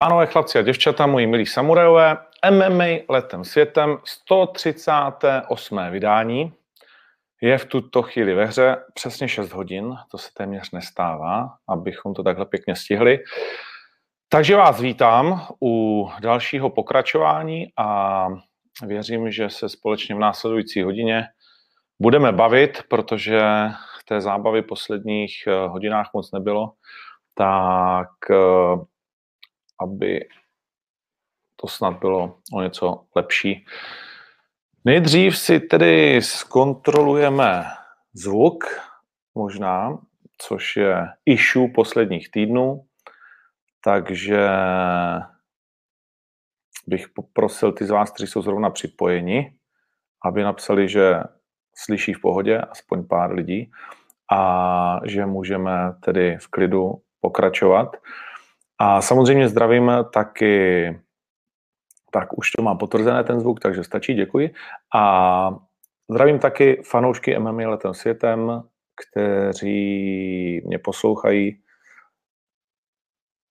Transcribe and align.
Pánové, 0.00 0.26
chlapci 0.26 0.58
a 0.58 0.62
děvčata, 0.62 1.06
moji 1.06 1.26
milí 1.26 1.46
samurajové, 1.46 2.16
MMA 2.50 2.84
letem 3.08 3.44
světem, 3.44 3.98
138. 4.04 5.80
vydání, 5.90 6.52
je 7.42 7.58
v 7.58 7.64
tuto 7.64 8.02
chvíli 8.02 8.34
ve 8.34 8.44
hře 8.44 8.76
přesně 8.94 9.28
6 9.28 9.52
hodin, 9.52 9.94
to 10.10 10.18
se 10.18 10.28
téměř 10.34 10.70
nestává, 10.70 11.48
abychom 11.68 12.14
to 12.14 12.22
takhle 12.22 12.46
pěkně 12.46 12.76
stihli. 12.76 13.18
Takže 14.28 14.56
vás 14.56 14.80
vítám 14.80 15.46
u 15.62 16.08
dalšího 16.20 16.70
pokračování 16.70 17.66
a 17.78 18.28
věřím, 18.86 19.30
že 19.30 19.50
se 19.50 19.68
společně 19.68 20.14
v 20.14 20.18
následující 20.18 20.82
hodině 20.82 21.24
budeme 22.00 22.32
bavit, 22.32 22.82
protože 22.88 23.40
té 24.08 24.20
zábavy 24.20 24.62
posledních 24.62 25.44
eh, 25.46 25.68
hodinách 25.68 26.10
moc 26.14 26.32
nebylo, 26.32 26.72
tak 27.34 28.08
eh, 28.30 28.84
aby 29.80 30.28
to 31.56 31.68
snad 31.68 31.98
bylo 31.98 32.38
o 32.52 32.62
něco 32.62 33.04
lepší. 33.16 33.66
Nejdřív 34.84 35.38
si 35.38 35.60
tedy 35.60 36.22
zkontrolujeme 36.22 37.64
zvuk, 38.12 38.64
možná, 39.34 39.98
což 40.38 40.76
je 40.76 41.06
issue 41.26 41.68
posledních 41.68 42.30
týdnů, 42.30 42.84
takže 43.84 44.48
bych 46.86 47.08
poprosil 47.08 47.72
ty 47.72 47.86
z 47.86 47.90
vás, 47.90 48.10
kteří 48.10 48.30
jsou 48.30 48.42
zrovna 48.42 48.70
připojeni, 48.70 49.52
aby 50.24 50.42
napsali, 50.42 50.88
že 50.88 51.22
slyší 51.74 52.12
v 52.12 52.20
pohodě, 52.20 52.58
aspoň 52.58 53.06
pár 53.06 53.32
lidí, 53.32 53.70
a 54.32 55.00
že 55.04 55.26
můžeme 55.26 55.94
tedy 56.04 56.36
v 56.36 56.48
klidu 56.48 57.02
pokračovat. 57.20 57.96
A 58.78 59.02
samozřejmě 59.02 59.48
zdravím 59.48 59.92
taky, 60.12 61.00
tak 62.10 62.38
už 62.38 62.50
to 62.50 62.62
má 62.62 62.74
potvrzené 62.74 63.24
ten 63.24 63.40
zvuk, 63.40 63.60
takže 63.60 63.84
stačí, 63.84 64.14
děkuji. 64.14 64.54
A 64.94 65.56
zdravím 66.10 66.38
taky 66.38 66.82
fanoušky 66.84 67.38
MMA 67.38 67.68
letem 67.68 67.94
světem, 67.94 68.62
kteří 69.10 70.62
mě 70.66 70.78
poslouchají 70.78 71.60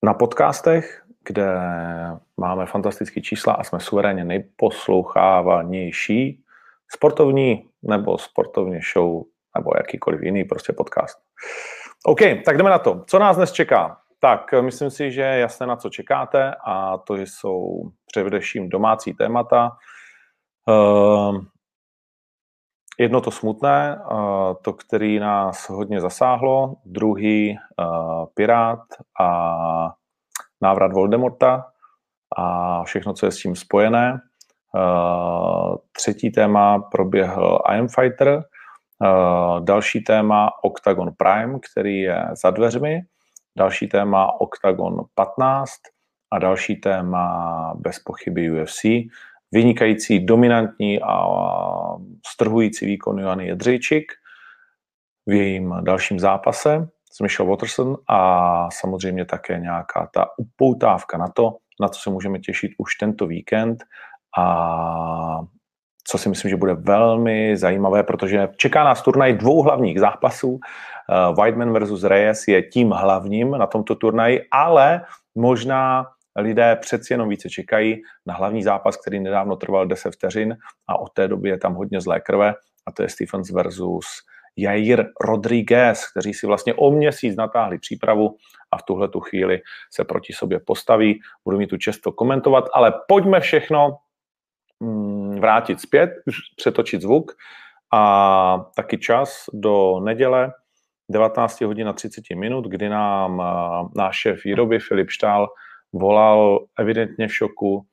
na 0.05 0.13
podcastech, 0.13 1.03
kde 1.27 1.53
máme 2.37 2.65
fantastické 2.65 3.21
čísla 3.21 3.53
a 3.53 3.63
jsme 3.63 3.79
suverénně 3.79 4.23
nejposlouchávanější 4.23 6.43
sportovní 6.95 7.69
nebo 7.83 8.17
sportovně 8.17 8.79
show 8.93 9.23
nebo 9.57 9.71
jakýkoliv 9.77 10.21
jiný 10.21 10.43
prostě 10.43 10.73
podcast. 10.73 11.19
OK, 12.05 12.19
tak 12.45 12.57
jdeme 12.57 12.69
na 12.69 12.79
to. 12.79 13.03
Co 13.07 13.19
nás 13.19 13.37
dnes 13.37 13.51
čeká? 13.51 13.97
Tak, 14.19 14.53
myslím 14.61 14.89
si, 14.89 15.11
že 15.11 15.21
je 15.21 15.39
jasné, 15.39 15.67
na 15.67 15.75
co 15.75 15.89
čekáte 15.89 16.55
a 16.65 16.97
to 16.97 17.15
jsou 17.15 17.81
především 18.11 18.69
domácí 18.69 19.13
témata. 19.13 19.71
Uh, 20.67 21.45
jedno 22.99 23.21
to 23.21 23.31
smutné, 23.31 24.01
to, 24.61 24.73
který 24.73 25.19
nás 25.19 25.69
hodně 25.69 26.01
zasáhlo, 26.01 26.75
druhý 26.85 27.57
uh, 27.57 28.25
Pirát 28.33 28.79
a 29.21 29.93
návrat 30.61 30.93
Voldemorta 30.93 31.65
a 32.37 32.83
všechno, 32.83 33.13
co 33.13 33.25
je 33.25 33.31
s 33.31 33.41
tím 33.41 33.55
spojené. 33.55 34.19
Uh, 34.75 35.75
třetí 35.91 36.31
téma 36.31 36.79
proběhl 36.79 37.59
Iron 37.73 37.87
Fighter, 37.87 38.27
uh, 38.37 39.65
další 39.65 40.03
téma 40.03 40.49
Octagon 40.63 41.09
Prime, 41.17 41.59
který 41.71 41.99
je 41.99 42.27
za 42.41 42.51
dveřmi, 42.51 43.01
další 43.57 43.87
téma 43.87 44.41
Octagon 44.41 45.05
15 45.15 45.71
a 46.31 46.39
další 46.39 46.75
téma 46.75 47.73
bez 47.77 47.99
pochyby 47.99 48.51
UFC. 48.51 48.81
Vynikající, 49.51 50.25
dominantní 50.25 51.01
a 51.01 51.27
strhující 52.27 52.85
výkon 52.85 53.19
Joany 53.19 53.47
Jedřejčik 53.47 54.11
v 55.27 55.31
jejím 55.31 55.75
dalším 55.81 56.19
zápase 56.19 56.89
s 57.11 57.19
Michelle 57.19 57.49
Watterson 57.49 57.97
a 58.09 58.71
samozřejmě 58.71 59.25
také 59.25 59.59
nějaká 59.59 60.09
ta 60.13 60.25
upoutávka 60.37 61.17
na 61.17 61.27
to, 61.27 61.57
na 61.81 61.87
co 61.87 62.01
se 62.01 62.09
můžeme 62.09 62.39
těšit 62.39 62.71
už 62.77 62.95
tento 62.95 63.27
víkend 63.27 63.83
a 64.37 65.39
co 66.09 66.17
si 66.17 66.29
myslím, 66.29 66.49
že 66.49 66.57
bude 66.57 66.73
velmi 66.73 67.57
zajímavé, 67.57 68.03
protože 68.03 68.49
čeká 68.57 68.83
nás 68.83 69.01
turnaj 69.01 69.33
dvou 69.33 69.61
hlavních 69.61 69.99
zápasů. 69.99 70.49
Uh, 70.49 71.35
Whiteman 71.35 71.73
versus 71.73 72.03
Reyes 72.03 72.47
je 72.47 72.61
tím 72.63 72.91
hlavním 72.91 73.51
na 73.51 73.67
tomto 73.67 73.95
turnaji, 73.95 74.41
ale 74.51 75.01
možná 75.35 76.05
lidé 76.35 76.75
přeci 76.75 77.13
jenom 77.13 77.29
více 77.29 77.49
čekají 77.49 78.01
na 78.25 78.33
hlavní 78.33 78.63
zápas, 78.63 78.97
který 78.97 79.19
nedávno 79.19 79.55
trval 79.55 79.87
10 79.87 80.11
vteřin 80.11 80.57
a 80.87 80.99
od 80.99 81.13
té 81.13 81.27
doby 81.27 81.49
je 81.49 81.57
tam 81.57 81.73
hodně 81.73 82.01
zlé 82.01 82.19
krve 82.19 82.53
a 82.87 82.91
to 82.91 83.03
je 83.03 83.09
Stephens 83.09 83.51
versus 83.51 84.05
Jair 84.57 85.05
Rodriguez, 85.21 86.11
kteří 86.11 86.33
si 86.33 86.47
vlastně 86.47 86.73
o 86.73 86.91
měsíc 86.91 87.35
natáhli 87.35 87.79
přípravu 87.79 88.35
a 88.71 88.77
v 88.77 88.83
tuhle 88.83 89.07
tu 89.07 89.19
chvíli 89.19 89.61
se 89.93 90.03
proti 90.03 90.33
sobě 90.33 90.59
postaví. 90.59 91.19
Budu 91.45 91.57
mít 91.57 91.67
tu 91.67 91.77
čest 91.77 91.99
to 91.99 92.11
komentovat, 92.11 92.65
ale 92.73 92.93
pojďme 93.07 93.39
všechno 93.39 93.97
vrátit 95.39 95.81
zpět, 95.81 96.09
přetočit 96.55 97.01
zvuk 97.01 97.31
a 97.93 98.65
taky 98.75 98.97
čas 98.97 99.45
do 99.53 99.99
neděle 99.99 100.51
19 101.11 101.61
hodin 101.61 101.87
a 101.87 101.93
30 101.93 102.23
minut, 102.35 102.65
kdy 102.65 102.89
nám 102.89 103.43
náš 103.95 104.15
šéf 104.17 104.43
výroby 104.45 104.79
Filip 104.79 105.09
Štál 105.09 105.47
volal 105.93 106.65
evidentně 106.79 107.27
v 107.27 107.35
šoku 107.35 107.85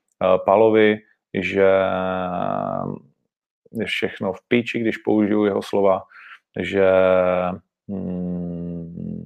Palovi, 0.45 0.99
že 1.35 1.69
je 3.73 3.87
všechno 3.87 4.33
v 4.33 4.39
píči, 4.49 4.79
když 4.79 4.97
použiju 4.97 5.45
jeho 5.45 5.63
slova, 5.63 6.03
že 6.61 6.91
hmm, 7.89 9.25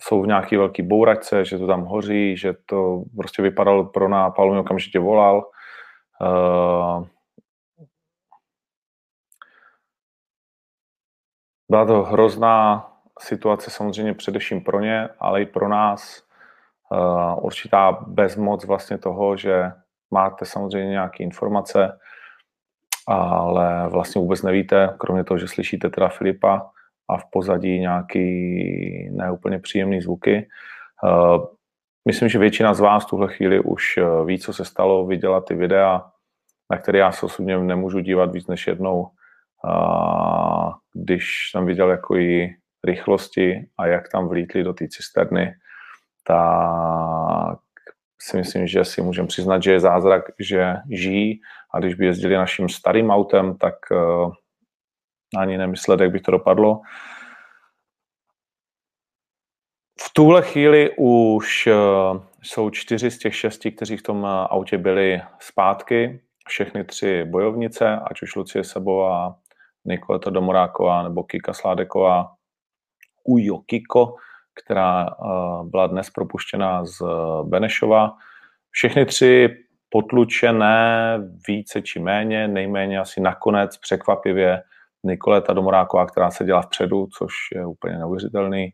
jsou 0.00 0.22
v 0.22 0.26
nějaký 0.26 0.56
velký 0.56 0.82
bouračce, 0.82 1.44
že 1.44 1.58
to 1.58 1.66
tam 1.66 1.84
hoří, 1.84 2.36
že 2.36 2.54
to 2.66 3.02
prostě 3.16 3.42
vypadalo 3.42 3.84
pro 3.84 4.08
nápal, 4.08 4.52
mi 4.52 4.58
okamžitě 4.58 4.98
volal. 4.98 5.44
Uh, 6.20 7.06
byla 11.70 11.86
to 11.86 12.02
hrozná 12.02 12.86
situace 13.20 13.70
samozřejmě 13.70 14.14
především 14.14 14.60
pro 14.64 14.80
ně, 14.80 15.08
ale 15.20 15.42
i 15.42 15.46
pro 15.46 15.68
nás. 15.68 16.22
Uh, 16.90 17.44
určitá 17.44 17.92
bezmoc 17.92 18.64
vlastně 18.64 18.98
toho, 18.98 19.36
že 19.36 19.72
máte 20.10 20.44
samozřejmě 20.44 20.90
nějaké 20.90 21.24
informace, 21.24 21.98
ale 23.06 23.88
vlastně 23.88 24.20
vůbec 24.20 24.42
nevíte, 24.42 24.94
kromě 24.98 25.24
toho, 25.24 25.38
že 25.38 25.48
slyšíte 25.48 25.90
teda 25.90 26.08
Filipa 26.08 26.70
a 27.08 27.16
v 27.16 27.24
pozadí 27.30 27.80
nějaký 27.80 28.28
neúplně 29.12 29.58
příjemný 29.58 30.00
zvuky. 30.00 30.48
Eh, 32.04 32.08
myslím, 32.08 32.28
že 32.28 32.38
většina 32.38 32.74
z 32.74 32.80
vás 32.80 33.06
tuhle 33.06 33.34
chvíli 33.34 33.60
už 33.60 33.96
eh, 33.96 34.24
ví, 34.24 34.38
co 34.38 34.52
se 34.52 34.64
stalo, 34.64 35.06
viděla 35.06 35.40
ty 35.40 35.54
videa, 35.54 36.10
na 36.70 36.78
které 36.78 36.98
já 36.98 37.12
se 37.12 37.26
osobně 37.26 37.58
nemůžu 37.58 38.00
dívat 38.00 38.32
víc 38.32 38.46
než 38.46 38.66
jednou, 38.66 39.08
eh, 39.68 40.72
když 40.94 41.50
jsem 41.50 41.66
viděl 41.66 41.90
jako 41.90 42.16
i 42.16 42.56
rychlosti 42.84 43.68
a 43.78 43.86
jak 43.86 44.08
tam 44.12 44.28
vlítli 44.28 44.62
do 44.64 44.72
té 44.72 44.88
cisterny, 44.88 45.54
tak 46.26 47.58
si 48.20 48.36
myslím, 48.36 48.66
že 48.66 48.84
si 48.84 49.02
můžeme 49.02 49.28
přiznat, 49.28 49.62
že 49.62 49.72
je 49.72 49.80
zázrak, 49.80 50.24
že 50.40 50.74
žijí 50.90 51.40
a 51.74 51.78
když 51.78 51.94
by 51.94 52.06
jezdili 52.06 52.34
naším 52.34 52.68
starým 52.68 53.10
autem, 53.10 53.56
tak 53.58 53.74
uh, 53.90 54.32
ani 55.36 55.58
nemyslet, 55.58 56.00
jak 56.00 56.10
by 56.10 56.20
to 56.20 56.30
dopadlo. 56.30 56.80
V 60.00 60.03
tuhle 60.16 60.42
chvíli 60.42 60.90
už 60.98 61.66
uh, 61.66 62.22
jsou 62.42 62.70
čtyři 62.70 63.10
z 63.10 63.18
těch 63.18 63.36
šesti, 63.36 63.72
kteří 63.72 63.96
v 63.96 64.02
tom 64.02 64.22
uh, 64.22 64.28
autě 64.28 64.78
byli 64.78 65.22
zpátky. 65.38 66.20
Všechny 66.48 66.84
tři 66.84 67.24
bojovnice, 67.24 68.00
ať 68.10 68.22
už 68.22 68.36
Lucie 68.36 68.64
Sebová, 68.64 69.34
Nikoleta 69.84 70.30
Domoráková 70.30 71.02
nebo 71.02 71.22
Kika 71.22 71.52
Sládeková, 71.52 72.30
Ujo 73.24 73.58
Kiko, 73.58 74.14
která 74.64 75.06
uh, 75.06 75.68
byla 75.68 75.86
dnes 75.86 76.10
propuštěna 76.10 76.84
z 76.84 77.02
Benešova. 77.42 78.12
Všechny 78.70 79.06
tři 79.06 79.48
potlučené 79.88 81.18
více 81.48 81.82
či 81.82 82.00
méně, 82.00 82.48
nejméně 82.48 82.98
asi 82.98 83.20
nakonec 83.20 83.76
překvapivě 83.76 84.62
Nikoleta 85.04 85.52
Domoráková, 85.52 86.06
která 86.06 86.30
se 86.30 86.44
dělá 86.44 86.62
vpředu, 86.62 87.06
což 87.18 87.32
je 87.54 87.66
úplně 87.66 87.98
neuvěřitelný. 87.98 88.72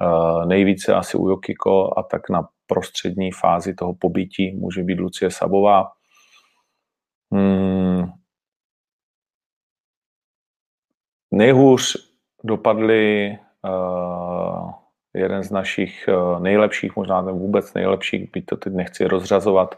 Uh, 0.00 0.46
nejvíce 0.46 0.94
asi 0.94 1.16
u 1.16 1.28
Jokiko 1.28 1.98
a 1.98 2.02
tak 2.02 2.30
na 2.30 2.48
prostřední 2.66 3.32
fázi 3.32 3.74
toho 3.74 3.94
pobytí 3.94 4.52
může 4.52 4.82
být 4.82 5.00
Lucie 5.00 5.30
Sabová. 5.30 5.84
Hmm. 7.32 8.12
Nejhůř 11.30 11.96
dopadly 12.44 13.38
uh, 13.64 14.70
jeden 15.14 15.42
z 15.42 15.50
našich 15.50 16.08
eh, 16.08 16.40
nejlepších, 16.40 16.96
možná 16.96 17.22
ten 17.22 17.34
vůbec 17.34 17.74
nejlepších, 17.74 18.30
byť 18.32 18.46
to 18.46 18.56
teď 18.56 18.72
nechci 18.72 19.04
rozřazovat, 19.06 19.74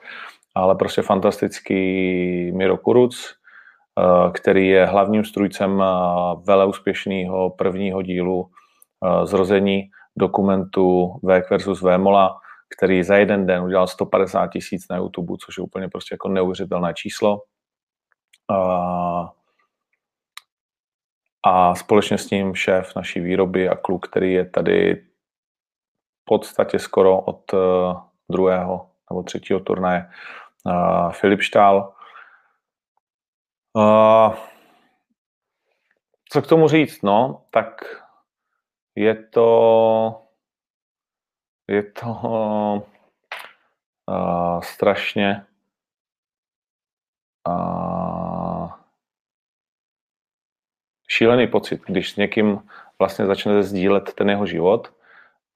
ale 0.54 0.74
prostě 0.74 1.02
fantastický 1.02 1.76
Miro 2.52 2.76
Kuruc, 2.76 3.34
eh, 3.98 4.30
který 4.32 4.68
je 4.68 4.86
hlavním 4.86 5.24
strujcem 5.24 5.82
vele 6.44 6.66
úspěšného 6.66 7.50
prvního 7.50 8.02
dílu 8.02 8.50
zrození 9.24 9.90
dokumentu 10.16 11.14
VK 11.22 11.50
versus 11.50 11.82
VMola, 11.82 12.40
který 12.76 13.02
za 13.02 13.16
jeden 13.16 13.46
den 13.46 13.62
udělal 13.62 13.86
150 13.86 14.46
tisíc 14.46 14.88
na 14.88 14.96
YouTube, 14.96 15.34
což 15.46 15.56
je 15.56 15.62
úplně 15.62 15.88
prostě 15.88 16.14
jako 16.14 16.28
neuvěřitelné 16.28 16.94
číslo. 16.94 17.42
A, 18.50 19.32
a 21.42 21.74
společně 21.74 22.18
s 22.18 22.30
ním 22.30 22.54
šéf 22.54 22.96
naší 22.96 23.20
výroby 23.20 23.68
a 23.68 23.76
kluk, 23.76 24.08
který 24.08 24.32
je 24.32 24.50
tady 24.50 24.94
v 24.94 26.24
podstatě 26.24 26.78
skoro 26.78 27.20
od 27.20 27.52
uh, 27.52 28.00
druhého 28.30 28.90
nebo 29.10 29.22
třetího 29.22 29.60
turnaje, 29.60 30.10
uh, 30.66 31.12
Filip 31.12 31.40
Štál. 31.40 31.94
Uh, 33.72 34.34
co 36.32 36.42
k 36.42 36.46
tomu 36.46 36.68
říct? 36.68 37.02
No, 37.02 37.44
tak 37.50 37.84
je 38.96 39.14
to 39.14 40.22
je 41.68 41.82
to 41.82 42.10
uh, 44.06 44.60
strašně 44.60 45.46
uh, 47.48 48.70
šílený 51.08 51.46
pocit, 51.46 51.80
když 51.86 52.10
s 52.10 52.16
někým 52.16 52.68
vlastně 52.98 53.26
začnete 53.26 53.62
sdílet 53.62 54.14
ten 54.14 54.30
jeho 54.30 54.46
život 54.46 54.92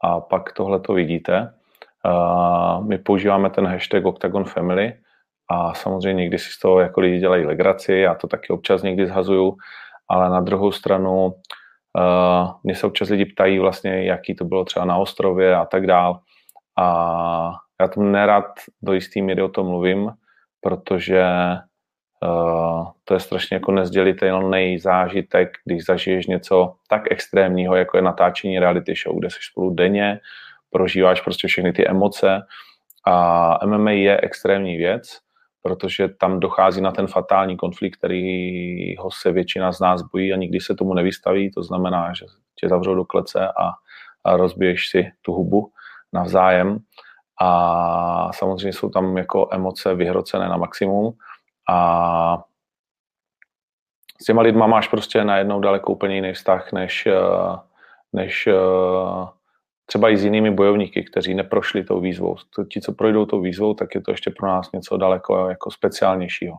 a 0.01 0.21
pak 0.21 0.53
tohle 0.53 0.81
to 0.81 0.93
vidíte. 0.93 1.55
Uh, 2.05 2.85
my 2.85 2.99
používáme 2.99 3.51
ten 3.51 3.67
hashtag 3.67 4.05
Octagon 4.05 4.45
Family 4.45 4.99
a 5.49 5.75
samozřejmě 5.75 6.23
někdy 6.23 6.39
si 6.39 6.51
z 6.53 6.59
toho 6.59 6.81
jako 6.81 7.01
lidi 7.01 7.19
dělají 7.19 7.45
legraci, 7.45 7.93
já 7.93 8.15
to 8.15 8.27
taky 8.27 8.53
občas 8.53 8.83
někdy 8.83 9.07
zhazuju, 9.07 9.57
ale 10.09 10.31
na 10.31 10.41
druhou 10.41 10.73
stranu 10.73 11.35
Uh, 11.99 12.51
mě 12.63 12.75
se 12.75 12.87
občas 12.87 13.09
lidi 13.09 13.25
ptají 13.25 13.59
vlastně, 13.59 14.05
jaký 14.05 14.35
to 14.35 14.45
bylo 14.45 14.65
třeba 14.65 14.85
na 14.85 14.97
ostrově 14.97 15.57
a 15.57 15.65
tak 15.65 15.87
dál. 15.87 16.21
A 16.79 17.53
já 17.81 17.89
tam 17.89 18.13
nerad 18.13 18.45
do 18.83 18.93
jistý 18.93 19.23
míry 19.23 19.43
o 19.43 19.49
tom 19.49 19.67
mluvím, 19.67 20.11
protože 20.61 21.25
uh, 22.23 22.87
to 23.05 23.15
je 23.15 23.21
strašně 23.21 23.55
jako 23.55 23.73
nezdělitelný 23.73 24.79
zážitek, 24.79 25.51
když 25.65 25.85
zažiješ 25.85 26.27
něco 26.27 26.75
tak 26.89 27.03
extrémního, 27.13 27.77
jako 27.77 27.97
je 27.97 28.03
natáčení 28.03 28.59
reality 28.59 28.95
show, 29.05 29.19
kde 29.19 29.31
jsi 29.31 29.39
spolu 29.51 29.71
denně, 29.71 30.21
prožíváš 30.71 31.21
prostě 31.21 31.49
všechny 31.49 31.73
ty 31.73 31.89
emoce 31.89 32.41
a 33.07 33.67
MMA 33.67 33.91
je 33.91 34.21
extrémní 34.21 34.77
věc, 34.77 35.19
protože 35.63 36.09
tam 36.09 36.41
dochází 36.41 36.81
na 36.81 36.93
ten 36.93 37.07
fatální 37.07 37.57
konflikt, 37.57 37.97
který 37.97 38.97
ho 38.97 39.11
se 39.11 39.33
většina 39.33 39.73
z 39.73 39.81
nás 39.81 40.03
bojí 40.03 40.33
a 40.33 40.37
nikdy 40.37 40.61
se 40.61 40.75
tomu 40.75 40.95
nevystaví. 40.95 41.51
To 41.51 41.63
znamená, 41.63 42.13
že 42.13 42.27
tě 42.55 42.69
zavřou 42.69 42.95
do 42.95 43.05
klece 43.05 43.49
a, 43.49 43.71
a 44.25 44.37
rozbiješ 44.37 44.89
si 44.89 45.13
tu 45.23 45.33
hubu 45.33 45.73
navzájem. 46.13 46.79
A 47.43 48.33
samozřejmě 48.33 48.73
jsou 48.73 48.89
tam 48.89 49.17
jako 49.17 49.49
emoce 49.53 49.95
vyhrocené 49.95 50.49
na 50.49 50.57
maximum 50.57 51.13
a 51.69 52.39
s 54.23 54.25
těma 54.25 54.43
lidma 54.43 54.67
máš 54.67 54.89
prostě 54.89 55.25
najednou 55.25 55.61
daleko 55.61 55.93
úplně 55.93 56.15
jiný 56.15 56.33
vztah, 56.33 56.73
než, 56.73 57.09
než 58.13 58.49
třeba 59.91 60.11
i 60.11 60.17
s 60.17 60.25
jinými 60.25 60.51
bojovníky, 60.51 61.05
kteří 61.05 61.35
neprošli 61.35 61.85
tou 61.85 62.01
výzvou. 62.01 62.37
Ti, 62.73 62.81
co 62.81 62.93
projdou 62.93 63.27
tou 63.27 63.41
výzvou, 63.41 63.75
tak 63.75 63.95
je 63.95 64.01
to 64.01 64.11
ještě 64.11 64.31
pro 64.31 64.49
nás 64.49 64.73
něco 64.73 64.97
daleko 64.97 65.49
jako 65.49 65.71
speciálnějšího. 65.71 66.57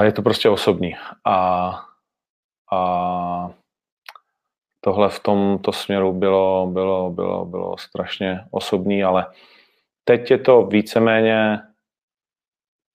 je 0.00 0.12
to 0.12 0.22
prostě 0.22 0.48
osobní. 0.48 0.94
A, 1.24 1.70
a 2.72 3.50
tohle 4.80 5.08
v 5.08 5.20
tomto 5.20 5.72
směru 5.72 6.12
bylo, 6.12 6.66
bylo, 6.66 7.10
bylo, 7.10 7.44
bylo 7.44 7.78
strašně 7.78 8.44
osobní, 8.50 9.04
ale 9.04 9.26
teď 10.04 10.30
je 10.30 10.38
to 10.38 10.62
víceméně 10.62 11.62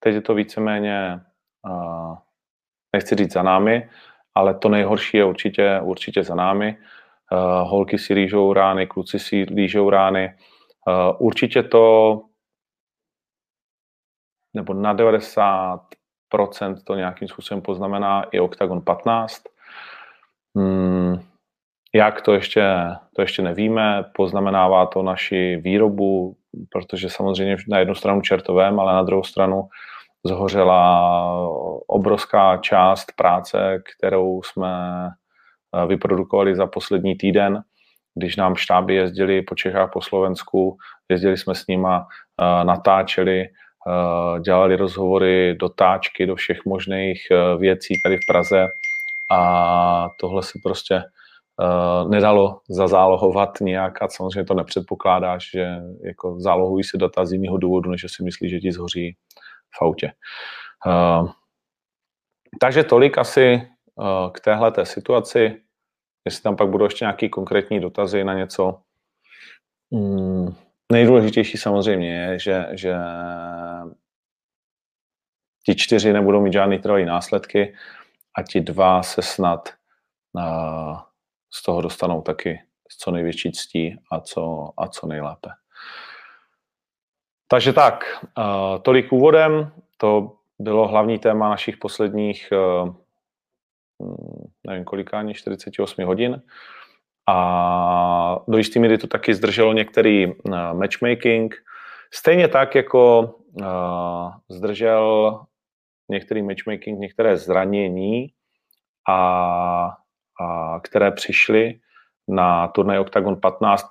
teď 0.04 0.14
je 0.14 0.20
to 0.20 0.34
víceméně 0.34 1.20
nechci 2.92 3.14
říct 3.14 3.32
za 3.32 3.42
námi, 3.42 3.90
ale 4.34 4.54
to 4.54 4.68
nejhorší 4.68 5.16
je 5.16 5.24
určitě, 5.24 5.80
určitě 5.80 6.24
za 6.24 6.34
námi. 6.34 6.76
Uh, 7.34 7.68
holky 7.68 7.98
si 7.98 8.14
lížou 8.14 8.52
rány, 8.52 8.86
kluci 8.86 9.18
si 9.18 9.42
lížou 9.42 9.90
rány. 9.90 10.34
Uh, 10.86 11.26
určitě 11.26 11.62
to, 11.62 12.20
nebo 14.54 14.74
na 14.74 14.94
90% 14.94 15.78
to 16.84 16.94
nějakým 16.94 17.28
způsobem 17.28 17.62
poznamená 17.62 18.22
i 18.22 18.40
Octagon 18.40 18.82
15. 18.82 19.42
Hmm, 20.56 21.20
jak 21.94 22.22
to 22.22 22.32
ještě, 22.34 22.74
to 23.16 23.22
ještě 23.22 23.42
nevíme, 23.42 24.04
poznamenává 24.16 24.86
to 24.86 25.02
naši 25.02 25.56
výrobu, 25.56 26.36
protože 26.72 27.10
samozřejmě 27.10 27.56
na 27.68 27.78
jednu 27.78 27.94
stranu 27.94 28.20
čertovém, 28.20 28.80
ale 28.80 28.92
na 28.92 29.02
druhou 29.02 29.24
stranu 29.24 29.68
zhořela 30.26 31.48
obrovská 31.86 32.56
část 32.56 33.12
práce, 33.16 33.82
kterou 33.96 34.42
jsme 34.42 34.70
Eh, 35.08 35.23
vyprodukovali 35.86 36.56
za 36.56 36.66
poslední 36.66 37.14
týden, 37.14 37.62
když 38.14 38.36
nám 38.36 38.56
štáby 38.56 38.94
jezdili 38.94 39.42
po 39.42 39.54
Čechách, 39.54 39.90
po 39.92 40.00
Slovensku, 40.00 40.76
jezdili 41.08 41.36
jsme 41.36 41.54
s 41.54 41.66
nima, 41.66 42.06
natáčeli, 42.64 43.44
dělali 44.40 44.76
rozhovory, 44.76 45.54
dotáčky 45.54 46.26
do 46.26 46.36
všech 46.36 46.58
možných 46.66 47.22
věcí 47.58 47.94
tady 48.04 48.16
v 48.16 48.26
Praze 48.28 48.66
a 49.30 50.08
tohle 50.20 50.42
se 50.42 50.58
prostě 50.62 51.02
nedalo 52.08 52.60
zazálohovat 52.68 53.50
nějak 53.60 54.02
a 54.02 54.08
samozřejmě 54.08 54.44
to 54.44 54.54
nepředpokládáš, 54.54 55.50
že 55.50 55.76
jako 56.04 56.40
zálohují 56.40 56.84
si 56.84 56.98
data 56.98 57.26
z 57.26 57.32
jiného 57.32 57.58
důvodu, 57.58 57.90
než 57.90 58.06
si 58.08 58.22
myslí, 58.22 58.50
že 58.50 58.60
ti 58.60 58.72
zhoří 58.72 59.16
v 59.78 59.82
autě. 59.82 60.12
Takže 62.60 62.84
tolik 62.84 63.18
asi 63.18 63.68
k 64.32 64.40
téhle 64.40 64.72
situaci. 64.82 65.60
Jestli 66.24 66.42
tam 66.42 66.56
pak 66.56 66.68
budou 66.68 66.84
ještě 66.84 67.04
nějaké 67.04 67.28
konkrétní 67.28 67.80
dotazy 67.80 68.24
na 68.24 68.34
něco. 68.34 68.80
Hmm, 69.92 70.54
nejdůležitější 70.92 71.58
samozřejmě 71.58 72.14
je, 72.14 72.38
že, 72.38 72.66
že 72.72 72.94
ti 75.66 75.74
čtyři 75.74 76.12
nebudou 76.12 76.40
mít 76.40 76.52
žádný 76.52 76.78
trvalý 76.78 77.04
následky 77.04 77.74
a 78.38 78.42
ti 78.42 78.60
dva 78.60 79.02
se 79.02 79.22
snad 79.22 79.68
uh, 80.32 80.98
z 81.50 81.62
toho 81.62 81.80
dostanou 81.80 82.22
taky 82.22 82.62
s 82.90 82.96
co 82.96 83.10
největší 83.10 83.52
ctí 83.52 83.98
a 84.10 84.20
co, 84.20 84.70
a 84.76 84.88
co 84.88 85.06
nejlépe. 85.06 85.50
Takže 87.48 87.72
tak, 87.72 88.24
uh, 88.38 88.82
tolik 88.82 89.12
úvodem. 89.12 89.72
To 89.96 90.36
bylo 90.58 90.88
hlavní 90.88 91.18
téma 91.18 91.48
našich 91.48 91.76
posledních 91.76 92.52
nevím 94.66 94.84
kolikání, 94.84 95.34
48 95.34 96.04
hodin. 96.04 96.42
A 97.28 98.38
do 98.48 98.58
jisté 98.58 98.80
míry 98.80 98.98
to 98.98 99.06
taky 99.06 99.34
zdrželo 99.34 99.72
některý 99.72 100.26
uh, 100.26 100.32
matchmaking. 100.72 101.54
Stejně 102.14 102.48
tak, 102.48 102.74
jako 102.74 103.34
uh, 103.60 104.30
zdržel 104.50 105.40
některý 106.08 106.42
matchmaking, 106.42 106.98
některé 106.98 107.36
zranění, 107.36 108.26
a, 109.08 109.90
a 110.40 110.80
které 110.80 111.10
přišly 111.10 111.80
na 112.28 112.68
turnaj 112.68 112.98
Octagon 112.98 113.40
15, 113.40 113.86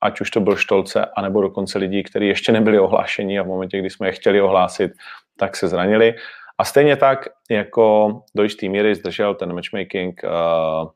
ať 0.00 0.20
už 0.20 0.30
to 0.30 0.40
byl 0.40 0.56
Štolce, 0.56 1.06
anebo 1.16 1.42
dokonce 1.42 1.78
lidí, 1.78 2.02
kteří 2.02 2.28
ještě 2.28 2.52
nebyli 2.52 2.78
ohlášeni 2.78 3.38
a 3.38 3.42
v 3.42 3.46
momentě, 3.46 3.78
kdy 3.78 3.90
jsme 3.90 4.08
je 4.08 4.12
chtěli 4.12 4.40
ohlásit, 4.40 4.92
tak 5.38 5.56
se 5.56 5.68
zranili. 5.68 6.14
A 6.60 6.64
stejně 6.64 6.96
tak, 6.96 7.28
jako 7.50 8.08
do 8.34 8.42
jisté 8.42 8.68
míry 8.68 8.94
zdržel 8.94 9.34
ten 9.34 9.54
matchmaking 9.54 10.20
uh, 10.24 10.90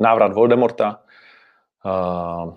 návrat 0.00 0.32
Voldemorta. 0.32 1.02
Uh, 1.84 2.56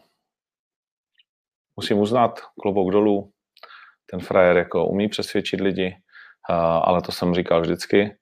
musím 1.75 1.97
uznat, 1.97 2.39
klobouk 2.61 2.91
dolů, 2.91 3.31
ten 4.11 4.19
frajer 4.19 4.57
jako 4.57 4.85
umí 4.85 5.07
přesvědčit 5.07 5.61
lidi, 5.61 5.97
uh, 6.49 6.55
ale 6.83 7.01
to 7.01 7.11
jsem 7.11 7.33
říkal 7.33 7.61
vždycky. 7.61 8.17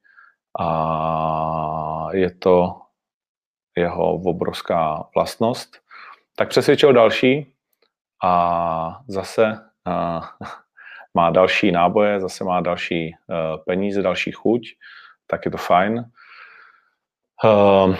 A 0.59 2.07
je 2.13 2.35
to 2.35 2.81
jeho 3.77 4.13
obrovská 4.13 5.09
vlastnost. 5.15 5.77
Tak 6.35 6.49
přesvědčil 6.49 6.93
další 6.93 7.53
a 8.23 9.01
zase 9.07 9.71
uh, 9.87 10.47
má 11.13 11.29
další 11.29 11.71
náboje, 11.71 12.19
zase 12.19 12.43
má 12.43 12.61
další 12.61 13.15
uh, 13.27 13.63
peníze, 13.63 14.01
další 14.01 14.31
chuť, 14.31 14.61
tak 15.27 15.45
je 15.45 15.51
to 15.51 15.57
fajn. 15.57 16.11
Uh, 17.43 17.95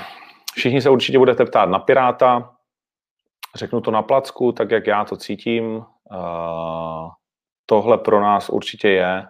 všichni 0.56 0.82
se 0.82 0.90
určitě 0.90 1.18
budete 1.18 1.46
ptát 1.46 1.70
na 1.70 1.80
Piráta, 1.80 2.56
řeknu 3.56 3.82
to 3.82 3.92
na 3.92 4.02
placku, 4.02 4.52
tak 4.52 4.72
jak 4.72 4.88
já 4.88 5.06
to 5.06 5.18
cítím. 5.18 5.86
Uh, 6.12 7.10
tohle 7.66 7.98
pro 7.98 8.22
nás 8.22 8.50
určitě 8.50 8.90
je, 8.90 9.28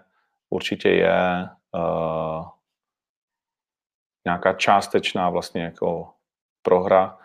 určitě 0.49 0.89
je 0.89 1.49
nějaká 4.25 4.53
částečná 4.53 5.29
vlastně 5.29 5.63
jako 5.63 6.13
prohra, 6.61 7.17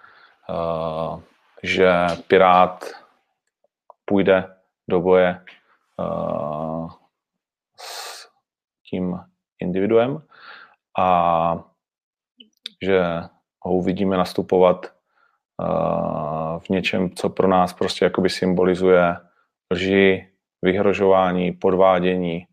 že 1.63 1.93
Pirát 2.29 2.85
půjde 4.05 4.57
do 4.89 5.01
boje 5.01 5.45
s 7.77 8.29
tím 8.91 9.19
individuem 9.59 10.23
a 10.99 11.65
že 12.83 13.03
ho 13.61 13.73
uvidíme 13.73 14.17
nastupovat 14.17 14.97
v 16.59 16.69
něčem, 16.71 17.11
co 17.11 17.31
pro 17.31 17.49
nás 17.49 17.73
prostě 17.73 18.05
jakoby 18.05 18.31
symbolizuje 18.31 19.17
lži, 19.73 20.33
vyhrožování, 20.63 21.53
podvádění, 21.53 22.47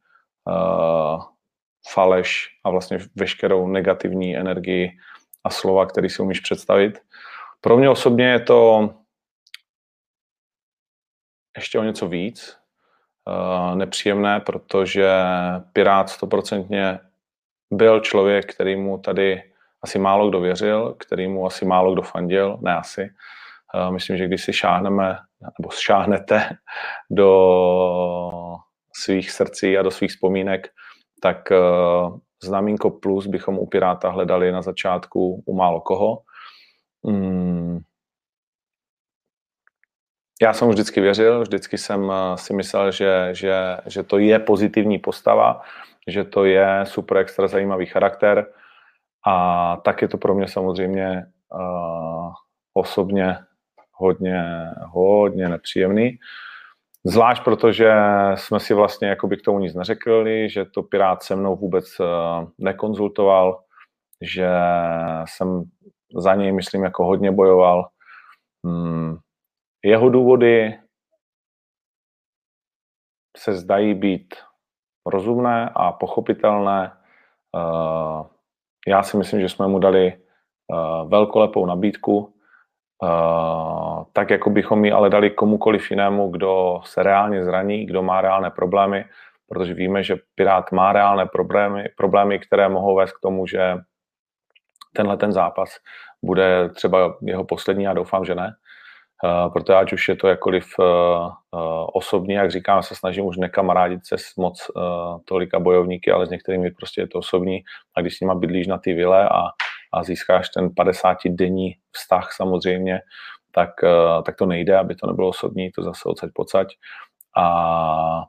faleš 1.90 2.60
a 2.64 2.70
vlastně 2.70 2.98
veškerou 3.16 3.68
negativní 3.68 4.38
energii 4.38 4.98
a 5.44 5.50
slova, 5.50 5.86
který 5.86 6.10
si 6.10 6.22
umíš 6.22 6.40
představit. 6.40 7.02
Pro 7.62 7.78
mě 7.78 7.90
osobně 7.90 8.26
je 8.26 8.40
to 8.40 8.90
ještě 11.58 11.80
o 11.80 11.84
něco 11.84 12.08
víc 12.08 12.58
nepříjemné, 13.76 14.40
protože 14.40 15.10
Pirát 15.74 16.10
stoprocentně 16.10 17.00
byl 17.74 18.00
člověk, 18.00 18.54
který 18.54 18.76
mu 18.76 18.98
tady 18.98 19.44
asi 19.84 20.00
málo 20.00 20.30
kdo 20.30 20.40
věřil, 20.40 20.96
který 21.00 21.28
mu 21.28 21.46
asi 21.46 21.66
málo 21.66 21.94
kdo 21.94 22.02
fandil, 22.02 22.58
ne 22.62 22.76
asi. 22.76 23.10
Uh, 23.76 23.92
myslím, 23.92 24.18
že 24.18 24.28
když 24.28 24.44
si 24.44 24.54
šáhneme, 24.54 25.18
nebo 25.42 25.70
šáhnete 25.70 26.50
do 27.12 27.30
svých 28.96 29.32
srdcí 29.32 29.78
a 29.78 29.82
do 29.82 29.92
svých 29.92 30.12
vzpomínek, 30.12 30.68
tak 31.22 31.52
uh, 31.52 32.18
znamínko 32.44 32.92
plus 32.92 33.28
bychom 33.28 33.60
u 33.60 33.66
Piráta 33.66 34.10
hledali 34.10 34.52
na 34.52 34.62
začátku 34.62 35.44
u 35.46 35.56
málo 35.56 35.82
koho. 35.82 36.22
Mm, 37.04 37.80
já 40.44 40.54
jsem 40.54 40.70
vždycky 40.70 41.02
věřil, 41.02 41.42
vždycky 41.42 41.78
jsem 41.78 42.12
eh, 42.12 42.38
si 42.38 42.54
myslel, 42.54 42.92
že, 42.92 43.30
že, 43.32 43.78
že 43.86 44.04
to 44.04 44.18
je 44.18 44.40
pozitivní 44.40 45.00
postava, 45.00 45.62
že 46.08 46.24
to 46.24 46.46
je 46.46 46.68
super 46.84 47.18
extra 47.18 47.48
zajímavý 47.48 47.86
charakter 47.86 48.46
a 49.26 49.78
tak 49.84 50.02
je 50.02 50.08
to 50.08 50.18
pro 50.18 50.36
mě 50.36 50.48
samozřejmě 50.48 51.26
uh, 51.54 52.32
osobně 52.74 53.38
hodně, 53.92 54.44
hodně 54.86 55.50
nepříjemný. 55.50 56.20
Zvlášť 57.06 57.44
protože 57.44 57.94
jsme 58.36 58.60
si 58.60 58.74
vlastně 58.74 59.08
jakoby 59.08 59.38
k 59.38 59.42
tomu 59.42 59.60
nic 59.60 59.76
neřekli, 59.76 60.50
že 60.50 60.66
to 60.66 60.84
Pirát 60.84 61.24
se 61.24 61.36
mnou 61.36 61.56
vůbec 61.56 62.00
uh, 62.00 62.06
nekonzultoval, 62.58 63.60
že 64.22 64.50
jsem 65.26 65.64
za 66.18 66.36
něj, 66.36 66.52
myslím, 66.52 66.84
jako 66.84 67.06
hodně 67.06 67.32
bojoval. 67.32 67.88
Hmm, 68.66 69.18
jeho 69.84 70.10
důvody 70.10 70.80
se 73.38 73.54
zdají 73.54 73.94
být 73.94 74.36
rozumné 75.06 75.70
a 75.76 75.92
pochopitelné. 75.92 76.92
Eh, 77.56 78.24
já 78.88 79.04
si 79.04 79.18
myslím, 79.18 79.42
že 79.42 79.50
jsme 79.50 79.68
mu 79.68 79.80
dali 79.80 80.14
eh, 80.14 81.08
velkolepou 81.08 81.66
nabídku, 81.66 82.34
eh, 83.04 84.04
tak 84.14 84.30
jako 84.30 84.50
bychom 84.50 84.86
ji 84.86 84.92
ale 84.92 85.10
dali 85.10 85.30
komukoliv 85.30 85.92
jinému, 85.92 86.30
kdo 86.30 86.82
se 86.86 87.04
reálně 87.04 87.44
zraní, 87.44 87.86
kdo 87.86 88.04
má 88.04 88.22
reálné 88.22 88.52
problémy, 88.52 89.06
protože 89.48 89.74
víme, 89.74 90.04
že 90.04 90.16
Pirát 90.36 90.72
má 90.72 90.94
reálné 90.94 91.26
problémy, 91.26 91.90
problémy, 91.98 92.40
které 92.40 92.70
mohou 92.70 92.96
vést 92.96 93.12
k 93.12 93.20
tomu, 93.20 93.48
že 93.48 93.78
tenhle 94.96 95.18
ten 95.18 95.32
zápas 95.32 95.70
bude 96.26 96.70
třeba 96.70 97.18
jeho 97.22 97.44
poslední, 97.44 97.84
já 97.84 97.94
doufám, 97.94 98.26
že 98.26 98.36
ne, 98.36 98.56
Uh, 99.24 99.54
protože 99.54 99.74
ať 99.74 99.94
už 99.94 100.10
je 100.10 100.16
to 100.16 100.28
jakkoliv 100.28 100.68
uh, 100.80 100.86
uh, 100.86 101.32
osobní, 101.94 102.34
jak 102.34 102.52
říkám, 102.52 102.84
se 102.84 102.96
snažím 102.96 103.26
už 103.26 103.38
nekamarádit 103.38 104.06
se 104.06 104.18
s 104.18 104.36
moc 104.36 104.72
tolika 105.26 105.60
bojovníky, 105.60 106.12
ale 106.12 106.28
s 106.28 106.30
některými 106.30 106.72
prostě 106.72 107.02
je 107.02 107.08
to 107.08 107.20
osobní 107.20 107.64
a 107.96 108.02
když 108.02 108.18
s 108.18 108.20
nima 108.20 108.36
bydlíš 108.36 108.68
na 108.68 108.78
ty 108.78 108.94
vile 108.94 109.30
a, 109.30 109.42
a 109.94 110.04
získáš 110.04 110.50
ten 110.50 110.68
50-denní 110.68 111.76
vztah 111.92 112.32
samozřejmě, 112.32 113.02
tak, 113.52 113.70
tak 114.26 114.36
to 114.36 114.46
nejde, 114.46 114.78
aby 114.78 114.96
to 114.96 115.08
nebylo 115.08 115.30
osobní, 115.30 115.72
to 115.72 115.84
zase 115.84 116.10
odsaď 116.10 116.30
pocať. 116.34 116.68
A 117.38 118.26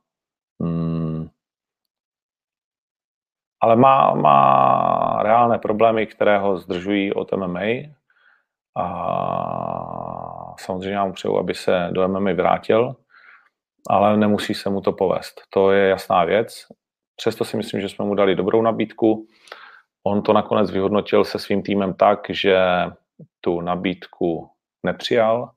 mm, 0.59 1.29
ale 3.61 3.77
má, 3.77 4.15
má 4.15 4.39
reálné 5.23 5.59
problémy, 5.59 6.07
které 6.07 6.39
ho 6.39 6.59
zdržují 6.59 7.13
od 7.13 7.33
MMA 7.33 7.97
a 8.77 8.85
samozřejmě 10.59 10.97
já 10.97 11.05
mu 11.05 11.13
přeju, 11.13 11.39
aby 11.39 11.55
se 11.55 11.89
do 11.93 12.09
MMA 12.09 12.33
vrátil, 12.33 12.97
ale 13.91 14.17
nemusí 14.17 14.55
se 14.55 14.71
mu 14.71 14.81
to 14.81 14.93
povést. 14.93 15.41
To 15.51 15.73
je 15.73 15.89
jasná 15.89 16.25
věc. 16.25 16.67
Přesto 17.17 17.45
si 17.45 17.57
myslím, 17.57 17.81
že 17.81 17.89
jsme 17.89 18.05
mu 18.05 18.15
dali 18.15 18.35
dobrou 18.35 18.63
nabídku. 18.63 19.27
On 20.07 20.23
to 20.23 20.33
nakonec 20.33 20.71
vyhodnotil 20.71 21.25
se 21.25 21.39
svým 21.39 21.63
týmem 21.63 21.95
tak, 21.95 22.27
že 22.31 22.59
tu 23.41 23.61
nabídku 23.61 24.51
nepřijal 24.83 25.51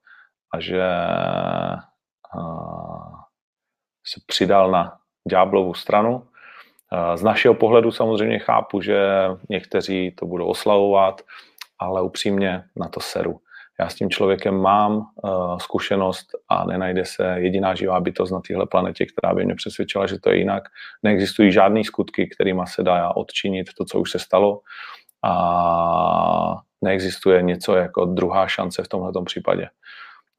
a 0.53 0.59
že 0.59 0.83
se 4.07 4.21
přidal 4.25 4.71
na 4.71 4.97
ďáblovu 5.29 5.73
stranu. 5.73 6.27
Z 7.15 7.23
našeho 7.23 7.53
pohledu 7.53 7.91
samozřejmě 7.91 8.39
chápu, 8.39 8.81
že 8.81 8.99
někteří 9.49 10.11
to 10.11 10.25
budou 10.25 10.47
oslavovat, 10.47 11.21
ale 11.79 12.01
upřímně 12.01 12.63
na 12.75 12.89
to 12.89 12.99
seru. 12.99 13.41
Já 13.79 13.89
s 13.89 13.95
tím 13.95 14.09
člověkem 14.09 14.57
mám 14.57 14.97
uh, 14.97 15.57
zkušenost 15.57 16.27
a 16.49 16.65
nenajde 16.65 17.05
se 17.05 17.35
jediná 17.37 17.75
živá 17.75 17.99
bytost 17.99 18.31
na 18.31 18.39
téhle 18.47 18.65
planetě, 18.65 19.05
která 19.05 19.33
by 19.33 19.45
mě 19.45 19.55
přesvědčila, 19.55 20.07
že 20.07 20.19
to 20.19 20.29
je 20.29 20.37
jinak. 20.37 20.63
Neexistují 21.03 21.51
žádné 21.51 21.83
skutky, 21.83 22.27
kterými 22.27 22.61
se 22.67 22.83
dá 22.83 23.15
odčinit 23.15 23.67
to, 23.77 23.85
co 23.85 23.99
už 23.99 24.11
se 24.11 24.19
stalo 24.19 24.59
a 25.23 26.55
neexistuje 26.81 27.41
něco 27.41 27.75
jako 27.75 28.05
druhá 28.05 28.47
šance 28.47 28.83
v 28.83 28.87
tomto 28.87 29.21
případě. 29.21 29.69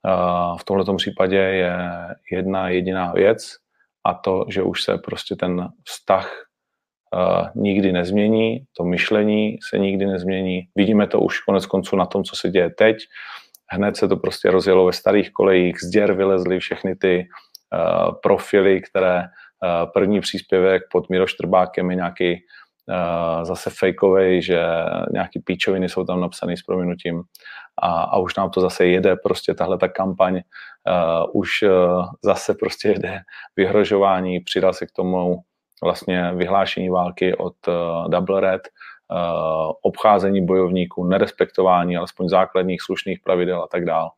Uh, 0.06 0.58
v 0.58 0.64
tomto 0.64 0.94
případě 0.94 1.36
je 1.36 1.76
jedna 2.32 2.68
jediná 2.68 3.12
věc 3.12 3.56
a 4.04 4.14
to, 4.14 4.44
že 4.48 4.62
už 4.62 4.82
se 4.82 4.98
prostě 4.98 5.36
ten 5.36 5.68
vztah 5.84 6.47
nikdy 7.54 7.92
nezmění, 7.92 8.64
to 8.76 8.84
myšlení 8.84 9.56
se 9.70 9.78
nikdy 9.78 10.06
nezmění. 10.06 10.60
Vidíme 10.76 11.06
to 11.06 11.20
už 11.20 11.40
konec 11.40 11.66
konců 11.66 11.96
na 11.96 12.06
tom, 12.06 12.24
co 12.24 12.36
se 12.36 12.50
děje 12.50 12.70
teď. 12.70 12.96
Hned 13.70 13.96
se 13.96 14.08
to 14.08 14.16
prostě 14.16 14.50
rozjelo 14.50 14.86
ve 14.86 14.92
starých 14.92 15.32
kolejích, 15.32 15.80
z 15.80 15.88
děr 15.88 16.12
vylezly 16.12 16.58
všechny 16.58 16.96
ty 16.96 17.26
uh, 17.74 18.14
profily, 18.22 18.80
které 18.80 19.18
uh, 19.18 19.90
první 19.92 20.20
příspěvek 20.20 20.82
pod 20.92 21.10
Miro 21.10 21.26
Štrbákem 21.26 21.90
je 21.90 21.96
nějaký 21.96 22.34
uh, 22.34 23.44
zase 23.44 23.70
fejkovej, 23.70 24.42
že 24.42 24.64
nějaký 25.12 25.40
píčoviny 25.40 25.88
jsou 25.88 26.04
tam 26.04 26.20
napsané 26.20 26.56
s 26.56 26.62
prominutím 26.62 27.22
a, 27.82 28.02
a 28.02 28.18
už 28.18 28.36
nám 28.36 28.50
to 28.50 28.60
zase 28.60 28.86
jede, 28.86 29.16
prostě 29.16 29.54
tahle 29.54 29.78
ta 29.78 29.88
kampaň 29.88 30.34
uh, 30.34 31.40
už 31.40 31.62
uh, 31.62 32.04
zase 32.24 32.54
prostě 32.54 32.88
jede 32.88 33.20
vyhrožování, 33.56 34.40
přidal 34.40 34.72
se 34.72 34.86
k 34.86 34.92
tomu 34.92 35.36
vlastně 35.82 36.32
vyhlášení 36.34 36.88
války 36.88 37.36
od 37.36 37.54
uh, 37.68 38.10
Double 38.10 38.40
Red, 38.40 38.62
uh, 39.10 39.72
obcházení 39.82 40.46
bojovníků, 40.46 41.04
nerespektování 41.04 41.96
alespoň 41.96 42.28
základních 42.28 42.82
slušných 42.82 43.20
pravidel 43.24 43.62
a 43.62 43.66
tak 43.66 43.84
dále. 43.84 44.10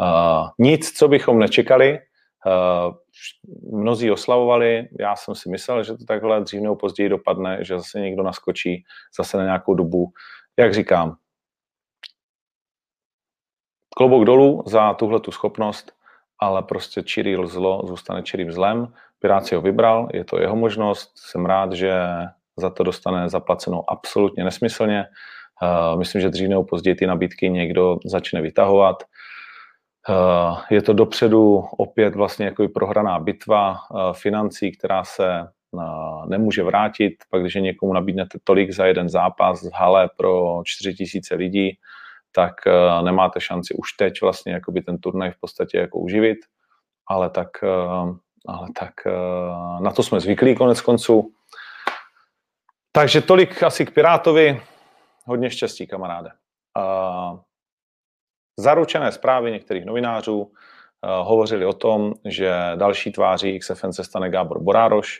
Uh, 0.00 0.48
nic, 0.58 0.92
co 0.98 1.08
bychom 1.08 1.38
nečekali, 1.38 1.98
mnozí 3.72 4.10
oslavovali, 4.10 4.88
já 5.00 5.16
jsem 5.16 5.34
si 5.34 5.50
myslel, 5.50 5.82
že 5.82 5.94
to 5.94 6.04
takhle 6.04 6.40
dřív 6.40 6.60
nebo 6.60 6.76
později 6.76 7.08
dopadne, 7.08 7.64
že 7.64 7.78
zase 7.78 8.00
někdo 8.00 8.22
naskočí 8.22 8.84
zase 9.18 9.36
na 9.36 9.44
nějakou 9.44 9.74
dobu. 9.74 10.06
Jak 10.58 10.74
říkám, 10.74 11.16
klobouk 13.96 14.24
dolů 14.24 14.62
za 14.66 14.94
tuhle 14.94 15.20
tu 15.20 15.32
schopnost, 15.32 15.92
ale 16.38 16.62
prostě 16.62 17.02
čirý 17.02 17.36
zlo 17.44 17.82
zůstane 17.86 18.22
čirým 18.22 18.52
zlem. 18.52 18.92
Pirát 19.18 19.46
si 19.46 19.54
ho 19.54 19.60
vybral, 19.60 20.08
je 20.12 20.24
to 20.24 20.40
jeho 20.40 20.56
možnost, 20.56 21.12
jsem 21.16 21.46
rád, 21.46 21.72
že 21.72 22.00
za 22.56 22.70
to 22.70 22.82
dostane 22.82 23.28
zaplacenou 23.28 23.90
absolutně 23.90 24.44
nesmyslně. 24.44 25.06
Uh, 25.62 25.98
myslím, 25.98 26.20
že 26.20 26.28
dřív 26.28 26.48
nebo 26.48 26.64
později 26.64 26.94
ty 26.94 27.06
nabídky 27.06 27.50
někdo 27.50 27.98
začne 28.04 28.40
vytahovat. 28.40 29.02
Uh, 30.08 30.58
je 30.70 30.82
to 30.82 30.92
dopředu 30.92 31.56
opět 31.56 32.14
vlastně 32.14 32.46
jako 32.46 32.68
prohraná 32.68 33.18
bitva 33.18 33.70
uh, 33.70 34.12
financí, 34.12 34.72
která 34.72 35.04
se 35.04 35.48
nemůže 36.26 36.62
vrátit, 36.62 37.14
pak 37.30 37.40
když 37.40 37.54
někomu 37.54 37.92
nabídnete 37.92 38.38
tolik 38.44 38.70
za 38.70 38.86
jeden 38.86 39.08
zápas 39.08 39.62
v 39.62 39.74
hale 39.74 40.08
pro 40.16 40.62
4000 40.64 41.34
lidí, 41.34 41.78
tak 42.36 42.54
nemáte 43.02 43.40
šanci 43.40 43.74
už 43.74 43.92
teď 43.92 44.22
vlastně 44.22 44.52
jakoby 44.52 44.82
ten 44.82 44.98
turnaj 44.98 45.30
v 45.30 45.40
podstatě 45.40 45.78
jako 45.78 45.98
uživit, 45.98 46.38
ale 47.08 47.30
tak, 47.30 47.48
ale 48.48 48.68
tak 48.78 48.92
na 49.80 49.90
to 49.90 50.02
jsme 50.02 50.20
zvyklí 50.20 50.54
konec 50.54 50.80
konců. 50.80 51.32
Takže 52.92 53.20
tolik 53.20 53.62
asi 53.62 53.86
k 53.86 53.94
Pirátovi. 53.94 54.62
Hodně 55.24 55.50
štěstí, 55.50 55.86
kamaráde. 55.86 56.30
Zaručené 58.58 59.12
zprávy 59.12 59.52
některých 59.52 59.84
novinářů 59.84 60.52
hovořili 61.22 61.66
o 61.66 61.72
tom, 61.72 62.12
že 62.24 62.72
další 62.76 63.12
tváří 63.12 63.58
XFN 63.58 63.90
se 63.90 64.04
stane 64.04 64.30
Gábor 64.30 64.62
Borároš. 64.62 65.18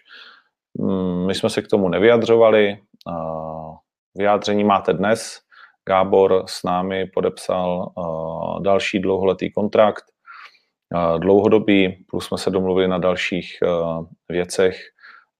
Mm, 0.78 1.26
my 1.26 1.34
jsme 1.34 1.50
se 1.50 1.62
k 1.62 1.68
tomu 1.68 1.88
nevyjadřovali. 1.88 2.78
Vyjádření 4.14 4.64
máte 4.64 4.92
dnes. 4.92 5.45
Gábor 5.88 6.44
s 6.46 6.62
námi 6.62 7.06
podepsal 7.06 7.92
další 8.60 8.98
dlouholetý 8.98 9.52
kontrakt, 9.52 10.04
dlouhodobý, 11.18 12.04
plus 12.10 12.26
jsme 12.26 12.38
se 12.38 12.50
domluvili 12.50 12.88
na 12.88 12.98
dalších 12.98 13.58
věcech 14.28 14.80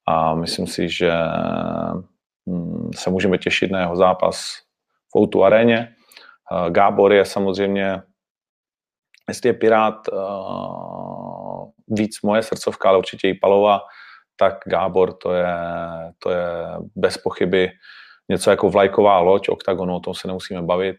a 0.08 0.34
myslím 0.34 0.66
si, 0.66 0.88
že 0.88 1.12
mm, 2.46 2.90
se 2.94 3.10
můžeme 3.10 3.38
těšit 3.38 3.70
na 3.70 3.80
jeho 3.80 3.96
zápas 3.96 4.54
v 5.14 5.18
Outu 5.18 5.44
aréně. 5.44 5.94
Gábor 6.68 7.12
je 7.12 7.24
samozřejmě, 7.24 8.02
jestli 9.28 9.48
je 9.48 9.52
Pirát 9.52 10.08
víc 11.88 12.22
moje 12.22 12.42
srdcovka, 12.42 12.88
ale 12.88 12.98
určitě 12.98 13.28
i 13.28 13.34
Palova, 13.34 13.80
tak 14.36 14.54
Gábor 14.66 15.12
to 15.12 15.32
je, 15.32 15.56
to 16.18 16.30
je 16.30 16.46
bez 16.96 17.18
pochyby 17.18 17.70
něco 18.28 18.50
jako 18.50 18.70
vlajková 18.70 19.18
loď 19.18 19.48
oktagonu, 19.48 19.96
o 19.96 20.00
tom 20.00 20.14
se 20.14 20.28
nemusíme 20.28 20.62
bavit. 20.62 20.96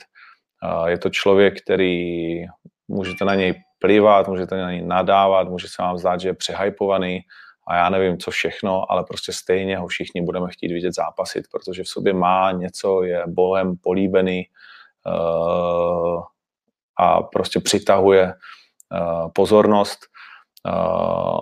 Je 0.86 0.98
to 0.98 1.10
člověk, 1.10 1.62
který 1.62 2.46
můžete 2.88 3.26
na 3.26 3.36
něj 3.36 3.54
plivat, 3.80 4.28
můžete 4.28 4.58
na 4.58 4.72
něj 4.72 4.82
nadávat, 4.82 5.50
může 5.50 5.68
se 5.68 5.82
vám 5.82 5.98
zdát, 5.98 6.20
že 6.20 6.30
je 6.30 6.34
přehypovaný 6.34 7.22
a 7.68 7.76
já 7.76 7.90
nevím, 7.90 8.18
co 8.18 8.32
všechno, 8.32 8.92
ale 8.92 9.04
prostě 9.04 9.34
stejně 9.34 9.78
ho 9.78 9.88
všichni 9.88 10.22
budeme 10.22 10.48
chtít 10.52 10.72
vidět 10.72 10.96
zápasit, 10.96 11.46
protože 11.52 11.84
v 11.84 11.88
sobě 11.88 12.14
má 12.14 12.52
něco, 12.52 13.04
je 13.04 13.24
bohem 13.28 13.78
políbený 13.78 14.46
uh, 15.06 16.24
a 17.00 17.24
prostě 17.24 17.60
přitahuje 17.60 18.34
uh, 18.34 19.32
pozornost. 19.36 20.00
Uh, 20.68 21.40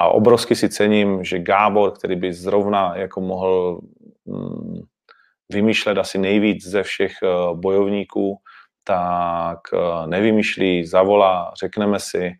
a 0.00 0.08
obrovsky 0.08 0.56
si 0.56 0.68
cením, 0.68 1.24
že 1.24 1.38
Gábor, 1.38 1.90
který 1.90 2.16
by 2.16 2.32
zrovna 2.32 2.96
jako 2.96 3.20
mohl 3.20 3.80
mm, 4.24 4.80
vymýšlet 5.52 5.98
asi 5.98 6.18
nejvíc 6.18 6.66
ze 6.66 6.82
všech 6.82 7.12
uh, 7.22 7.60
bojovníků, 7.60 8.36
tak 8.84 9.58
uh, 9.72 10.06
nevymýšlí, 10.06 10.86
zavolá, 10.86 11.52
řekneme 11.60 12.00
si, 12.00 12.30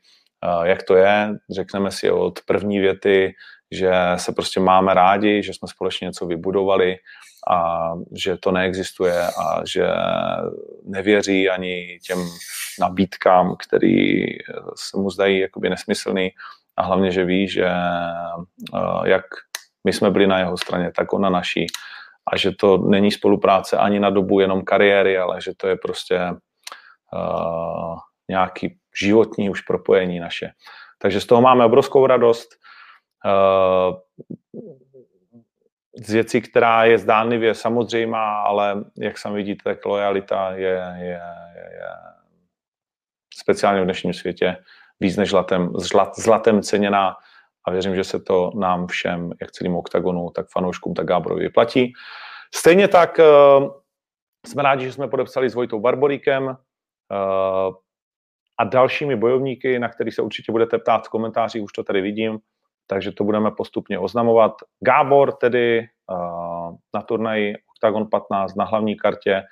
uh, 0.58 0.62
jak 0.62 0.82
to 0.82 0.96
je, 0.96 1.30
řekneme 1.50 1.90
si 1.90 2.10
od 2.10 2.40
první 2.46 2.78
věty, 2.78 3.34
že 3.72 3.92
se 4.16 4.32
prostě 4.32 4.60
máme 4.60 4.94
rádi, 4.94 5.42
že 5.42 5.54
jsme 5.54 5.68
společně 5.68 6.06
něco 6.06 6.26
vybudovali 6.26 6.96
a 7.50 7.90
že 8.24 8.36
to 8.36 8.52
neexistuje 8.52 9.26
a 9.26 9.62
že 9.66 9.86
nevěří 10.84 11.48
ani 11.48 11.98
těm 12.06 12.18
nabídkám, 12.80 13.56
které 13.56 14.16
se 14.76 14.96
mu 14.96 15.10
zdají 15.10 15.38
jakoby 15.38 15.70
nesmyslný. 15.70 16.30
A 16.76 16.82
hlavně, 16.82 17.10
že 17.10 17.24
ví, 17.24 17.48
že 17.48 17.70
jak 19.04 19.24
my 19.84 19.92
jsme 19.92 20.10
byli 20.10 20.26
na 20.26 20.38
jeho 20.38 20.56
straně, 20.56 20.92
tak 20.96 21.12
on 21.12 21.22
na 21.22 21.30
naší 21.30 21.66
a 22.32 22.36
že 22.36 22.52
to 22.52 22.78
není 22.78 23.10
spolupráce 23.10 23.76
ani 23.76 24.00
na 24.00 24.10
dobu 24.10 24.40
jenom 24.40 24.62
kariéry, 24.62 25.18
ale 25.18 25.40
že 25.40 25.52
to 25.56 25.68
je 25.68 25.76
prostě 25.76 26.20
uh, 27.12 27.98
nějaký 28.28 28.78
životní 29.00 29.50
už 29.50 29.60
propojení 29.60 30.20
naše. 30.20 30.50
Takže 30.98 31.20
z 31.20 31.26
toho 31.26 31.40
máme 31.42 31.64
obrovskou 31.64 32.06
radost. 32.06 32.50
Uh, 33.24 33.96
z 36.04 36.12
věcí, 36.12 36.40
která 36.40 36.84
je 36.84 36.98
zdánlivě 36.98 37.54
samozřejmá, 37.54 38.40
ale 38.40 38.84
jak 38.98 39.18
sami 39.18 39.36
vidíte, 39.36 39.62
tak 39.64 39.86
lojalita 39.86 40.50
je, 40.50 40.94
je, 40.98 41.20
je, 41.54 41.68
je 41.72 41.88
speciálně 43.34 43.80
v 43.80 43.84
dnešním 43.84 44.14
světě 44.14 44.56
víc 45.00 45.16
než 45.16 45.30
zlatem, 45.30 45.70
zlat, 45.74 46.18
zlatem 46.18 46.62
ceněná 46.62 47.16
a 47.64 47.70
věřím, 47.70 47.94
že 47.94 48.04
se 48.04 48.20
to 48.20 48.50
nám 48.54 48.86
všem, 48.86 49.30
jak 49.40 49.52
celým 49.52 49.76
oktagonu, 49.76 50.30
tak 50.30 50.46
fanouškům, 50.48 50.94
tak 50.94 51.06
Gáborovi 51.06 51.42
vyplatí. 51.42 51.92
Stejně 52.54 52.88
tak 52.88 53.18
uh, 53.18 53.70
jsme 54.46 54.62
rádi, 54.62 54.84
že 54.84 54.92
jsme 54.92 55.08
podepsali 55.08 55.50
s 55.50 55.54
Vojtou 55.54 55.80
Barboríkem 55.80 56.44
uh, 56.46 56.54
a 58.58 58.64
dalšími 58.64 59.16
bojovníky, 59.16 59.78
na 59.78 59.88
který 59.88 60.10
se 60.10 60.22
určitě 60.22 60.52
budete 60.52 60.78
ptát 60.78 61.06
v 61.06 61.10
komentářích, 61.10 61.62
už 61.62 61.72
to 61.72 61.84
tady 61.84 62.00
vidím, 62.00 62.38
takže 62.86 63.12
to 63.12 63.24
budeme 63.24 63.50
postupně 63.50 63.98
oznamovat. 63.98 64.52
Gábor 64.80 65.32
tedy 65.32 65.88
uh, 66.10 66.76
na 66.94 67.02
turnaji 67.02 67.54
Octagon 67.76 68.06
15 68.10 68.54
na 68.54 68.64
hlavní 68.64 68.96
kartě 68.96 69.42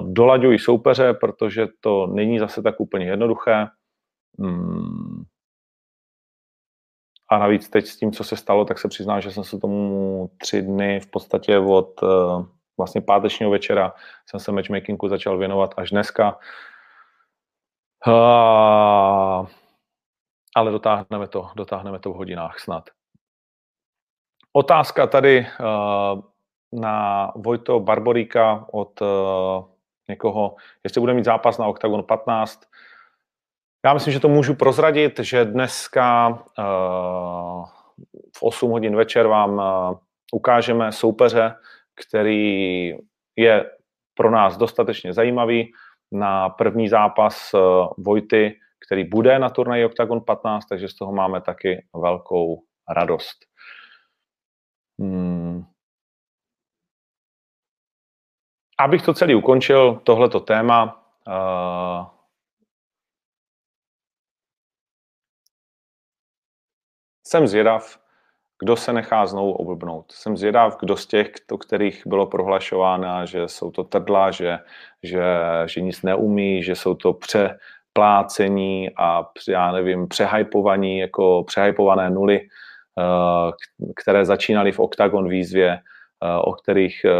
dolaďují 0.00 0.58
soupeře, 0.58 1.14
protože 1.14 1.66
to 1.80 2.06
není 2.06 2.38
zase 2.38 2.62
tak 2.62 2.80
úplně 2.80 3.06
jednoduché. 3.06 3.66
A 7.30 7.38
navíc 7.38 7.68
teď 7.68 7.86
s 7.86 7.96
tím, 7.96 8.12
co 8.12 8.24
se 8.24 8.36
stalo, 8.36 8.64
tak 8.64 8.78
se 8.78 8.88
přiznám, 8.88 9.20
že 9.20 9.30
jsem 9.30 9.44
se 9.44 9.58
tomu 9.58 10.30
tři 10.38 10.62
dny 10.62 11.00
v 11.00 11.06
podstatě 11.06 11.58
od 11.58 12.02
uh, 12.02 12.46
vlastně 12.78 13.00
pátečního 13.00 13.50
večera 13.50 13.94
jsem 14.26 14.40
se 14.40 14.52
matchmakingu 14.52 15.08
začal 15.08 15.38
věnovat 15.38 15.74
až 15.76 15.90
dneska. 15.90 16.38
Uh, 18.06 19.46
ale 20.54 20.70
dotáhneme 20.70 21.28
to, 21.28 21.50
dotáhneme 21.56 21.98
to 21.98 22.12
v 22.12 22.16
hodinách 22.16 22.58
snad. 22.58 22.90
Otázka 24.52 25.06
tady 25.06 25.46
uh, 25.60 26.22
na 26.72 27.32
Vojto 27.36 27.80
Barboríka 27.80 28.66
od 28.72 29.00
uh, 29.00 29.08
někoho, 30.08 30.56
jestli 30.84 31.00
bude 31.00 31.14
mít 31.14 31.24
zápas 31.24 31.58
na 31.58 31.66
Octagon 31.66 32.02
15. 32.02 32.60
Já 33.84 33.94
myslím, 33.94 34.12
že 34.12 34.20
to 34.20 34.28
můžu 34.28 34.54
prozradit, 34.54 35.18
že 35.18 35.44
dneska 35.44 36.28
uh, 36.28 37.64
v 38.36 38.42
8 38.42 38.70
hodin 38.70 38.96
večer 38.96 39.26
vám 39.26 39.52
uh, 39.52 39.98
ukážeme 40.32 40.92
soupeře, 40.92 41.54
který 41.94 42.88
je 43.36 43.70
pro 44.14 44.30
nás 44.30 44.56
dostatečně 44.56 45.12
zajímavý 45.12 45.72
na 46.12 46.48
první 46.48 46.88
zápas 46.88 47.54
uh, 47.54 47.60
Vojty 47.98 48.56
který 48.88 49.04
bude 49.04 49.38
na 49.38 49.50
turnaji 49.50 49.84
Octagon 49.84 50.20
15, 50.20 50.66
takže 50.66 50.88
z 50.88 50.94
toho 50.94 51.12
máme 51.12 51.40
taky 51.40 51.86
velkou 51.94 52.62
radost. 52.88 53.36
Hmm. 55.00 55.64
Abych 58.80 59.02
to 59.02 59.14
celý 59.14 59.34
ukončil, 59.34 60.00
tohleto 60.04 60.40
téma, 60.40 61.04
uh, 61.26 62.06
jsem 67.28 67.46
zvědav, 67.46 67.98
kdo 68.58 68.76
se 68.76 68.92
nechá 68.92 69.26
znovu 69.26 69.52
oblbnout. 69.52 70.12
Jsem 70.12 70.36
zvědav, 70.36 70.76
kdo 70.80 70.96
z 70.96 71.06
těch, 71.06 71.32
o 71.52 71.58
kterých 71.58 72.06
bylo 72.06 72.26
prohlašováno, 72.26 73.26
že 73.26 73.48
jsou 73.48 73.70
to 73.70 73.84
trdla, 73.84 74.30
že, 74.30 74.58
že, 75.02 75.22
že 75.66 75.80
nic 75.80 76.02
neumí, 76.02 76.62
že 76.62 76.74
jsou 76.74 76.94
to 76.94 77.12
pře, 77.12 77.58
plácení 77.98 78.90
a 78.96 79.26
já 79.48 79.72
nevím, 79.72 80.08
přehypovaní, 80.08 80.98
jako 80.98 81.44
přehypované 81.46 82.10
nuly, 82.10 82.40
eh, 82.40 83.52
které 83.96 84.24
začínaly 84.24 84.72
v 84.72 84.78
Octagon 84.78 85.28
výzvě, 85.28 85.70
eh, 85.72 86.38
o 86.38 86.52
kterých 86.52 87.04
eh, 87.04 87.10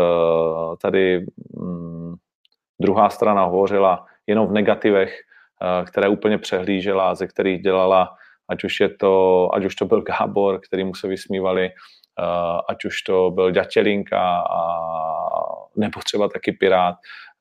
tady 0.82 1.26
mm, 1.58 2.14
druhá 2.80 3.10
strana 3.10 3.44
hovořila 3.44 4.06
jenom 4.26 4.46
v 4.46 4.52
negativech, 4.52 5.20
které 5.86 6.08
úplně 6.08 6.38
přehlížela, 6.38 7.14
ze 7.14 7.26
kterých 7.26 7.62
dělala, 7.62 8.14
ať 8.48 8.64
už, 8.64 8.80
je 8.80 8.88
to, 8.88 9.48
ať 9.54 9.64
už 9.64 9.74
to 9.74 9.84
byl 9.84 10.02
Gábor, 10.02 10.60
který 10.60 10.84
mu 10.84 10.94
se 10.94 11.08
vysmívali, 11.08 11.70
ať 12.68 12.84
už 12.84 13.02
to 13.02 13.30
byl 13.30 13.50
Ďatělinka 13.50 14.40
a 14.40 14.60
nebo 15.76 16.00
třeba 16.00 16.28
taky 16.28 16.52
Pirát, 16.52 16.94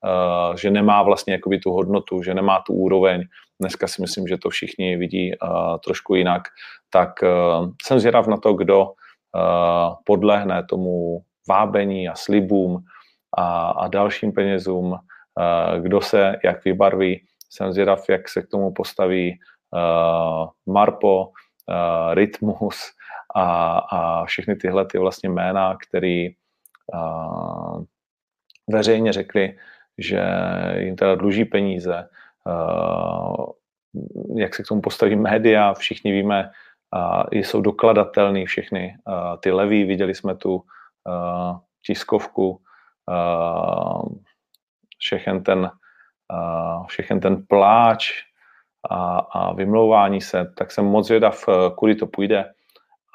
Eh, 0.04 0.56
že 0.56 0.70
nemá 0.70 1.02
vlastně 1.02 1.32
jakoby 1.32 1.58
tu 1.58 1.70
hodnotu, 1.70 2.22
že 2.22 2.34
nemá 2.34 2.62
tu 2.66 2.72
úroveň. 2.72 3.22
Dneska 3.60 3.86
si 3.86 4.02
myslím, 4.02 4.26
že 4.26 4.38
to 4.38 4.50
všichni 4.50 4.96
vidí 4.96 5.32
uh, 5.34 5.78
trošku 5.84 6.14
jinak. 6.14 6.42
Tak 6.90 7.10
jsem 7.82 7.98
zvědav 7.98 8.26
na 8.26 8.36
to, 8.36 8.52
kdo 8.54 8.92
podlehne 10.04 10.64
tomu 10.64 11.18
vábení 11.48 12.08
a 12.08 12.14
slibům 12.14 12.78
a, 13.38 13.70
a 13.70 13.88
dalším 13.88 14.32
penězům, 14.32 14.96
kdo 15.80 16.00
se 16.00 16.36
jak 16.44 16.64
vybarví. 16.64 17.26
Jsem 17.50 17.72
zvědav, 17.72 18.08
jak 18.08 18.28
se 18.28 18.42
k 18.42 18.48
tomu 18.48 18.72
postaví 18.72 19.38
Marpo, 20.66 21.26
uh, 21.26 22.14
Rytmus 22.14 22.92
a, 23.34 23.78
a 23.78 24.24
všechny 24.24 24.56
tyhle 24.56 24.86
ty 24.86 24.98
vlastně 24.98 25.28
jména, 25.28 25.76
který 25.88 26.30
a, 26.94 27.78
veřejně 28.70 29.12
řekli, 29.12 29.58
že 29.98 30.22
jim 30.78 30.96
teda 30.96 31.14
dluží 31.14 31.44
peníze, 31.44 32.08
jak 34.36 34.54
se 34.54 34.62
k 34.62 34.66
tomu 34.66 34.80
postaví 34.80 35.16
média, 35.16 35.74
všichni 35.74 36.12
víme, 36.12 36.50
jsou 37.30 37.60
dokladatelný 37.60 38.46
všechny 38.46 38.96
ty 39.40 39.50
leví, 39.50 39.84
viděli 39.84 40.14
jsme 40.14 40.36
tu 40.36 40.62
tiskovku, 41.82 42.60
všechen 44.98 45.42
ten, 45.42 45.70
všechen 46.88 47.20
ten 47.20 47.46
pláč 47.46 48.27
a, 48.90 49.18
a 49.18 49.52
vymlouvání 49.52 50.20
se, 50.20 50.52
tak 50.56 50.70
jsem 50.70 50.84
moc 50.84 51.10
vědav, 51.10 51.44
kudy 51.76 51.94
to 51.94 52.06
půjde 52.06 52.44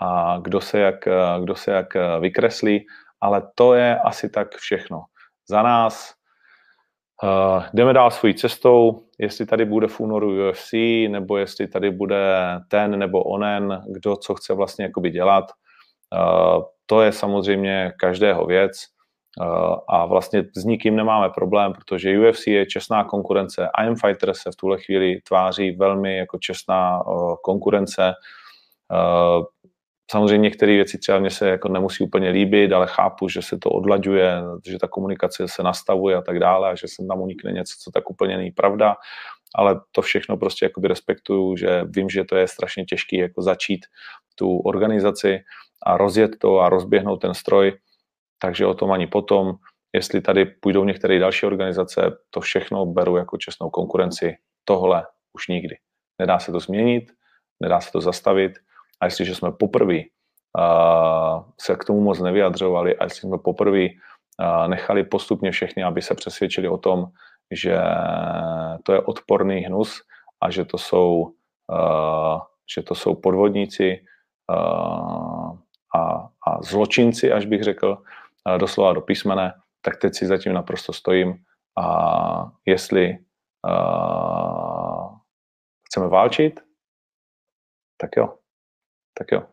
a 0.02 0.38
kdo 0.42 0.62
se 0.62 0.80
jak, 0.80 1.08
kdo 1.42 1.56
se 1.56 1.72
jak 1.72 1.88
vykreslí, 2.20 2.86
ale 3.22 3.42
to 3.56 3.74
je 3.74 4.00
asi 4.00 4.30
tak 4.30 4.56
všechno. 4.56 5.04
Za 5.50 5.62
nás 5.62 6.14
uh, 7.24 7.64
jdeme 7.74 7.94
dál 7.94 8.12
svojí 8.12 8.36
cestou, 8.36 9.04
jestli 9.20 9.46
tady 9.46 9.66
bude 9.66 9.88
v 9.88 10.00
únoru 10.00 10.50
UFC, 10.50 10.74
nebo 11.08 11.38
jestli 11.38 11.68
tady 11.68 11.92
bude 11.92 12.36
ten 12.68 13.00
nebo 13.00 13.24
onen, 13.24 13.84
kdo 13.88 14.16
co 14.16 14.36
chce 14.36 14.54
vlastně 14.54 14.86
jakoby 14.86 15.10
dělat. 15.10 15.46
Uh, 16.14 16.64
to 16.86 17.02
je 17.02 17.12
samozřejmě 17.12 17.92
každého 18.00 18.46
věc 18.46 18.93
a 19.88 20.06
vlastně 20.06 20.44
s 20.56 20.66
nikým 20.66 20.96
nemáme 20.96 21.30
problém, 21.30 21.74
protože 21.74 22.30
UFC 22.30 22.48
je 22.48 22.66
čestná 22.66 23.04
konkurence, 23.04 23.70
IM 23.86 23.96
Fighter 23.96 24.34
se 24.34 24.52
v 24.52 24.56
tuhle 24.56 24.78
chvíli 24.78 25.22
tváří 25.28 25.72
velmi 25.72 26.18
jako 26.18 26.38
čestná 26.38 27.06
uh, 27.06 27.36
konkurence. 27.44 28.14
Uh, 28.92 29.46
Samozřejmě 30.12 30.38
některé 30.38 30.72
věci 30.72 30.98
třeba 30.98 31.20
mě 31.20 31.30
se 31.30 31.50
jako 31.50 31.70
nemusí 31.70 32.04
úplně 32.04 32.30
líbit, 32.30 32.72
ale 32.72 32.88
chápu, 32.88 33.30
že 33.30 33.42
se 33.42 33.58
to 33.58 33.70
odlaďuje, 33.70 34.42
že 34.66 34.80
ta 34.80 34.88
komunikace 34.88 35.48
se 35.48 35.64
nastavuje 35.64 36.16
a 36.16 36.22
tak 36.22 36.40
dále 36.40 36.70
a 36.70 36.76
že 36.76 36.88
se 36.88 37.06
tam 37.08 37.22
unikne 37.22 37.52
něco, 37.52 37.74
co 37.84 37.92
tak 37.92 38.10
úplně 38.10 38.38
není 38.38 38.52
pravda, 38.52 38.96
ale 39.56 39.80
to 39.92 40.02
všechno 40.02 40.38
prostě 40.38 40.66
jakoby 40.66 40.88
respektuju, 40.88 41.56
že 41.58 41.84
vím, 41.90 42.10
že 42.10 42.24
to 42.24 42.36
je 42.36 42.48
strašně 42.48 42.86
těžké 42.86 43.18
jako 43.18 43.42
začít 43.42 43.86
tu 44.36 44.58
organizaci 44.58 45.40
a 45.86 45.98
rozjet 45.98 46.32
to 46.40 46.60
a 46.60 46.70
rozběhnout 46.70 47.22
ten 47.22 47.34
stroj, 47.34 47.74
takže 48.44 48.68
o 48.68 48.74
tom 48.74 48.92
ani 48.92 49.08
potom. 49.08 49.56
Jestli 49.96 50.22
tady 50.22 50.46
půjdou 50.46 50.84
některé 50.84 51.20
další 51.20 51.46
organizace, 51.46 52.18
to 52.30 52.42
všechno 52.42 52.86
beru 52.86 53.18
jako 53.18 53.38
čestnou 53.38 53.70
konkurenci. 53.70 54.36
Tohle 54.66 55.06
už 55.34 55.48
nikdy. 55.48 55.76
Nedá 56.20 56.40
se 56.40 56.52
to 56.52 56.60
změnit, 56.60 57.12
nedá 57.64 57.80
se 57.80 57.92
to 57.92 58.02
zastavit, 58.02 58.52
a 59.00 59.06
jestliže 59.06 59.36
jsme 59.36 59.52
poprvé 59.52 59.96
uh, 60.60 61.44
se 61.60 61.76
k 61.76 61.84
tomu 61.84 62.02
moc 62.02 62.20
nevyjadřovali 62.20 62.98
a 62.98 63.04
jestli 63.04 63.20
jsme 63.20 63.38
poprvé 63.38 63.88
uh, 63.88 64.68
nechali 64.68 65.04
postupně 65.04 65.52
všechny, 65.52 65.84
aby 65.84 66.02
se 66.02 66.16
přesvědčili 66.16 66.68
o 66.68 66.78
tom, 66.78 67.06
že 67.52 67.80
to 68.84 68.94
je 68.94 69.00
odporný 69.02 69.60
hnus 69.60 70.02
a 70.42 70.52
že 70.52 70.66
to 70.66 70.78
jsou, 70.78 71.32
uh, 71.72 72.40
že 72.76 72.82
to 72.84 72.96
jsou 72.96 73.16
podvodníci 73.16 74.04
uh, 74.52 75.58
a, 75.96 76.28
a 76.48 76.62
zločinci, 76.62 77.32
až 77.32 77.46
bych 77.46 77.64
řekl, 77.64 78.04
doslova 78.58 78.94
do 78.94 79.02
písmene, 79.02 79.54
tak 79.82 79.98
teď 79.98 80.14
si 80.16 80.26
zatím 80.26 80.54
naprosto 80.54 80.94
stojím 80.94 81.46
a 81.78 81.88
jestli 82.66 83.18
uh, 83.68 85.18
chceme 85.88 86.08
válčit, 86.08 86.60
tak 87.98 88.10
jo, 88.18 88.38
tak 89.18 89.32
jo, 89.32 89.48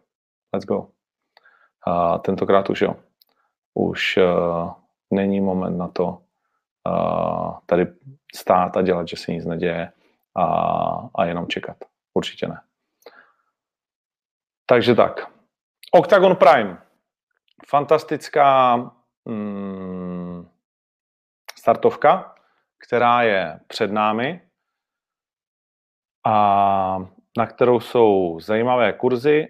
let's 0.55 0.66
go. 0.66 0.88
A 1.87 2.18
tentokrát 2.18 2.70
už 2.70 2.81
jo. 2.81 2.96
Už 3.74 4.16
uh, 4.16 4.72
není 5.11 5.40
moment 5.40 5.79
na 5.79 5.88
to 5.88 6.22
uh, 6.88 7.59
tady 7.66 7.87
stát 8.35 8.76
a 8.76 8.83
dělat, 8.83 9.09
že 9.09 9.16
se 9.16 9.33
nic 9.33 9.44
neděje 9.44 9.92
a, 10.37 10.44
a 11.14 11.24
jenom 11.24 11.46
čekat. 11.48 11.76
Určitě 12.14 12.48
ne. 12.48 12.61
Takže 14.66 14.94
tak. 14.94 15.33
Octagon 15.92 16.37
Prime. 16.37 16.89
Fantastická 17.68 18.77
mm, 19.25 20.49
startovka, 21.59 22.35
která 22.79 23.23
je 23.23 23.61
před 23.66 23.92
námi. 23.92 24.40
A 26.27 26.99
na 27.38 27.46
kterou 27.46 27.81
jsou 27.81 28.40
zajímavé 28.40 28.92
kurzy. 28.92 29.49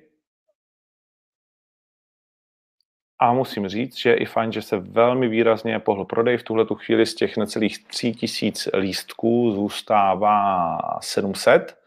A 3.19 3.33
musím 3.33 3.69
říct, 3.69 3.97
že 3.97 4.11
je 4.11 4.17
i 4.17 4.27
fajn, 4.27 4.53
že 4.53 4.63
se 4.63 4.77
velmi 4.77 5.29
výrazně 5.29 5.79
pohl 5.79 6.05
prodej. 6.05 6.39
V 6.39 6.43
tuhle 6.43 6.67
chvíli 6.77 7.07
z 7.07 7.15
těch 7.15 7.37
necelých 7.37 7.85
3000 7.87 8.71
lístků 8.79 9.53
zůstává 9.53 10.79
700. 11.01 11.80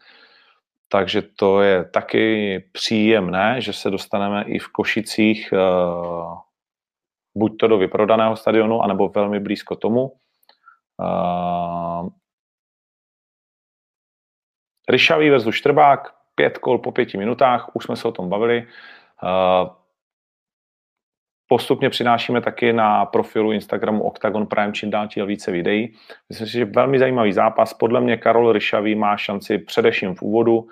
Takže 0.88 1.22
to 1.22 1.62
je 1.62 1.84
taky 1.84 2.58
příjemné, 2.72 3.60
že 3.60 3.72
se 3.72 3.90
dostaneme 3.90 4.44
i 4.44 4.58
v 4.58 4.68
Košicích 4.68 5.52
eh, 5.52 5.58
buď 7.34 7.56
to 7.60 7.68
do 7.68 7.78
vyprodaného 7.78 8.36
stadionu, 8.36 8.82
anebo 8.82 9.08
velmi 9.08 9.40
blízko 9.40 9.76
tomu. 9.76 10.12
Eh, 11.02 12.08
Ryšavý 14.88 15.30
versus 15.30 15.54
Štrbák, 15.54 16.14
pět 16.34 16.58
kol 16.58 16.78
po 16.78 16.92
pěti 16.92 17.18
minutách, 17.18 17.76
už 17.76 17.84
jsme 17.84 17.96
se 17.96 18.08
o 18.08 18.12
tom 18.12 18.28
bavili. 18.28 18.66
Eh, 21.54 21.56
postupně 21.56 21.90
přinášíme 21.90 22.40
taky 22.40 22.72
na 22.72 23.06
profilu 23.06 23.52
Instagramu 23.52 24.02
Octagon 24.02 24.46
Prime 24.46 24.72
čím 24.72 24.90
dál 24.90 25.08
tím 25.08 25.26
více 25.26 25.50
videí. 25.50 25.94
Myslím 26.28 26.46
si, 26.46 26.52
že 26.52 26.64
velmi 26.64 26.98
zajímavý 26.98 27.32
zápas. 27.32 27.74
Podle 27.74 28.00
mě 28.00 28.16
Karol 28.16 28.52
Ryšavý 28.52 28.94
má 28.94 29.16
šanci 29.16 29.58
především 29.58 30.14
v 30.14 30.22
úvodu, 30.22 30.66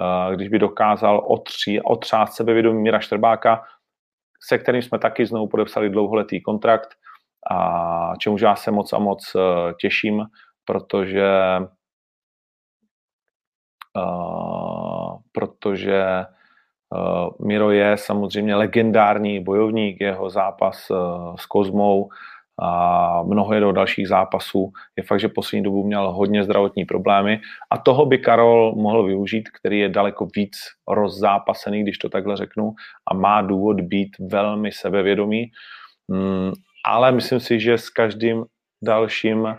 eh, 0.00 0.36
když 0.36 0.48
by 0.48 0.58
dokázal 0.58 1.24
otří, 1.26 1.80
otřást 1.80 2.34
sebevědomí 2.34 2.82
Míra 2.82 3.00
Štrbáka, 3.00 3.62
se 4.48 4.58
kterým 4.58 4.82
jsme 4.82 4.98
taky 4.98 5.26
znovu 5.26 5.48
podepsali 5.48 5.90
dlouholetý 5.90 6.40
kontrakt 6.42 6.88
a 7.50 8.12
čemu 8.18 8.36
já 8.42 8.56
se 8.56 8.70
moc 8.70 8.92
a 8.92 8.98
moc 8.98 9.36
eh, 9.36 9.72
těším, 9.80 10.24
protože 10.64 11.28
protože 15.32 16.04
Miro 17.44 17.70
je 17.70 17.96
samozřejmě 17.96 18.54
legendární 18.54 19.40
bojovník, 19.40 20.00
jeho 20.00 20.30
zápas 20.30 20.92
s 21.36 21.46
Kozmou 21.46 22.08
a 22.62 23.22
mnoho 23.22 23.60
do 23.60 23.72
dalších 23.72 24.08
zápasů. 24.08 24.72
Je 24.96 25.02
fakt, 25.02 25.20
že 25.20 25.28
poslední 25.28 25.62
dobu 25.62 25.84
měl 25.84 26.12
hodně 26.12 26.44
zdravotní 26.44 26.84
problémy 26.84 27.40
a 27.70 27.78
toho 27.78 28.06
by 28.06 28.18
Karol 28.18 28.74
mohl 28.74 29.04
využít, 29.04 29.48
který 29.48 29.78
je 29.78 29.88
daleko 29.88 30.28
víc 30.36 30.56
rozzápasený, 30.88 31.82
když 31.82 31.98
to 31.98 32.08
takhle 32.08 32.36
řeknu, 32.36 32.74
a 33.10 33.14
má 33.14 33.42
důvod 33.42 33.80
být 33.80 34.16
velmi 34.20 34.72
sebevědomý. 34.72 35.50
Mm, 36.08 36.52
ale 36.86 37.12
myslím 37.12 37.40
si, 37.40 37.60
že 37.60 37.78
s 37.78 37.90
každým 37.90 38.44
dalším 38.84 39.40
uh, 39.42 39.56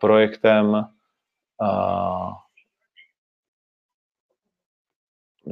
projektem 0.00 0.84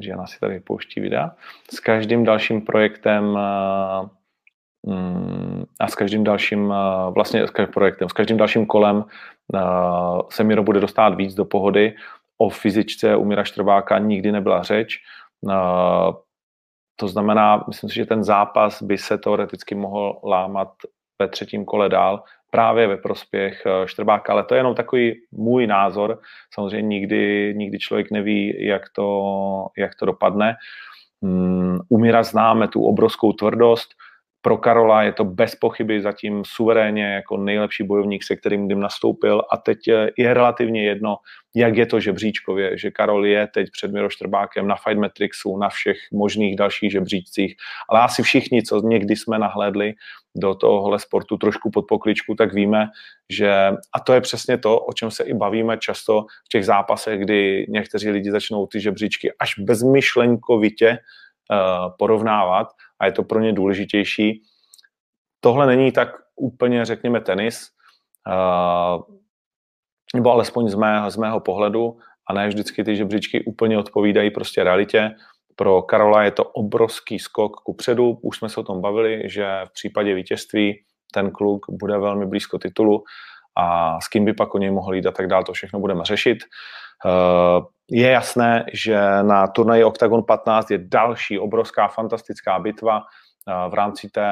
že 0.00 0.14
ona 0.14 0.26
si 0.26 0.40
tady 0.40 0.60
pouští 0.60 1.00
videa, 1.00 1.30
s 1.70 1.80
každým 1.80 2.24
dalším 2.24 2.60
projektem 2.60 3.38
eh, 3.38 4.08
mm, 4.86 5.64
a 5.80 5.88
s 5.88 5.94
každým 5.94 6.24
dalším, 6.24 6.72
eh, 6.72 7.10
vlastně 7.10 7.46
s 7.46 7.50
každým 7.50 7.72
projektem, 7.72 8.08
s 8.08 8.12
každým 8.12 8.36
dalším 8.36 8.66
kolem 8.66 9.04
eh, 9.54 9.58
se 10.28 10.44
Miro 10.44 10.62
bude 10.62 10.80
dostat 10.80 11.14
víc 11.14 11.34
do 11.34 11.44
pohody. 11.44 11.94
O 12.40 12.48
fyzičce 12.48 13.16
u 13.16 13.24
Mira 13.24 13.44
Štrbáka 13.44 13.98
nikdy 13.98 14.32
nebyla 14.32 14.62
řeč. 14.62 15.02
To 16.96 17.08
znamená, 17.08 17.64
myslím 17.66 17.90
si, 17.90 17.96
že 17.96 18.06
ten 18.06 18.24
zápas 18.24 18.82
by 18.82 18.98
se 18.98 19.18
teoreticky 19.18 19.74
mohl 19.74 20.20
lámat 20.24 20.68
ve 21.18 21.28
třetím 21.28 21.64
kole 21.64 21.88
dál, 21.88 22.22
právě 22.50 22.86
ve 22.86 22.96
prospěch 22.96 23.62
eh, 23.66 23.88
Štrbáka, 23.88 24.32
ale 24.32 24.44
to 24.44 24.54
je 24.54 24.58
jenom 24.58 24.74
takový 24.74 25.14
můj 25.32 25.66
názor. 25.66 26.20
Samozřejmě 26.54 26.88
nikdy, 26.88 27.54
nikdy 27.56 27.78
člověk 27.78 28.10
neví, 28.10 28.66
jak 28.66 28.82
to, 28.92 29.66
jak 29.78 29.94
to 29.94 30.06
dopadne. 30.06 30.56
Um, 31.20 31.80
u 31.88 31.98
Mira 31.98 32.22
známe 32.22 32.68
tu 32.68 32.84
obrovskou 32.84 33.32
tvrdost, 33.32 33.88
pro 34.42 34.58
Karola 34.58 35.02
je 35.02 35.12
to 35.12 35.24
bez 35.24 35.54
pochyby 35.54 36.00
zatím 36.00 36.42
suverénně 36.46 37.04
jako 37.04 37.36
nejlepší 37.36 37.84
bojovník, 37.84 38.24
se 38.24 38.36
kterým 38.36 38.66
kdy 38.66 38.74
nastoupil. 38.74 39.42
A 39.52 39.56
teď 39.56 39.78
je 40.18 40.34
relativně 40.34 40.84
jedno, 40.84 41.16
jak 41.56 41.76
je 41.76 41.86
to 41.86 42.00
žebříčkově, 42.00 42.78
že 42.78 42.90
Karol 42.90 43.26
je 43.26 43.46
teď 43.54 43.66
před 43.72 43.92
Miro 43.92 44.10
Štrbákem 44.10 44.66
na 44.66 44.76
Fight 44.76 45.00
Matrixu, 45.00 45.56
na 45.56 45.68
všech 45.68 45.96
možných 46.12 46.56
dalších 46.56 46.92
žebříčcích, 46.92 47.54
ale 47.88 48.00
asi 48.00 48.22
všichni, 48.22 48.62
co 48.62 48.80
někdy 48.80 49.16
jsme 49.16 49.38
nahlédli 49.38 49.94
do 50.36 50.54
tohohle 50.54 50.98
sportu 50.98 51.36
trošku 51.36 51.70
pod 51.70 51.84
pokličku, 51.88 52.34
tak 52.34 52.54
víme, 52.54 52.86
že 53.32 53.52
a 53.94 54.00
to 54.06 54.12
je 54.12 54.20
přesně 54.20 54.58
to, 54.58 54.80
o 54.80 54.92
čem 54.92 55.10
se 55.10 55.24
i 55.24 55.34
bavíme 55.34 55.78
často 55.78 56.22
v 56.22 56.48
těch 56.48 56.64
zápasech, 56.64 57.20
kdy 57.20 57.66
někteří 57.68 58.10
lidi 58.10 58.30
začnou 58.30 58.66
ty 58.66 58.80
žebříčky 58.80 59.32
až 59.40 59.58
bezmyšlenkovitě 59.58 60.98
porovnávat 61.98 62.68
a 63.00 63.06
je 63.06 63.12
to 63.12 63.22
pro 63.22 63.40
ně 63.40 63.52
důležitější. 63.52 64.42
Tohle 65.40 65.66
není 65.66 65.92
tak 65.92 66.08
úplně, 66.36 66.84
řekněme, 66.84 67.20
tenis, 67.20 67.70
nebo 70.14 70.32
alespoň 70.32 70.68
z 70.68 70.74
mého, 70.74 71.10
z 71.10 71.16
mého 71.16 71.40
pohledu, 71.40 71.98
a 72.26 72.32
ne 72.32 72.48
vždycky 72.48 72.84
ty 72.84 72.96
žebříčky 72.96 73.44
úplně 73.44 73.78
odpovídají 73.78 74.30
prostě 74.30 74.64
realitě. 74.64 75.10
Pro 75.56 75.82
Karola 75.82 76.22
je 76.22 76.30
to 76.30 76.44
obrovský 76.44 77.18
skok 77.18 77.56
ku 77.56 77.74
předu. 77.74 78.18
Už 78.22 78.38
jsme 78.38 78.48
se 78.48 78.60
o 78.60 78.62
tom 78.62 78.80
bavili, 78.80 79.22
že 79.24 79.46
v 79.64 79.72
případě 79.72 80.14
vítězství 80.14 80.84
ten 81.12 81.30
kluk 81.30 81.66
bude 81.70 81.98
velmi 81.98 82.26
blízko 82.26 82.58
titulu 82.58 83.04
a 83.58 84.00
s 84.00 84.08
kým 84.08 84.24
by 84.24 84.32
pak 84.32 84.54
o 84.54 84.58
něj 84.58 84.70
mohl 84.70 84.94
jít 84.94 85.06
a 85.06 85.12
tak 85.12 85.26
dále, 85.26 85.44
to 85.44 85.52
všechno 85.52 85.80
budeme 85.80 86.04
řešit. 86.04 86.38
Eh, 87.06 87.60
je 87.90 88.10
jasné, 88.10 88.66
že 88.72 88.98
na 89.22 89.46
turnaji 89.46 89.84
Octagon 89.84 90.24
15 90.24 90.70
je 90.70 90.78
další 90.78 91.38
obrovská 91.38 91.88
fantastická 91.88 92.58
bitva 92.58 93.02
eh, 93.02 93.70
v 93.70 93.74
rámci 93.74 94.10
té 94.10 94.30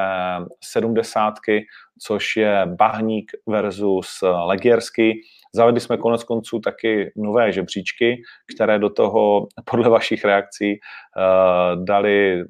sedmdesátky, 0.65 1.67
což 2.03 2.37
je 2.37 2.63
Bahník 2.67 3.33
versus 3.49 4.19
Legiersky. 4.23 5.21
Zavedli 5.55 5.81
jsme 5.81 5.97
konec 5.97 6.25
konců 6.25 6.61
taky 6.61 7.13
nové 7.17 7.53
žebříčky, 7.53 8.23
které 8.55 8.79
do 8.79 8.91
toho 8.91 9.47
podle 9.65 9.89
vašich 9.89 10.25
reakcí 10.25 10.73
uh, 10.73 11.85
dali 11.85 12.45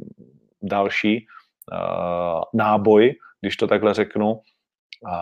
další 0.62 1.26
náboj, 2.54 3.14
když 3.40 3.56
to 3.56 3.66
takhle 3.66 3.94
řeknu. 3.94 4.40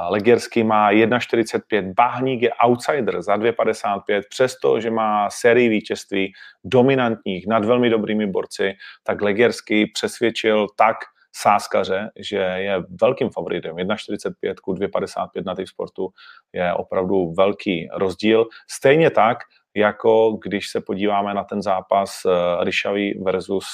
Legierský 0.08 0.64
má 0.64 0.92
1,45, 0.92 1.92
Bahník 1.96 2.42
je 2.42 2.50
outsider 2.64 3.22
za 3.22 3.36
2,55, 3.36 4.22
přesto, 4.28 4.80
že 4.80 4.90
má 4.90 5.30
sérii 5.30 5.68
vítězství 5.68 6.32
dominantních 6.64 7.46
nad 7.46 7.64
velmi 7.64 7.90
dobrými 7.90 8.26
borci, 8.26 8.72
tak 9.02 9.22
Legierský 9.22 9.86
přesvědčil 9.86 10.66
tak 10.76 10.96
sáskaře, 11.36 12.10
že 12.16 12.36
je 12.36 12.82
velkým 13.00 13.30
favoritem. 13.30 13.76
1,45 13.76 14.54
ku 14.62 14.74
2,55 14.74 15.44
na 15.46 15.54
těch 15.54 15.68
sportu 15.68 16.08
je 16.52 16.74
opravdu 16.74 17.32
velký 17.32 17.88
rozdíl. 17.92 18.46
Stejně 18.70 19.10
tak, 19.10 19.38
jako 19.76 20.38
když 20.42 20.68
se 20.68 20.80
podíváme 20.80 21.34
na 21.34 21.44
ten 21.44 21.62
zápas 21.62 22.24
uh, 22.24 22.32
Ryšavý 22.64 23.18
versus 23.22 23.66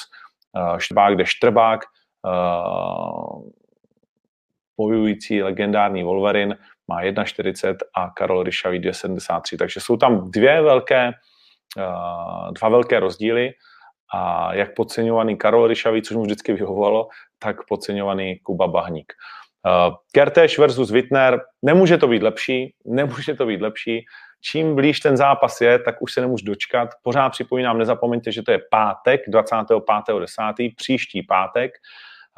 uh, 0.57 0.79
Štrbák, 0.79 1.15
kde 1.15 1.27
Štrbák 1.27 1.81
uh, 2.25 3.43
bojující 4.89 5.43
legendární 5.43 6.03
Wolverine 6.03 6.57
má 6.89 7.03
1,40 7.03 7.77
a 7.95 8.11
Karol 8.11 8.43
Ryšavý 8.43 8.81
2,73. 8.81 9.59
Takže 9.59 9.81
jsou 9.81 9.97
tam 9.97 10.31
dvě 10.31 10.63
velké, 10.63 11.13
dva 12.53 12.69
velké 12.69 13.01
rozdíly 13.01 13.53
a 14.15 14.55
jak 14.55 14.75
podceňovaný 14.75 15.37
Karol 15.37 15.67
Ryšavý, 15.67 16.03
což 16.03 16.17
mu 16.17 16.23
vždycky 16.23 16.53
vyhovovalo, 16.53 17.09
tak 17.39 17.57
podceňovaný 17.69 18.39
Kuba 18.39 18.67
Bahník. 18.67 19.13
Uh, 19.67 19.95
Kertéš 20.13 20.59
versus 20.59 20.91
Wittner, 20.91 21.41
nemůže 21.63 21.99
to 21.99 22.09
být 22.09 22.23
lepší, 22.23 22.75
nemůže 22.85 23.35
to 23.35 23.47
být 23.47 23.61
lepší. 23.61 24.05
Čím 24.41 24.75
blíž 24.75 25.01
ten 25.01 25.17
zápas 25.17 25.61
je, 25.61 25.79
tak 25.79 26.03
už 26.03 26.13
se 26.13 26.21
nemůžu 26.21 26.45
dočkat. 26.45 26.89
Pořád 27.03 27.29
připomínám, 27.29 27.79
nezapomeňte, 27.79 28.33
že 28.33 28.43
to 28.43 28.53
je 28.53 28.61
pátek, 28.71 29.21
25.10., 29.29 30.75
příští 30.77 31.23
pátek. 31.23 31.71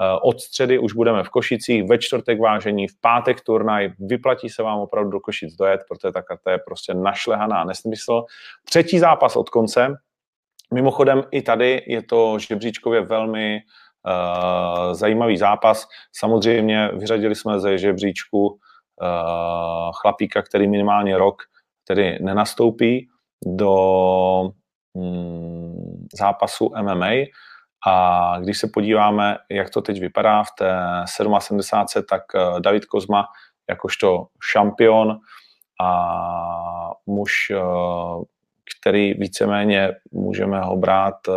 Uh, 0.03 0.19
od 0.23 0.41
středy 0.41 0.79
už 0.79 0.93
budeme 0.93 1.25
v 1.25 1.29
Košicích, 1.29 1.89
ve 1.89 1.99
čtvrtek 1.99 2.41
vážení, 2.41 2.89
v 2.89 3.01
pátek 3.01 3.41
turnaj, 3.41 3.93
vyplatí 3.99 4.49
se 4.49 4.63
vám 4.63 4.79
opravdu 4.79 5.11
do 5.11 5.21
Košic 5.21 5.55
dojet, 5.55 5.81
protože 5.89 6.13
ta 6.13 6.23
karta 6.23 6.51
je 6.51 6.59
prostě 6.67 6.95
našlehaná 6.95 7.65
nesmysl. 7.65 8.25
Třetí 8.65 8.99
zápas 8.99 9.37
od 9.37 9.51
konce, 9.51 9.97
Mimochodem 10.73 11.23
i 11.31 11.43
tady 11.43 11.83
je 11.87 12.03
to 12.03 12.39
žebříčkově 12.39 13.01
velmi 13.01 13.61
uh, 13.61 14.95
zajímavý 14.95 15.37
zápas. 15.37 15.87
Samozřejmě 16.13 16.89
vyřadili 16.89 17.35
jsme 17.35 17.61
ze 17.61 17.79
žebříčku 17.79 18.47
uh, 18.47 18.57
chlapíka, 20.03 20.43
který 20.43 20.69
minimálně 20.69 21.19
rok 21.19 21.43
tedy 21.85 22.19
nenastoupí 22.21 23.09
do 23.47 23.75
um, 24.93 26.07
zápasu 26.19 26.73
MMA. 26.83 27.11
A 27.87 28.37
když 28.41 28.59
se 28.59 28.69
podíváme, 28.75 29.37
jak 29.51 29.71
to 29.71 29.83
teď 29.83 30.01
vypadá 30.01 30.43
v 30.43 30.51
té 30.59 30.77
77, 31.07 32.05
tak 32.09 32.23
uh, 32.35 32.61
David 32.61 32.87
Kozma 32.87 33.27
jakožto 33.71 34.27
šampion 34.41 35.19
a 35.81 36.91
muž 37.07 37.33
uh, 37.51 38.25
který 38.81 39.15
víceméně 39.15 39.93
můžeme 40.13 40.61
ho 40.61 40.77
brát 40.77 41.15
eh, 41.29 41.33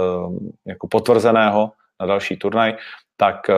jako 0.66 0.88
potvrzeného 0.88 1.72
na 2.00 2.06
další 2.06 2.38
turnaj, 2.38 2.76
tak 3.18 3.50
eh, 3.50 3.54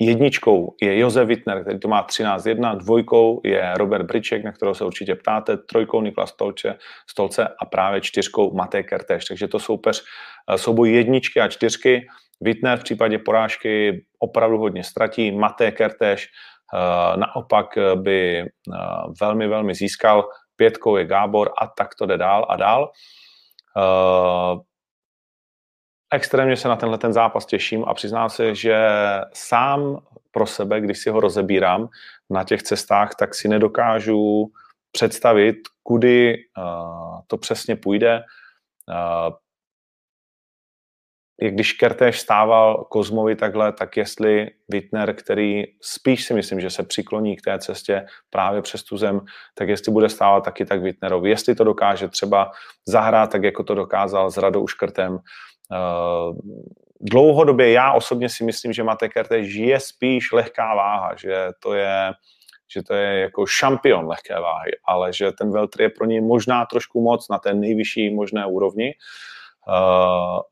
jedničkou 0.00 0.74
je 0.82 0.98
Josef 0.98 1.28
Wittner, 1.28 1.62
který 1.62 1.80
to 1.80 1.88
má 1.88 2.06
13-1, 2.06 2.76
dvojkou 2.76 3.40
je 3.44 3.74
Robert 3.76 4.06
Briček, 4.06 4.44
na 4.44 4.52
kterého 4.52 4.74
se 4.74 4.84
určitě 4.84 5.14
ptáte, 5.14 5.56
trojkou 5.56 6.02
Niklas 6.02 6.30
Stolce, 6.30 6.78
Stolce 7.10 7.48
a 7.60 7.64
právě 7.64 8.00
čtyřkou 8.00 8.54
Matej 8.54 8.84
Kertéš. 8.84 9.24
Takže 9.24 9.48
to 9.48 9.58
soupeř 9.58 10.04
eh, 10.50 10.58
souboj 10.58 10.92
jedničky 10.92 11.40
a 11.40 11.48
čtyřky. 11.48 12.06
Wittner 12.40 12.78
v 12.78 12.84
případě 12.84 13.18
porážky 13.18 14.04
opravdu 14.18 14.58
hodně 14.58 14.84
ztratí, 14.84 15.32
Matej 15.32 15.72
Kertéš 15.72 16.28
naopak 17.16 17.66
by 17.94 18.44
velmi, 19.20 19.48
velmi 19.48 19.74
získal 19.74 20.28
pětkou 20.56 20.96
je 20.96 21.04
Gábor 21.04 21.52
a 21.60 21.66
tak 21.66 21.94
to 21.94 22.06
jde 22.06 22.18
dál 22.18 22.46
a 22.48 22.56
dál. 22.56 22.90
Extrémně 26.12 26.56
se 26.56 26.68
na 26.68 26.76
tenhle 26.76 26.98
ten 26.98 27.12
zápas 27.12 27.46
těším 27.46 27.84
a 27.84 27.94
přiznám 27.94 28.30
se, 28.30 28.54
že 28.54 28.76
sám 29.32 29.98
pro 30.30 30.46
sebe, 30.46 30.80
když 30.80 30.98
si 30.98 31.10
ho 31.10 31.20
rozebírám 31.20 31.88
na 32.30 32.44
těch 32.44 32.62
cestách, 32.62 33.14
tak 33.14 33.34
si 33.34 33.48
nedokážu 33.48 34.52
představit, 34.92 35.56
kudy 35.82 36.36
uh, 36.58 37.20
to 37.26 37.38
přesně 37.38 37.76
půjde. 37.76 38.22
Uh, 38.88 39.34
když 41.50 41.72
Kertéž 41.72 42.20
stával 42.20 42.84
Kozmovi 42.84 43.36
takhle, 43.36 43.72
tak 43.72 43.96
jestli 43.96 44.50
Wittner, 44.68 45.14
který 45.14 45.64
spíš 45.80 46.24
si 46.24 46.34
myslím, 46.34 46.60
že 46.60 46.70
se 46.70 46.82
přikloní 46.82 47.36
k 47.36 47.42
té 47.42 47.58
cestě 47.58 48.06
právě 48.30 48.62
přes 48.62 48.82
tu 48.82 48.96
zem, 48.96 49.20
tak 49.54 49.68
jestli 49.68 49.92
bude 49.92 50.08
stávat 50.08 50.44
taky 50.44 50.64
tak 50.64 50.82
Wittnerovi. 50.82 51.30
Jestli 51.30 51.54
to 51.54 51.64
dokáže 51.64 52.08
třeba 52.08 52.50
zahrát 52.88 53.32
tak, 53.32 53.42
jako 53.42 53.64
to 53.64 53.74
dokázal 53.74 54.30
s 54.30 54.36
Radou 54.36 54.66
Škrtem. 54.66 55.18
Eh, 55.72 56.32
dlouhodobě 57.00 57.72
já 57.72 57.92
osobně 57.92 58.28
si 58.28 58.44
myslím, 58.44 58.72
že 58.72 58.82
Mate 58.82 59.08
Kertéž 59.08 59.54
je 59.54 59.80
spíš 59.80 60.32
lehká 60.32 60.74
váha, 60.74 61.14
že 61.16 61.48
to 61.60 61.74
je 61.74 62.12
že 62.74 62.82
to 62.82 62.94
je 62.94 63.20
jako 63.20 63.46
šampion 63.46 64.06
lehké 64.06 64.40
váhy, 64.40 64.70
ale 64.84 65.12
že 65.12 65.32
ten 65.32 65.52
Veltr 65.52 65.82
je 65.82 65.88
pro 65.88 66.06
něj 66.06 66.20
možná 66.20 66.66
trošku 66.66 67.02
moc 67.02 67.28
na 67.28 67.38
té 67.38 67.54
nejvyšší 67.54 68.14
možné 68.14 68.46
úrovni. 68.46 68.94
Uh, 68.94 69.31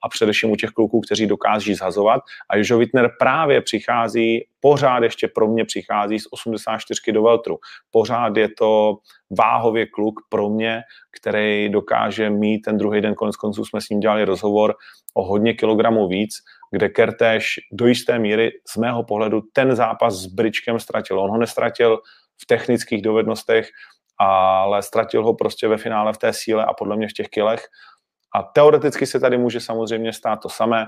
a 0.02 0.08
především 0.08 0.50
u 0.50 0.56
těch 0.56 0.70
kluků, 0.70 1.00
kteří 1.00 1.26
dokáží 1.26 1.74
zhazovat. 1.74 2.22
A 2.50 2.56
Jožo 2.56 2.78
Wittner 2.78 3.10
právě 3.18 3.60
přichází, 3.60 4.46
pořád 4.60 5.02
ještě 5.02 5.28
pro 5.28 5.48
mě 5.48 5.64
přichází 5.64 6.18
z 6.18 6.26
84 6.30 7.12
do 7.12 7.22
Veltru. 7.22 7.58
Pořád 7.90 8.36
je 8.36 8.48
to 8.58 8.96
váhově 9.38 9.86
kluk 9.86 10.20
pro 10.28 10.50
mě, 10.50 10.82
který 11.20 11.68
dokáže 11.68 12.30
mít 12.30 12.60
ten 12.60 12.78
druhý 12.78 13.00
den, 13.00 13.14
konec 13.14 13.36
konců 13.36 13.64
jsme 13.64 13.80
s 13.80 13.88
ním 13.88 14.00
dělali 14.00 14.24
rozhovor 14.24 14.74
o 15.14 15.24
hodně 15.24 15.54
kilogramů 15.54 16.08
víc, 16.08 16.34
kde 16.72 16.88
Kertéž 16.88 17.54
do 17.72 17.86
jisté 17.86 18.18
míry 18.18 18.50
z 18.68 18.76
mého 18.76 19.04
pohledu 19.04 19.42
ten 19.52 19.76
zápas 19.76 20.14
s 20.14 20.26
Bričkem 20.26 20.80
ztratil. 20.80 21.20
On 21.20 21.30
ho 21.30 21.38
nestratil 21.38 21.98
v 22.42 22.46
technických 22.46 23.02
dovednostech, 23.02 23.68
ale 24.18 24.82
ztratil 24.82 25.24
ho 25.24 25.34
prostě 25.34 25.68
ve 25.68 25.76
finále 25.76 26.12
v 26.12 26.18
té 26.18 26.32
síle 26.32 26.64
a 26.64 26.72
podle 26.72 26.96
mě 26.96 27.08
v 27.08 27.12
těch 27.12 27.28
kilech 27.28 27.66
a 28.34 28.42
teoreticky 28.42 29.06
se 29.06 29.20
tady 29.20 29.38
může 29.38 29.60
samozřejmě 29.60 30.12
stát 30.12 30.36
to 30.36 30.48
samé. 30.48 30.86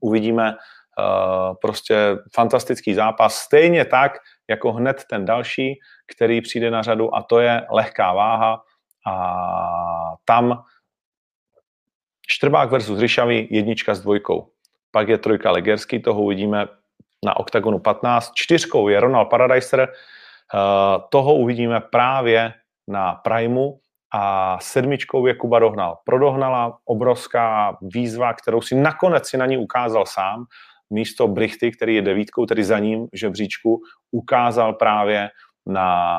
Uvidíme 0.00 0.52
uh, 0.52 1.54
prostě 1.60 2.16
fantastický 2.34 2.94
zápas, 2.94 3.34
stejně 3.34 3.84
tak, 3.84 4.12
jako 4.50 4.72
hned 4.72 5.04
ten 5.10 5.24
další, 5.24 5.74
který 6.14 6.40
přijde 6.40 6.70
na 6.70 6.82
řadu 6.82 7.14
a 7.14 7.22
to 7.22 7.40
je 7.40 7.66
lehká 7.70 8.12
váha 8.12 8.62
a 9.06 10.14
tam 10.24 10.62
Štrbák 12.30 12.70
versus 12.70 13.00
Ryšavý, 13.00 13.48
jednička 13.50 13.94
s 13.94 14.00
dvojkou. 14.00 14.48
Pak 14.90 15.08
je 15.08 15.18
trojka 15.18 15.50
Legerský, 15.50 16.02
toho 16.02 16.22
uvidíme 16.22 16.66
na 17.24 17.36
OKTAGONu 17.36 17.78
15. 17.78 18.32
Čtyřkou 18.34 18.88
je 18.88 19.00
Ronald 19.00 19.28
Paradiser, 19.28 19.80
uh, 19.80 19.88
toho 21.10 21.34
uvidíme 21.34 21.80
právě 21.80 22.54
na 22.88 23.14
Primeu 23.14 23.81
a 24.14 24.58
sedmičkou 24.60 25.26
je 25.26 25.34
Kuba 25.34 25.58
Dohnal. 25.58 25.98
Prodohnala 26.04 26.78
obrovská 26.84 27.76
výzva, 27.82 28.32
kterou 28.32 28.60
si 28.60 28.74
nakonec 28.74 29.28
si 29.28 29.36
na 29.36 29.46
ní 29.46 29.58
ukázal 29.58 30.06
sám, 30.06 30.44
místo 30.90 31.28
Brichty, 31.28 31.70
který 31.70 31.94
je 31.94 32.02
devítkou, 32.02 32.46
tedy 32.46 32.64
za 32.64 32.78
ním 32.78 33.06
žebříčku, 33.12 33.80
ukázal 34.10 34.72
právě 34.72 35.28
na 35.66 36.18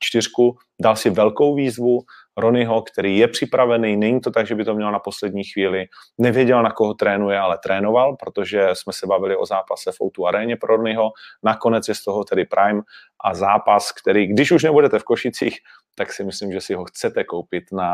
čtyřku, 0.00 0.56
dal 0.82 0.96
si 0.96 1.10
velkou 1.10 1.54
výzvu, 1.54 2.00
Ronyho, 2.38 2.82
který 2.82 3.18
je 3.18 3.28
připravený, 3.28 3.96
není 3.96 4.20
to 4.20 4.30
tak, 4.30 4.46
že 4.46 4.54
by 4.54 4.64
to 4.64 4.74
měl 4.74 4.92
na 4.92 4.98
poslední 4.98 5.44
chvíli, 5.44 5.86
nevěděl, 6.18 6.62
na 6.62 6.70
koho 6.70 6.94
trénuje, 6.94 7.38
ale 7.38 7.58
trénoval, 7.58 8.16
protože 8.16 8.68
jsme 8.72 8.92
se 8.92 9.06
bavili 9.06 9.36
o 9.36 9.46
zápase 9.46 9.92
v 9.92 10.00
Outu 10.04 10.26
aréně 10.26 10.56
pro 10.56 10.76
Ronyho, 10.76 11.10
nakonec 11.42 11.88
je 11.88 11.94
z 11.94 12.04
toho 12.04 12.24
tedy 12.24 12.44
Prime 12.44 12.80
a 13.24 13.34
zápas, 13.34 13.92
který, 13.92 14.26
když 14.26 14.52
už 14.52 14.62
nebudete 14.62 14.98
v 14.98 15.04
Košicích, 15.04 15.58
tak 15.98 16.12
si 16.12 16.24
myslím, 16.24 16.52
že 16.52 16.60
si 16.60 16.74
ho 16.74 16.84
chcete 16.84 17.24
koupit 17.24 17.72
na 17.72 17.90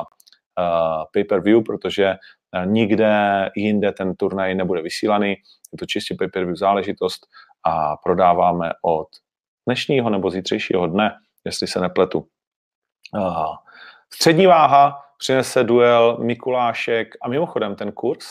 uh, 0.00 1.04
pay-per-view, 1.12 1.62
protože 1.62 2.14
uh, 2.14 2.66
nikde 2.66 3.10
jinde 3.56 3.92
ten 3.92 4.16
turnaj 4.16 4.54
nebude 4.54 4.82
vysílaný, 4.82 5.30
je 5.72 5.78
to 5.78 5.86
čistě 5.86 6.14
pay-per-view 6.18 6.56
záležitost 6.56 7.26
a 7.64 7.96
prodáváme 7.96 8.70
od 8.82 9.08
dnešního 9.66 10.10
nebo 10.10 10.30
zítřejšího 10.30 10.86
dne, 10.86 11.16
jestli 11.44 11.66
se 11.66 11.80
nepletu. 11.80 12.26
Uh, 13.14 13.54
střední 14.14 14.46
váha 14.46 15.02
přinese 15.18 15.64
duel 15.64 16.18
Mikulášek 16.20 17.14
a 17.22 17.28
mimochodem 17.28 17.74
ten 17.74 17.92
kurz 17.92 18.26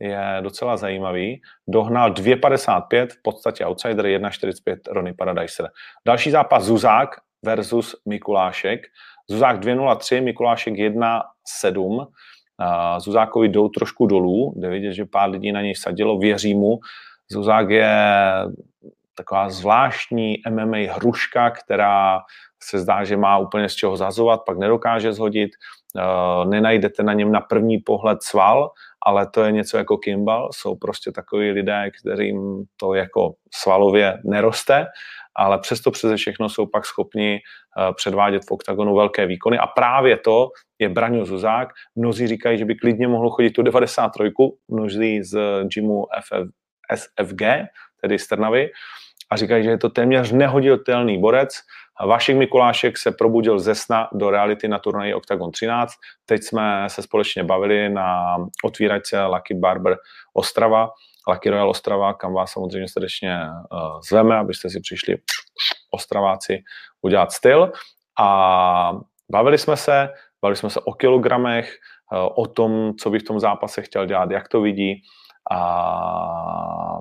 je 0.00 0.38
docela 0.40 0.76
zajímavý. 0.76 1.42
Dohnal 1.68 2.12
2,55, 2.12 3.08
v 3.08 3.22
podstatě 3.22 3.66
outsider 3.66 4.04
1,45 4.04 4.78
Ronnie 4.92 5.14
Paradiser. 5.14 5.68
Další 6.06 6.30
zápas 6.30 6.64
Zuzák 6.64 7.10
versus 7.44 7.96
Mikulášek. 8.06 8.86
Zuzák 9.30 9.60
2,03, 9.60 10.22
Mikulášek 10.22 10.74
1,7. 10.74 12.06
Zuzákovi 12.98 13.48
jdou 13.48 13.68
trošku 13.68 14.06
dolů, 14.06 14.54
jde 14.56 14.68
vidět, 14.68 14.92
že 14.92 15.04
pár 15.04 15.30
lidí 15.30 15.52
na 15.52 15.62
něj 15.62 15.74
sadilo, 15.74 16.18
věří 16.18 16.54
mu. 16.54 16.78
Zuzák 17.30 17.70
je 17.70 17.96
taková 19.14 19.50
zvláštní 19.50 20.34
MMA 20.50 20.76
hruška, 20.94 21.50
která 21.50 22.20
se 22.62 22.78
zdá, 22.78 23.04
že 23.04 23.16
má 23.16 23.38
úplně 23.38 23.68
z 23.68 23.74
čeho 23.74 23.96
zazovat, 23.96 24.40
pak 24.46 24.58
nedokáže 24.58 25.12
zhodit, 25.12 25.50
nenajdete 26.44 27.02
na 27.02 27.12
něm 27.12 27.32
na 27.32 27.40
první 27.40 27.78
pohled 27.78 28.22
sval, 28.22 28.70
ale 29.06 29.26
to 29.30 29.42
je 29.42 29.52
něco 29.52 29.78
jako 29.78 29.98
Kimball, 29.98 30.48
jsou 30.52 30.76
prostě 30.76 31.12
takový 31.12 31.50
lidé, 31.50 31.90
kterým 32.00 32.64
to 32.76 32.94
jako 32.94 33.32
svalově 33.54 34.18
neroste, 34.24 34.86
ale 35.36 35.58
přesto 35.58 35.90
přeze 35.90 36.16
všechno 36.16 36.48
jsou 36.48 36.66
pak 36.66 36.86
schopni 36.86 37.38
uh, 37.78 37.94
předvádět 37.94 38.42
v 38.48 38.50
oktagonu 38.50 38.94
velké 38.94 39.26
výkony 39.26 39.58
a 39.58 39.66
právě 39.66 40.16
to 40.16 40.48
je 40.78 40.88
Braňo 40.88 41.24
Zuzák. 41.24 41.68
Mnozí 41.96 42.26
říkají, 42.26 42.58
že 42.58 42.64
by 42.64 42.74
klidně 42.74 43.08
mohlo 43.08 43.30
chodit 43.30 43.50
tu 43.50 43.62
93, 43.62 44.32
mnozí 44.68 45.22
z 45.22 45.64
gymu 45.74 46.06
FF, 46.24 46.52
SFG, 46.94 47.42
tedy 48.00 48.18
z 48.18 48.28
Trnavy, 48.28 48.70
a 49.30 49.36
říkají, 49.36 49.64
že 49.64 49.70
je 49.70 49.78
to 49.78 49.88
téměř 49.88 50.32
nehoditelný 50.32 51.18
borec. 51.18 51.48
Vašek 52.06 52.36
Mikulášek 52.36 52.98
se 52.98 53.12
probudil 53.12 53.58
ze 53.58 53.74
sna 53.74 54.08
do 54.12 54.30
reality 54.30 54.68
na 54.68 54.78
turnaji 54.78 55.14
Octagon 55.14 55.50
13. 55.50 55.92
Teď 56.26 56.42
jsme 56.42 56.84
se 56.86 57.02
společně 57.02 57.44
bavili 57.44 57.88
na 57.88 58.36
otvíračce 58.64 59.24
Lucky 59.24 59.54
Barber 59.54 59.96
Ostrava, 60.34 60.90
Lucky 61.28 61.50
Royal 61.50 61.70
Ostrava, 61.70 62.14
kam 62.14 62.34
vás 62.34 62.52
samozřejmě 62.52 62.88
srdečně 62.88 63.38
uh, 63.72 64.00
zveme, 64.08 64.36
abyste 64.36 64.70
si 64.70 64.80
přišli 64.80 65.16
Ostraváci 65.90 66.62
udělat 67.02 67.32
styl. 67.32 67.72
A 68.20 68.92
bavili 69.32 69.58
jsme 69.58 69.76
se, 69.76 70.08
bavili 70.42 70.56
jsme 70.56 70.70
se 70.70 70.80
o 70.80 70.92
kilogramech, 70.92 71.76
uh, 72.12 72.28
o 72.36 72.46
tom, 72.46 72.92
co 73.00 73.10
by 73.10 73.18
v 73.18 73.24
tom 73.24 73.40
zápase 73.40 73.82
chtěl 73.82 74.06
dělat, 74.06 74.30
jak 74.30 74.48
to 74.48 74.60
vidí. 74.60 75.02
A 75.50 77.00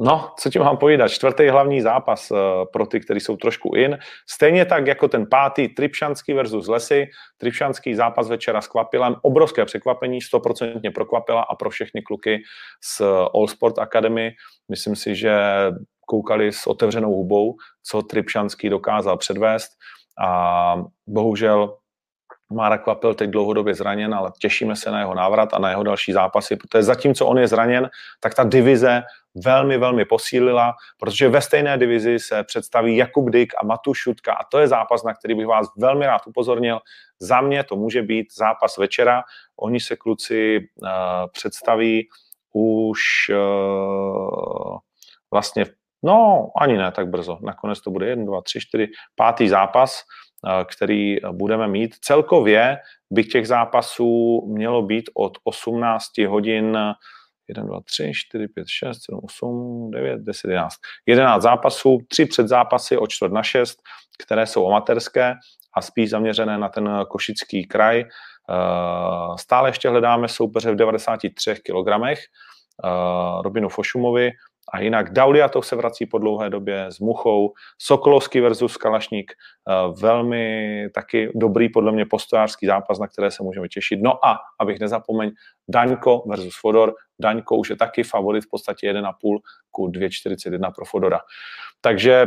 No, 0.00 0.34
co 0.38 0.50
ti 0.50 0.58
mám 0.58 0.76
povídat, 0.76 1.10
čtvrtý 1.10 1.48
hlavní 1.48 1.80
zápas 1.80 2.30
uh, 2.30 2.38
pro 2.72 2.86
ty, 2.86 3.00
kteří 3.00 3.20
jsou 3.20 3.36
trošku 3.36 3.76
in. 3.76 3.98
Stejně 4.30 4.64
tak 4.64 4.86
jako 4.86 5.08
ten 5.08 5.26
pátý 5.30 5.68
Tripšanský 5.68 6.32
versus 6.32 6.68
Lesy. 6.68 7.06
Tripšanský 7.38 7.94
zápas 7.94 8.28
večera 8.28 8.60
s 8.60 8.66
Kvapilem, 8.66 9.16
obrovské 9.22 9.64
překvapení, 9.64 10.20
stoprocentně 10.20 10.90
prokvapila 10.90 11.42
a 11.42 11.54
pro 11.54 11.70
všechny 11.70 12.02
kluky 12.02 12.42
z 12.84 13.00
All 13.34 13.46
Sport 13.48 13.78
Academy. 13.78 14.32
Myslím 14.70 14.96
si, 14.96 15.14
že 15.14 15.34
koukali 16.06 16.52
s 16.52 16.66
otevřenou 16.66 17.14
hubou, 17.14 17.54
co 17.82 18.02
Tripšanský 18.02 18.68
dokázal 18.68 19.16
předvést 19.16 19.68
a 20.26 20.74
bohužel 21.06 21.76
Mára 22.52 22.78
Kvapil 22.78 23.14
teď 23.14 23.30
dlouhodobě 23.30 23.74
zraněn, 23.74 24.14
ale 24.14 24.30
těšíme 24.38 24.76
se 24.76 24.90
na 24.90 24.98
jeho 24.98 25.14
návrat 25.14 25.54
a 25.54 25.58
na 25.58 25.70
jeho 25.70 25.82
další 25.82 26.12
zápasy, 26.12 26.56
protože 26.56 26.82
zatímco 26.82 27.26
on 27.26 27.38
je 27.38 27.48
zraněn, 27.48 27.90
tak 28.20 28.34
ta 28.34 28.44
divize 28.44 29.02
velmi, 29.44 29.78
velmi 29.78 30.04
posílila, 30.04 30.74
protože 30.98 31.28
ve 31.28 31.40
stejné 31.40 31.78
divizi 31.78 32.18
se 32.18 32.44
představí 32.44 32.96
Jakub 32.96 33.30
Dyk 33.30 33.52
a 33.58 33.66
Matu 33.66 33.94
Šutka 33.94 34.32
a 34.32 34.44
to 34.44 34.58
je 34.58 34.68
zápas, 34.68 35.04
na 35.04 35.14
který 35.14 35.34
bych 35.34 35.46
vás 35.46 35.66
velmi 35.78 36.06
rád 36.06 36.26
upozornil. 36.26 36.80
Za 37.20 37.40
mě 37.40 37.64
to 37.64 37.76
může 37.76 38.02
být 38.02 38.26
zápas 38.36 38.78
večera. 38.78 39.22
Oni 39.56 39.80
se 39.80 39.96
kluci 39.96 40.58
uh, 40.58 40.88
představí 41.32 42.08
už 42.52 43.00
uh, 43.30 44.78
vlastně, 45.32 45.66
no 46.02 46.48
ani 46.60 46.78
ne 46.78 46.92
tak 46.92 47.08
brzo. 47.08 47.38
Nakonec 47.42 47.80
to 47.80 47.90
bude 47.90 48.06
1, 48.06 48.24
2, 48.24 48.42
3, 48.42 48.60
4, 48.60 48.86
pátý 49.16 49.48
zápas 49.48 50.02
který 50.64 51.16
budeme 51.32 51.68
mít. 51.68 51.94
Celkově 52.00 52.78
by 53.10 53.24
těch 53.24 53.48
zápasů 53.48 54.42
mělo 54.46 54.82
být 54.82 55.10
od 55.14 55.38
18 55.44 56.18
hodin 56.18 56.78
1, 57.48 57.64
2, 57.64 57.80
3, 57.80 58.12
4, 58.14 58.48
5, 58.48 58.64
6, 58.68 59.04
7, 59.04 59.20
8, 59.22 59.90
9, 59.90 60.20
10, 60.20 60.48
11. 60.48 60.74
11 61.06 61.42
zápasů, 61.42 61.98
tři 62.08 62.26
předzápasy 62.26 62.96
o 62.96 63.06
čtvrt 63.06 63.32
na 63.32 63.42
6, 63.42 63.78
které 64.22 64.46
jsou 64.46 64.66
amatérské 64.68 65.34
a 65.76 65.82
spíš 65.82 66.10
zaměřené 66.10 66.58
na 66.58 66.68
ten 66.68 67.04
košický 67.08 67.64
kraj. 67.64 68.04
Stále 69.36 69.68
ještě 69.68 69.88
hledáme 69.88 70.28
soupeře 70.28 70.72
v 70.72 70.76
93 70.76 71.54
kg. 71.54 72.18
Robinu 73.42 73.68
Fošumovi, 73.68 74.30
a 74.72 74.80
jinak 74.80 75.12
Dauliatov 75.12 75.66
se 75.66 75.76
vrací 75.76 76.06
po 76.06 76.18
dlouhé 76.18 76.50
době 76.50 76.84
s 76.84 77.00
Muchou, 77.00 77.52
Sokolovský 77.78 78.40
versus 78.40 78.76
Kalašník, 78.76 79.32
eh, 79.32 79.72
velmi 80.00 80.88
taky 80.94 81.32
dobrý 81.34 81.68
podle 81.68 81.92
mě 81.92 82.06
postojářský 82.06 82.66
zápas, 82.66 82.98
na 82.98 83.06
které 83.06 83.30
se 83.30 83.42
můžeme 83.42 83.68
těšit. 83.68 84.00
No 84.02 84.26
a, 84.26 84.38
abych 84.60 84.80
nezapomeň, 84.80 85.30
Daňko 85.68 86.24
versus 86.26 86.58
Fodor. 86.60 86.94
Daňko 87.20 87.56
už 87.56 87.70
je 87.70 87.76
taky 87.76 88.02
favorit 88.02 88.44
v 88.44 88.48
podstatě 88.50 88.92
1,5 88.92 89.38
ku 89.70 89.88
2,41 89.88 90.72
pro 90.74 90.84
Fodora. 90.84 91.20
Takže 91.80 92.26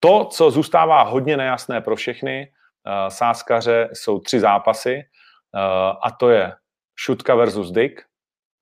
to, 0.00 0.24
co 0.24 0.50
zůstává 0.50 1.02
hodně 1.02 1.36
nejasné 1.36 1.80
pro 1.80 1.96
všechny 1.96 2.52
uh, 2.86 3.08
sáskaře, 3.08 3.88
jsou 3.92 4.18
tři 4.18 4.40
zápasy 4.40 5.02
uh, 5.54 5.60
a 6.02 6.10
to 6.20 6.30
je 6.30 6.52
Šutka 6.96 7.34
versus 7.34 7.70
Dick, 7.70 8.00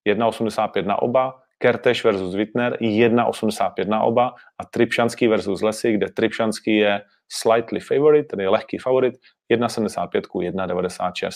1,85 0.08 0.86
na 0.86 1.02
oba, 1.02 1.42
Kerteš 1.58 2.04
versus 2.04 2.34
Wittner 2.34 2.76
1,85 2.80 3.88
na 3.88 4.02
oba 4.02 4.34
a 4.58 4.64
Tripšanský 4.64 5.28
versus 5.28 5.62
Lesy, 5.62 5.92
kde 5.92 6.06
Tripšanský 6.08 6.76
je 6.76 7.02
slightly 7.28 7.80
favorite, 7.80 8.28
tedy 8.28 8.48
lehký 8.48 8.78
favorit, 8.78 9.14
1,75 9.50 10.26
ku 10.26 10.40
1,96. 10.40 11.30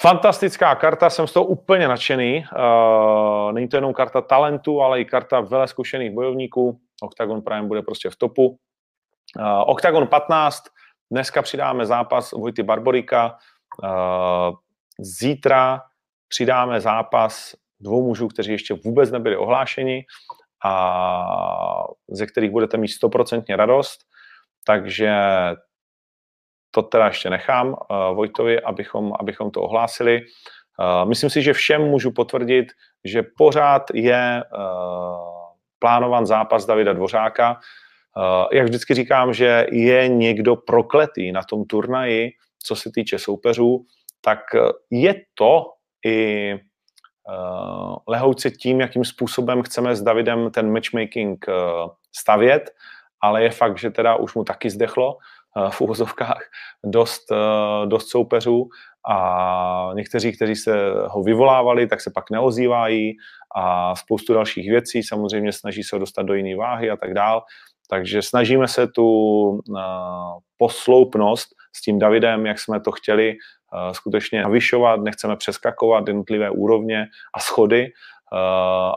Fantastická 0.00 0.74
karta, 0.74 1.10
jsem 1.10 1.26
z 1.26 1.32
toho 1.32 1.46
úplně 1.46 1.88
nadšený. 1.88 2.44
Uh, 2.56 3.52
není 3.52 3.68
to 3.68 3.76
jenom 3.76 3.94
karta 3.94 4.20
talentu, 4.20 4.80
ale 4.82 5.00
i 5.00 5.04
karta 5.04 5.40
vele 5.40 5.68
zkušených 5.68 6.10
bojovníků. 6.14 6.80
Octagon 7.02 7.42
Prime 7.42 7.68
bude 7.68 7.82
prostě 7.82 8.10
v 8.10 8.16
topu. 8.16 8.48
Uh, 8.48 8.56
Octagon 9.66 10.06
15, 10.06 10.62
dneska 11.10 11.42
přidáme 11.42 11.86
zápas 11.86 12.32
Vojty 12.32 12.62
Barborika. 12.62 13.36
Uh, 13.84 14.56
zítra 14.98 15.82
přidáme 16.28 16.80
zápas 16.80 17.54
dvou 17.80 18.06
mužů, 18.06 18.28
kteří 18.28 18.52
ještě 18.52 18.74
vůbec 18.74 19.10
nebyli 19.10 19.36
ohlášeni 19.36 20.04
a 20.64 21.84
ze 22.08 22.26
kterých 22.26 22.50
budete 22.50 22.76
mít 22.76 22.88
stoprocentně 22.88 23.56
radost. 23.56 24.00
Takže 24.64 25.12
to 26.70 26.82
teda 26.82 27.06
ještě 27.06 27.30
nechám 27.30 27.68
uh, 27.68 27.76
Vojtovi, 28.14 28.60
abychom, 28.60 29.12
abychom 29.20 29.50
to 29.50 29.62
ohlásili. 29.62 30.20
Uh, 30.20 31.08
myslím 31.08 31.30
si, 31.30 31.42
že 31.42 31.52
všem 31.52 31.82
můžu 31.82 32.10
potvrdit, 32.10 32.66
že 33.04 33.22
pořád 33.36 33.82
je 33.94 34.42
uh, 34.44 34.60
plánovan 35.78 36.26
zápas 36.26 36.66
Davida 36.66 36.92
Dvořáka. 36.92 37.50
Uh, 37.50 38.46
jak 38.52 38.64
vždycky 38.64 38.94
říkám, 38.94 39.32
že 39.32 39.66
je 39.72 40.08
někdo 40.08 40.56
prokletý 40.56 41.32
na 41.32 41.42
tom 41.42 41.64
turnaji, 41.64 42.30
co 42.62 42.76
se 42.76 42.90
týče 42.94 43.18
soupeřů, 43.18 43.84
tak 44.20 44.38
je 44.90 45.14
to 45.34 45.64
i 46.06 46.54
uh, 47.30 47.96
lehouce 48.08 48.50
tím, 48.50 48.80
jakým 48.80 49.04
způsobem 49.04 49.62
chceme 49.62 49.96
s 49.96 50.02
Davidem 50.02 50.50
ten 50.50 50.72
matchmaking 50.72 51.44
uh, 51.48 51.54
stavět, 52.16 52.70
ale 53.20 53.42
je 53.42 53.50
fakt, 53.50 53.78
že 53.78 53.90
teda 53.90 54.16
už 54.16 54.34
mu 54.34 54.44
taky 54.44 54.70
zdechlo 54.70 55.14
uh, 55.14 55.70
v 55.70 55.80
úvozovkách 55.80 56.42
dost, 56.84 57.32
dost 57.86 58.08
soupeřů 58.08 58.68
a 59.08 59.90
někteří, 59.94 60.32
kteří 60.32 60.56
se 60.56 60.92
ho 61.06 61.22
vyvolávali, 61.22 61.86
tak 61.86 62.00
se 62.00 62.10
pak 62.14 62.30
neozývají 62.30 63.16
a 63.56 63.96
spoustu 63.96 64.34
dalších 64.34 64.70
věcí, 64.70 65.02
samozřejmě 65.02 65.52
snaží 65.52 65.82
se 65.82 65.96
ho 65.96 66.00
dostat 66.00 66.22
do 66.22 66.34
jiné 66.34 66.56
váhy 66.56 66.90
a 66.90 66.96
tak 66.96 67.14
dál. 67.14 67.42
Takže 67.90 68.22
snažíme 68.22 68.68
se 68.68 68.86
tu 68.86 69.60
posloupnost 70.56 71.48
s 71.76 71.82
tím 71.82 71.98
Davidem, 71.98 72.46
jak 72.46 72.58
jsme 72.58 72.80
to 72.80 72.92
chtěli, 72.92 73.34
skutečně 73.92 74.42
navyšovat, 74.42 75.00
nechceme 75.00 75.36
přeskakovat 75.36 76.08
jednotlivé 76.08 76.50
úrovně 76.50 77.06
a 77.34 77.40
schody, 77.40 77.92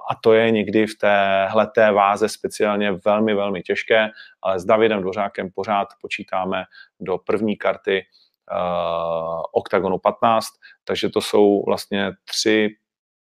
a 0.10 0.16
to 0.24 0.34
je 0.34 0.52
někdy 0.52 0.88
v 0.88 0.98
téhle 0.98 1.68
té 1.68 1.92
váze 1.92 2.30
speciálně 2.30 2.92
velmi, 3.06 3.36
velmi 3.36 3.62
těžké, 3.62 4.10
ale 4.42 4.60
s 4.60 4.66
Davidem 4.66 5.02
Dvořákem 5.02 5.50
pořád 5.56 5.88
počítáme 6.02 6.64
do 7.00 7.18
první 7.18 7.58
karty 7.58 8.06
uh, 8.52 9.42
OKTAGONu 9.52 9.98
15, 9.98 10.48
takže 10.84 11.10
to 11.10 11.22
jsou 11.22 11.64
vlastně 11.66 12.12
tři 12.26 12.70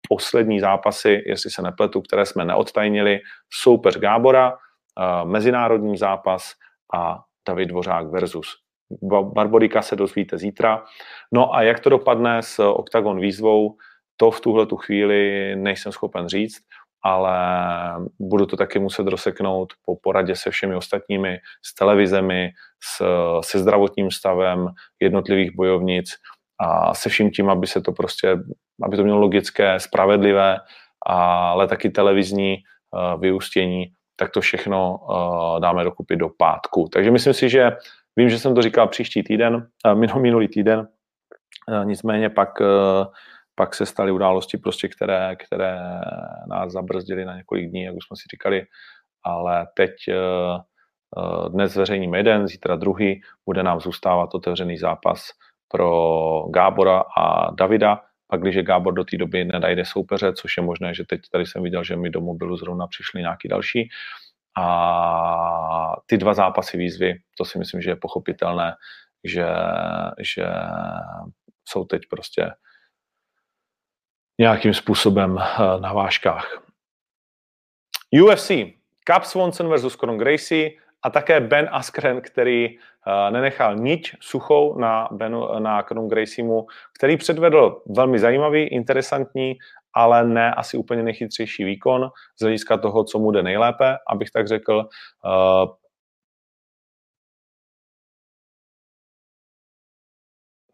poslední 0.09 0.59
zápasy, 0.59 1.23
jestli 1.25 1.49
se 1.49 1.61
nepletu, 1.61 2.01
které 2.01 2.25
jsme 2.25 2.45
neodtajnili. 2.45 3.19
Soupeř 3.49 3.97
Gábora, 3.97 4.57
mezinárodní 5.23 5.97
zápas 5.97 6.53
a 6.95 7.19
David 7.47 7.69
Dvořák 7.69 8.07
versus 8.07 8.57
Barborika 9.33 9.81
se 9.81 9.95
dozvíte 9.95 10.37
zítra. 10.37 10.83
No 11.33 11.55
a 11.55 11.61
jak 11.61 11.79
to 11.79 11.89
dopadne 11.89 12.41
s 12.41 12.59
OKTAGON 12.59 13.19
výzvou, 13.19 13.75
to 14.17 14.31
v 14.31 14.41
tuhle 14.41 14.65
tu 14.65 14.77
chvíli 14.77 15.55
nejsem 15.55 15.91
schopen 15.91 16.27
říct, 16.27 16.61
ale 17.03 17.37
budu 18.19 18.45
to 18.45 18.57
taky 18.57 18.79
muset 18.79 19.07
rozseknout 19.07 19.73
po 19.85 19.95
poradě 19.95 20.35
se 20.35 20.51
všemi 20.51 20.75
ostatními, 20.75 21.39
s 21.65 21.75
televizemi, 21.75 22.51
s, 22.83 23.05
se 23.41 23.59
zdravotním 23.59 24.11
stavem 24.11 24.67
jednotlivých 24.99 25.55
bojovnic 25.55 26.15
a 26.59 26.93
se 26.93 27.09
vším 27.09 27.31
tím, 27.31 27.49
aby 27.49 27.67
se 27.67 27.81
to 27.81 27.91
prostě, 27.91 28.37
aby 28.83 28.97
to 28.97 29.03
mělo 29.03 29.19
logické, 29.19 29.79
spravedlivé, 29.79 30.57
ale 31.05 31.67
taky 31.67 31.89
televizní 31.89 32.57
uh, 32.57 33.21
vyústění, 33.21 33.85
tak 34.15 34.31
to 34.31 34.41
všechno 34.41 34.99
dáme 35.59 35.83
dokupy 35.83 36.15
do 36.15 36.29
pátku. 36.37 36.89
Takže 36.91 37.11
myslím 37.11 37.33
si, 37.33 37.49
že 37.49 37.71
vím, 38.17 38.29
že 38.29 38.39
jsem 38.39 38.55
to 38.55 38.61
říkal 38.61 38.87
příští 38.87 39.23
týden, 39.23 39.67
uh, 39.85 40.21
minulý 40.21 40.47
týden, 40.47 40.79
uh, 40.79 41.85
nicméně 41.85 42.29
pak 42.29 42.59
uh, 42.59 42.67
pak 43.59 43.75
se 43.75 43.85
staly 43.85 44.11
události, 44.11 44.57
prostě, 44.57 44.87
které, 44.87 45.35
které 45.35 45.79
nás 46.47 46.71
zabrzdily 46.71 47.25
na 47.25 47.37
několik 47.37 47.69
dní, 47.69 47.83
jak 47.83 47.95
už 47.95 48.05
jsme 48.07 48.17
si 48.17 48.23
říkali, 48.31 48.65
ale 49.23 49.67
teď 49.75 49.91
eh, 50.09 50.15
eh, 50.15 51.49
dnes 51.49 51.73
zveřejníme 51.73 52.17
jeden, 52.17 52.47
zítra 52.47 52.75
druhý, 52.75 53.21
bude 53.45 53.63
nám 53.63 53.79
zůstávat 53.79 54.29
otevřený 54.33 54.77
zápas 54.77 55.21
pro 55.67 55.89
Gábora 56.49 57.03
a 57.17 57.51
Davida, 57.51 58.01
pak 58.27 58.41
když 58.41 58.57
Gábor 58.57 58.93
do 58.93 59.03
té 59.03 59.17
doby 59.17 59.45
nedajde 59.45 59.85
soupeře, 59.85 60.33
což 60.33 60.57
je 60.57 60.63
možné, 60.63 60.93
že 60.93 61.03
teď 61.03 61.21
tady 61.31 61.45
jsem 61.45 61.63
viděl, 61.63 61.83
že 61.83 61.95
mi 61.95 62.09
do 62.09 62.21
mobilu 62.21 62.57
zrovna 62.57 62.87
přišli 62.87 63.21
nějaký 63.21 63.47
další. 63.47 63.89
A 64.59 65.95
ty 66.05 66.17
dva 66.17 66.33
zápasy 66.33 66.77
výzvy, 66.77 67.13
to 67.37 67.45
si 67.45 67.59
myslím, 67.59 67.81
že 67.81 67.89
je 67.89 67.95
pochopitelné, 67.95 68.75
že, 69.23 69.47
že 70.19 70.45
jsou 71.65 71.85
teď 71.85 72.01
prostě 72.09 72.51
nějakým 74.39 74.73
způsobem 74.73 75.37
eh, 75.39 75.79
na 75.79 75.93
vážkách. 75.93 76.63
UFC, 78.23 78.51
Cap 79.07 79.23
Swanson 79.23 79.69
versus 79.69 79.95
Conor 79.95 80.17
Gracie 80.17 80.71
a 81.03 81.09
také 81.09 81.39
Ben 81.39 81.69
Askren, 81.71 82.21
který 82.21 82.77
uh, 82.77 83.31
nenechal 83.31 83.75
nič 83.75 84.15
suchou 84.19 84.79
na, 84.79 85.07
Benu, 85.11 85.59
na 85.59 85.83
Conor 85.83 86.07
Graciemu, 86.07 86.67
který 86.97 87.17
předvedl 87.17 87.81
velmi 87.87 88.19
zajímavý, 88.19 88.63
interesantní, 88.63 89.57
ale 89.99 90.27
ne 90.27 90.53
asi 90.53 90.77
úplně 90.77 91.03
nejchytřejší 91.03 91.63
výkon 91.63 92.09
z 92.39 92.41
hlediska 92.41 92.77
toho, 92.77 93.03
co 93.03 93.19
mu 93.19 93.31
jde 93.31 93.43
nejlépe, 93.43 93.97
abych 94.07 94.31
tak 94.31 94.47
řekl. 94.47 94.89
Uh, 95.25 95.75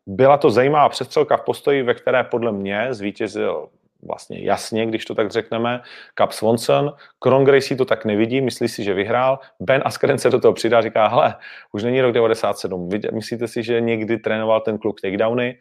Byla 0.08 0.38
to 0.38 0.50
zajímavá 0.50 0.90
přestřelka 0.90 1.38
v 1.38 1.42
postoji, 1.42 1.84
ve 1.84 1.94
které 1.94 2.24
podle 2.24 2.52
mě 2.52 2.94
zvítězil 2.94 3.70
vlastně 4.06 4.40
jasně, 4.40 4.86
když 4.86 5.06
to 5.06 5.16
tak 5.16 5.32
řekneme, 5.32 5.82
Cap 6.18 6.32
Swanson. 6.32 6.94
Kron 7.20 7.46
Gracie 7.46 7.78
to 7.78 7.86
tak 7.86 8.06
nevidí, 8.06 8.42
myslí 8.42 8.68
si, 8.68 8.84
že 8.84 8.94
vyhrál. 8.94 9.40
Ben 9.60 9.82
Askren 9.86 10.18
se 10.18 10.30
do 10.30 10.40
toho 10.40 10.54
přidá, 10.54 10.82
říká, 10.82 11.08
hele, 11.08 11.36
už 11.72 11.84
není 11.84 12.02
rok 12.02 12.14
97. 12.14 12.90
Myslíte 13.14 13.48
si, 13.48 13.64
že 13.64 13.82
někdy 13.82 14.18
trénoval 14.18 14.62
ten 14.62 14.78
kluk 14.78 15.02
takedowny? 15.02 15.58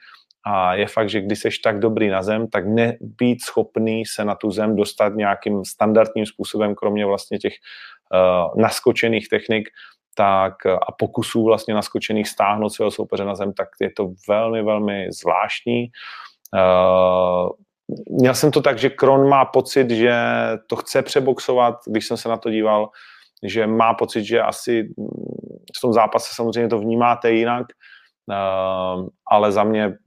A 0.47 0.74
je 0.74 0.86
fakt, 0.86 1.11
že 1.11 1.20
když 1.20 1.38
seš 1.38 1.59
tak 1.59 1.78
dobrý 1.78 2.09
na 2.09 2.22
zem, 2.22 2.49
tak 2.49 2.64
nebýt 2.66 3.42
schopný 3.42 4.07
se 4.07 4.24
na 4.24 4.34
tu 4.34 4.51
zem 4.51 4.76
dostat 4.76 5.14
nějakým 5.14 5.64
standardním 5.64 6.26
způsobem, 6.26 6.74
kromě 6.74 7.07
vlastně 7.07 7.38
těch 7.38 7.53
uh, 8.14 8.62
naskočených 8.62 9.28
technik, 9.28 9.68
tak 10.16 10.66
a 10.66 10.92
pokusů 10.99 11.45
vlastně 11.45 11.74
naskočených 11.74 12.28
stáhnout 12.28 12.70
svého 12.70 12.90
soupeře 12.90 13.24
na 13.24 13.34
zem, 13.34 13.53
tak 13.53 13.68
je 13.80 13.90
to 13.97 14.11
velmi, 14.28 14.62
velmi 14.62 15.07
zvláštní. 15.12 15.86
Uh, 16.55 17.49
měl 18.20 18.34
jsem 18.34 18.51
to 18.51 18.62
tak, 18.62 18.78
že 18.78 18.90
Kron 18.90 19.28
má 19.28 19.45
pocit, 19.45 19.90
že 19.90 20.14
to 20.66 20.76
chce 20.76 21.03
přeboxovat, 21.03 21.74
když 21.86 22.07
jsem 22.07 22.16
se 22.16 22.28
na 22.28 22.36
to 22.36 22.51
díval, 22.51 22.88
že 23.42 23.66
má 23.66 23.95
pocit, 23.95 24.24
že 24.24 24.42
asi 24.42 24.88
v 25.76 25.80
tom 25.80 25.92
zápase 25.92 26.34
samozřejmě 26.34 26.68
to 26.68 26.78
vnímáte 26.78 27.32
jinak, 27.32 27.66
ale 29.26 29.52
za 29.52 29.64
mě 29.64 29.98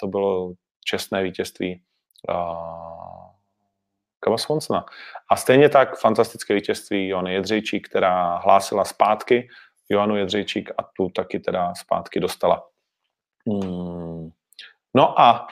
to 0.00 0.06
bylo 0.06 0.52
čestné 0.84 1.22
vítězství. 1.22 1.82
Uh, 2.28 3.28
Kava 4.20 4.38
Swonsona. 4.38 4.84
A 5.30 5.36
stejně 5.36 5.68
tak 5.68 5.98
fantastické 5.98 6.54
vítězství 6.54 7.08
Joany 7.08 7.34
Jedřejčík, 7.34 7.88
která 7.88 8.36
hlásila 8.36 8.84
zpátky 8.84 9.48
Joanu 9.88 10.16
Jedřejčík 10.16 10.70
a 10.78 10.82
tu 10.96 11.08
taky 11.08 11.40
teda 11.40 11.74
zpátky 11.74 12.20
dostala. 12.20 12.66
Hmm. 13.48 14.30
No 14.94 15.20
a 15.20 15.46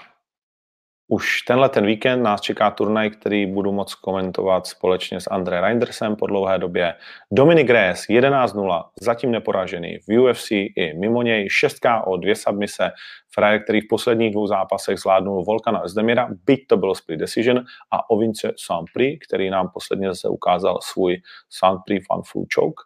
už 1.09 1.43
tenhle 1.43 1.69
ten 1.69 1.87
víkend 1.87 2.23
nás 2.23 2.41
čeká 2.41 2.71
turnaj, 2.71 3.11
který 3.11 3.47
budu 3.47 3.73
moc 3.73 3.95
komentovat 3.95 4.67
společně 4.67 5.21
s 5.21 5.31
André 5.31 5.61
Reindersem 5.61 6.17
po 6.17 6.27
dlouhé 6.27 6.59
době. 6.59 6.95
Dominik 7.33 7.71
Reyes 7.71 8.01
11-0, 8.11 8.85
zatím 9.01 9.31
neporažený. 9.31 9.99
V 10.09 10.21
UFC 10.21 10.51
i 10.51 10.95
mimo 10.99 11.23
něj 11.23 11.49
6K 11.65 12.21
2 12.21 12.35
submise, 12.35 12.91
frajer, 13.35 13.63
který 13.65 13.81
v 13.81 13.89
posledních 13.89 14.33
dvou 14.33 14.47
zápasech 14.47 14.99
zvládnul 14.99 15.45
Volkana 15.45 15.89
Zdemira, 15.89 16.29
byť 16.47 16.67
to 16.67 16.77
bylo 16.77 16.95
split 16.95 17.17
decision, 17.17 17.65
a 17.91 18.11
Ovince 18.11 18.53
Sampri, 18.59 19.19
který 19.29 19.51
nám 19.51 19.71
posledně 19.75 20.09
zase 20.09 20.29
ukázal 20.29 20.79
svůj 20.83 21.17
Sampri 21.51 22.01
Fan 22.01 22.23
Fu 22.25 22.47
Choke 22.55 22.83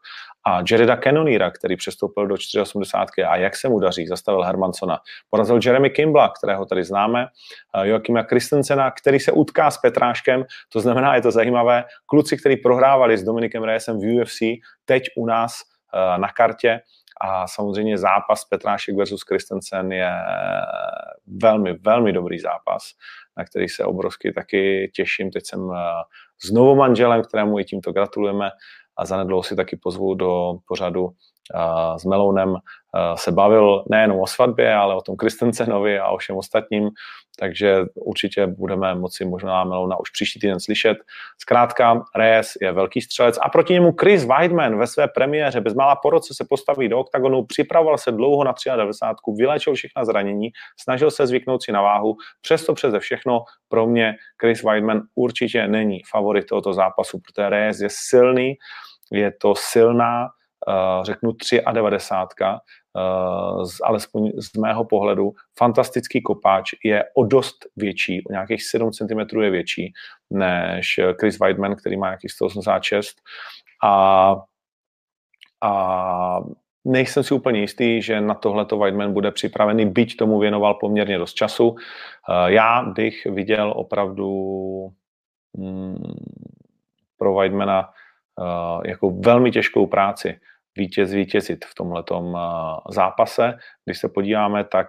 a 0.46 0.62
Jareda 0.70 0.96
Cannoniera, 0.96 1.50
který 1.50 1.76
přestoupil 1.76 2.26
do 2.26 2.36
480 2.36 3.08
a 3.28 3.36
jak 3.36 3.56
se 3.56 3.68
mu 3.68 3.80
daří, 3.80 4.06
zastavil 4.06 4.42
Hermansona. 4.42 4.98
Porazil 5.30 5.60
Jeremy 5.64 5.90
Kimbla, 5.90 6.32
kterého 6.38 6.66
tady 6.66 6.84
známe, 6.84 7.26
Joachima 7.82 8.22
Christensena, 8.22 8.90
který 8.90 9.20
se 9.20 9.32
utká 9.32 9.70
s 9.70 9.78
Petráškem, 9.78 10.44
to 10.72 10.80
znamená, 10.80 11.14
je 11.14 11.22
to 11.22 11.30
zajímavé, 11.30 11.84
kluci, 12.06 12.36
kteří 12.36 12.56
prohrávali 12.56 13.18
s 13.18 13.24
Dominikem 13.24 13.62
Reyesem 13.62 13.98
v 13.98 14.20
UFC, 14.20 14.38
teď 14.84 15.02
u 15.16 15.26
nás 15.26 15.62
eh, 15.94 16.18
na 16.18 16.28
kartě 16.28 16.80
a 17.20 17.46
samozřejmě 17.46 17.98
zápas 17.98 18.44
Petrášek 18.44 18.96
versus 18.96 19.22
Christensen 19.22 19.92
je 19.92 20.10
velmi, 21.26 21.72
velmi 21.72 22.12
dobrý 22.12 22.38
zápas, 22.38 22.82
na 23.36 23.44
který 23.44 23.68
se 23.68 23.84
obrovsky 23.84 24.32
taky 24.32 24.90
těším. 24.94 25.30
Teď 25.30 25.46
jsem 25.46 25.70
eh, 25.74 25.78
znovu 26.44 26.74
manželem, 26.74 27.22
kterému 27.22 27.58
i 27.58 27.64
tímto 27.64 27.92
gratulujeme 27.92 28.50
a 28.96 29.06
zanedlouho 29.06 29.42
si 29.42 29.56
taky 29.56 29.76
pozvu 29.76 30.14
do 30.14 30.58
pořadu 30.68 31.08
s 31.96 32.04
Melounem. 32.04 32.50
Uh, 32.50 33.16
se 33.16 33.32
bavil 33.32 33.84
nejenom 33.90 34.20
o 34.20 34.26
svatbě, 34.26 34.74
ale 34.74 34.94
o 34.94 35.00
tom 35.00 35.16
Kristensenovi 35.16 35.98
a 35.98 36.08
o 36.08 36.18
všem 36.18 36.36
ostatním, 36.36 36.90
takže 37.38 37.76
určitě 37.94 38.46
budeme 38.46 38.94
moci 38.94 39.24
možná 39.24 39.64
Melouna 39.64 40.00
už 40.00 40.10
příští 40.10 40.40
týden 40.40 40.60
slyšet. 40.60 40.98
Zkrátka, 41.38 42.02
Reyes 42.16 42.52
je 42.60 42.72
velký 42.72 43.00
střelec 43.00 43.38
a 43.42 43.48
proti 43.48 43.72
němu 43.72 43.92
Chris 44.00 44.24
Weidman 44.24 44.78
ve 44.78 44.86
své 44.86 45.08
premiéře 45.08 45.60
bezmála 45.60 45.96
po 45.96 46.10
roce 46.10 46.34
se 46.34 46.44
postaví 46.48 46.88
do 46.88 46.98
oktagonu, 46.98 47.44
připravoval 47.44 47.98
se 47.98 48.12
dlouho 48.12 48.44
na 48.44 48.54
93, 48.76 49.22
vylečil 49.36 49.74
všechna 49.74 50.04
zranění, 50.04 50.48
snažil 50.80 51.10
se 51.10 51.26
zvyknout 51.26 51.62
si 51.62 51.72
na 51.72 51.82
váhu, 51.82 52.16
přesto 52.40 52.74
přeze 52.74 52.98
všechno 52.98 53.44
pro 53.68 53.86
mě 53.86 54.14
Chris 54.40 54.62
Weidman 54.62 55.00
určitě 55.14 55.68
není 55.68 56.00
favorit 56.10 56.46
tohoto 56.46 56.72
zápasu, 56.72 57.18
protože 57.18 57.48
Reyes 57.48 57.80
je 57.80 57.88
silný, 57.90 58.54
je 59.12 59.32
to 59.40 59.54
silná, 59.54 60.28
řeknu 61.02 61.32
93, 61.72 62.44
uh, 62.44 63.64
z, 63.64 63.80
alespoň 63.84 64.30
z 64.36 64.56
mého 64.56 64.84
pohledu, 64.84 65.32
fantastický 65.58 66.22
kopáč, 66.22 66.70
je 66.84 67.04
o 67.16 67.24
dost 67.24 67.66
větší, 67.76 68.22
o 68.26 68.32
nějakých 68.32 68.62
7 68.62 68.90
cm 68.90 69.40
je 69.40 69.50
větší 69.50 69.92
než 70.30 71.00
Chris 71.20 71.38
Weidman, 71.38 71.76
který 71.76 71.96
má 71.96 72.06
nějakých 72.06 72.32
186 72.32 73.16
a, 73.84 74.36
a 75.62 76.40
nejsem 76.84 77.22
si 77.22 77.34
úplně 77.34 77.60
jistý, 77.60 78.02
že 78.02 78.20
na 78.20 78.34
tohleto 78.34 78.78
Weidman 78.78 79.12
bude 79.12 79.30
připravený, 79.30 79.86
byť 79.86 80.16
tomu 80.16 80.38
věnoval 80.38 80.74
poměrně 80.74 81.18
dost 81.18 81.34
času. 81.34 81.76
Já 82.46 82.82
bych 82.82 83.26
viděl 83.26 83.72
opravdu 83.76 84.28
hmm, 85.58 86.14
pro 87.18 87.34
Weidmana 87.34 87.90
jako 88.84 89.10
velmi 89.10 89.50
těžkou 89.50 89.86
práci 89.86 90.40
vítěz 90.76 91.12
vítězit 91.12 91.64
v 91.64 91.74
tomhletom 91.74 92.38
zápase. 92.90 93.58
Když 93.84 93.98
se 93.98 94.08
podíváme, 94.08 94.64
tak 94.64 94.86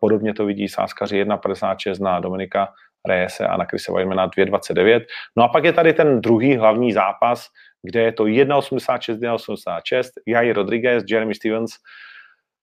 podobně 0.00 0.34
to 0.34 0.44
vidí 0.46 0.68
sáskaři 0.68 1.24
1,56 1.24 2.02
na 2.02 2.20
Dominika 2.20 2.68
Reyese 3.08 3.46
a 3.46 3.56
na 3.56 3.66
Krise 3.66 3.92
Weidmana 3.92 4.28
2,29. 4.28 5.04
No 5.36 5.44
a 5.44 5.48
pak 5.48 5.64
je 5.64 5.72
tady 5.72 5.92
ten 5.92 6.20
druhý 6.20 6.56
hlavní 6.56 6.92
zápas, 6.92 7.46
kde 7.82 8.02
je 8.02 8.12
to 8.12 8.24
1,86, 8.24 9.18
1,86, 9.18 10.04
Jair 10.26 10.56
Rodriguez, 10.56 11.04
Jeremy 11.10 11.34
Stevens. 11.34 11.70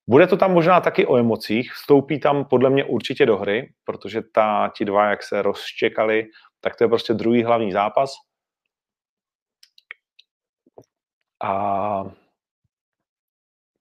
Bude 0.09 0.28
to 0.28 0.38
tam 0.38 0.53
možná 0.53 0.82
taky 0.82 1.05
o 1.05 1.18
emocích, 1.18 1.74
vstoupí 1.74 2.20
tam 2.20 2.45
podle 2.45 2.70
mě 2.70 2.84
určitě 2.84 3.26
do 3.26 3.38
hry, 3.38 3.74
protože 3.86 4.22
ta, 4.34 4.72
ti 4.78 4.86
dva, 4.86 5.09
jak 5.09 5.24
se 5.24 5.41
rozčekali, 5.41 6.26
tak 6.61 6.76
to 6.76 6.84
je 6.84 6.88
prostě 6.88 7.13
druhý 7.13 7.43
hlavní 7.43 7.72
zápas. 7.72 8.13
A 11.43 12.03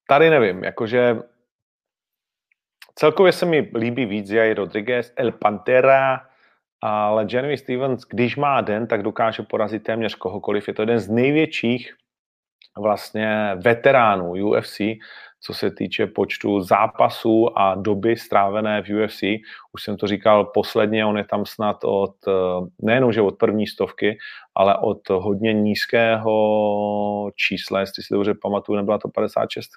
tady 0.08 0.30
nevím, 0.30 0.64
jakože 0.64 1.16
celkově 2.94 3.32
se 3.32 3.46
mi 3.46 3.70
líbí 3.74 4.06
víc 4.06 4.30
Jair 4.30 4.56
Rodriguez, 4.56 5.12
El 5.16 5.32
Pantera, 5.32 6.28
ale 6.80 7.26
Jeremy 7.30 7.58
Stevens, 7.58 8.04
když 8.08 8.36
má 8.36 8.60
den, 8.60 8.86
tak 8.86 9.02
dokáže 9.02 9.42
porazit 9.42 9.82
téměř 9.82 10.14
kohokoliv. 10.14 10.68
Je 10.68 10.74
to 10.74 10.82
jeden 10.82 10.98
z 10.98 11.08
největších 11.08 11.94
vlastně 12.78 13.50
veteránů 13.54 14.32
UFC, 14.32 14.80
co 15.46 15.54
se 15.54 15.70
týče 15.70 16.06
počtu 16.06 16.60
zápasů 16.60 17.58
a 17.58 17.74
doby 17.74 18.16
strávené 18.16 18.82
v 18.82 19.04
UFC. 19.04 19.22
Už 19.72 19.82
jsem 19.82 19.96
to 19.96 20.06
říkal 20.06 20.44
posledně, 20.44 21.06
on 21.06 21.18
je 21.18 21.24
tam 21.24 21.46
snad 21.46 21.76
od, 21.84 22.14
nejenom, 22.82 23.12
že 23.12 23.20
od 23.20 23.38
první 23.38 23.66
stovky, 23.66 24.18
ale 24.54 24.78
od 24.78 25.08
hodně 25.10 25.52
nízkého 25.52 26.32
čísla, 27.36 27.80
jestli 27.80 28.02
si 28.02 28.14
dobře 28.14 28.34
pamatuju, 28.42 28.76
nebyla 28.76 28.98
to 28.98 29.08
56, 29.08 29.70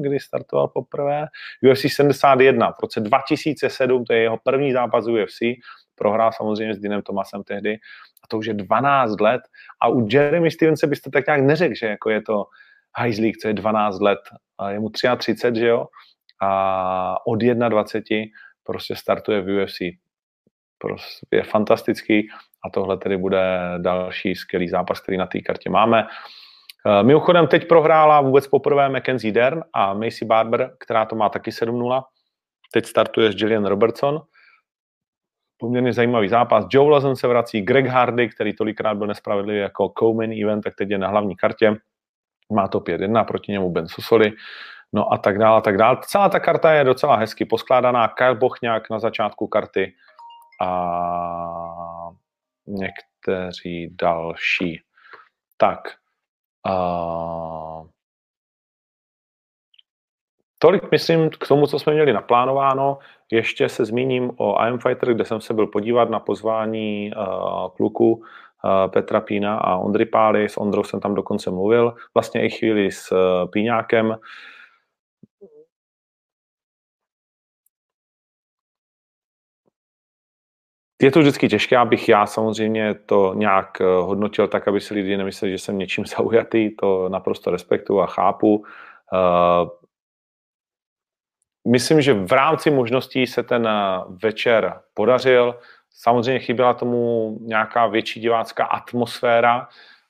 kdy 0.00 0.20
startoval 0.20 0.68
poprvé. 0.68 1.26
UFC 1.72 1.80
71, 1.80 2.72
v 2.72 2.82
roce 2.82 3.00
2007, 3.00 4.04
to 4.04 4.12
je 4.12 4.20
jeho 4.20 4.38
první 4.44 4.72
zápas 4.72 5.06
UFC, 5.06 5.38
prohrál 5.94 6.30
samozřejmě 6.32 6.74
s 6.74 6.78
Dinem 6.78 7.02
Tomasem 7.02 7.42
tehdy 7.42 7.74
a 8.24 8.26
to 8.28 8.38
už 8.38 8.46
je 8.46 8.54
12 8.54 9.20
let 9.20 9.40
a 9.82 9.88
u 9.88 10.08
Jeremy 10.10 10.50
Stevense 10.50 10.86
byste 10.86 11.10
tak 11.10 11.26
nějak 11.26 11.42
neřekl, 11.42 11.74
že 11.74 11.86
jako 11.86 12.10
je 12.10 12.22
to 12.22 12.44
hajzlík, 12.96 13.38
co 13.38 13.48
je 13.48 13.54
12 13.54 14.00
let, 14.00 14.18
je 14.70 14.80
mu 14.80 14.90
33, 14.90 15.52
že 15.54 15.66
jo, 15.66 15.86
a 16.42 17.26
od 17.26 17.42
21 17.42 18.24
prostě 18.64 18.96
startuje 18.96 19.40
v 19.40 19.62
UFC. 19.62 19.78
Prostě 20.78 21.26
je 21.36 21.42
fantastický 21.42 22.28
a 22.66 22.70
tohle 22.70 22.96
tedy 22.96 23.16
bude 23.16 23.60
další 23.78 24.34
skvělý 24.34 24.68
zápas, 24.68 25.00
který 25.00 25.18
na 25.18 25.26
té 25.26 25.40
kartě 25.40 25.70
máme. 25.70 26.06
Eh, 26.86 27.02
mimochodem 27.02 27.46
teď 27.46 27.68
prohrála 27.68 28.20
vůbec 28.20 28.46
poprvé 28.46 28.88
Mackenzie 28.88 29.32
Dern 29.32 29.62
a 29.72 29.94
Macy 29.94 30.24
Barber, 30.24 30.76
která 30.78 31.04
to 31.04 31.16
má 31.16 31.28
taky 31.28 31.50
7-0. 31.50 32.02
Teď 32.72 32.86
startuje 32.86 33.32
s 33.32 33.34
Jillian 33.34 33.66
Robertson 33.66 34.22
poměrně 35.62 35.92
zajímavý 35.92 36.28
zápas. 36.28 36.66
Joe 36.70 36.90
Lazen 36.90 37.16
se 37.16 37.28
vrací, 37.28 37.60
Greg 37.60 37.86
Hardy, 37.86 38.28
který 38.28 38.52
tolikrát 38.54 38.94
byl 38.94 39.06
nespravedlivý 39.06 39.58
jako 39.60 39.92
co-main 39.98 40.44
event, 40.44 40.64
tak 40.64 40.74
teď 40.74 40.90
je 40.90 40.98
na 40.98 41.08
hlavní 41.08 41.36
kartě. 41.36 41.76
Má 42.52 42.68
to 42.68 42.80
5-1, 42.80 43.24
proti 43.24 43.52
němu 43.52 43.70
Ben 43.70 43.88
Susoli, 43.88 44.32
no 44.92 45.12
a 45.12 45.18
tak 45.18 45.38
dále, 45.38 45.58
a 45.58 45.60
tak 45.60 45.76
dále. 45.76 45.96
Celá 46.02 46.28
ta 46.28 46.40
karta 46.40 46.72
je 46.72 46.84
docela 46.84 47.16
hezky 47.16 47.44
poskládaná. 47.44 48.08
Kyle 48.08 48.34
Bochňák 48.34 48.90
na 48.90 48.98
začátku 48.98 49.46
karty 49.46 49.94
a 50.60 52.10
někteří 52.66 53.96
další. 54.00 54.80
Tak, 55.56 55.80
uh, 56.68 57.86
Tolik, 60.62 60.90
myslím, 60.90 61.30
k 61.30 61.48
tomu, 61.48 61.66
co 61.66 61.78
jsme 61.78 61.92
měli 61.92 62.12
naplánováno. 62.12 62.98
Ještě 63.32 63.68
se 63.68 63.84
zmíním 63.84 64.30
o 64.36 64.66
IM 64.66 64.78
Fighter, 64.78 65.14
kde 65.14 65.24
jsem 65.24 65.40
se 65.40 65.54
byl 65.54 65.66
podívat 65.66 66.10
na 66.10 66.20
pozvání 66.20 67.12
uh, 67.16 67.68
kluku 67.76 68.24
Petra 68.88 69.20
Pína 69.20 69.58
a 69.58 69.76
Ondry 69.76 70.06
Pály. 70.06 70.48
S 70.48 70.56
Ondrou 70.56 70.84
jsem 70.84 71.00
tam 71.00 71.14
dokonce 71.14 71.50
mluvil. 71.50 71.94
Vlastně 72.14 72.46
i 72.46 72.50
chvíli 72.50 72.90
s 72.90 73.12
uh, 73.12 73.50
Píňákem. 73.50 74.16
Je 81.02 81.10
to 81.10 81.20
vždycky 81.20 81.48
těžké, 81.48 81.76
abych 81.76 82.08
já 82.08 82.26
samozřejmě 82.26 82.94
to 82.94 83.34
nějak 83.34 83.80
hodnotil 83.80 84.48
tak, 84.48 84.68
aby 84.68 84.80
si 84.80 84.94
lidi 84.94 85.16
nemysleli, 85.16 85.52
že 85.52 85.58
jsem 85.58 85.78
něčím 85.78 86.06
zaujatý. 86.16 86.76
To 86.76 87.08
naprosto 87.08 87.50
respektuju 87.50 88.00
a 88.00 88.06
chápu 88.06 88.64
myslím, 91.68 92.00
že 92.00 92.14
v 92.14 92.32
rámci 92.32 92.70
možností 92.70 93.26
se 93.26 93.42
ten 93.42 93.66
eh, 93.66 94.00
večer 94.22 94.80
podařil. 94.94 95.58
Samozřejmě 95.94 96.38
chyběla 96.38 96.74
tomu 96.74 97.36
nějaká 97.40 97.86
větší 97.86 98.20
divácká 98.20 98.64
atmosféra, 98.64 99.68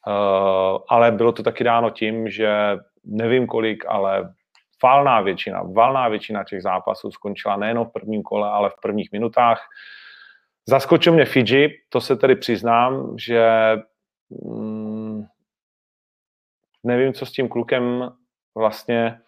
eh, 0.08 0.78
ale 0.88 1.10
bylo 1.12 1.32
to 1.32 1.42
taky 1.42 1.64
dáno 1.64 1.90
tím, 1.90 2.28
že 2.28 2.78
nevím 3.04 3.46
kolik, 3.46 3.84
ale 3.88 4.34
valná 4.82 5.20
většina, 5.20 5.62
valná 5.62 6.08
většina 6.08 6.44
těch 6.44 6.62
zápasů 6.62 7.10
skončila 7.10 7.56
nejen 7.56 7.84
v 7.84 7.92
prvním 7.92 8.22
kole, 8.22 8.50
ale 8.50 8.70
v 8.70 8.80
prvních 8.82 9.12
minutách. 9.12 9.60
Zaskočil 10.66 11.12
mě 11.12 11.24
Fiji, 11.24 11.68
to 11.88 12.00
se 12.00 12.16
tedy 12.16 12.36
přiznám, 12.36 13.14
že 13.18 13.76
mm, 14.30 15.24
nevím, 16.84 17.12
co 17.12 17.26
s 17.26 17.32
tím 17.32 17.48
klukem 17.48 18.12
vlastně 18.54 19.18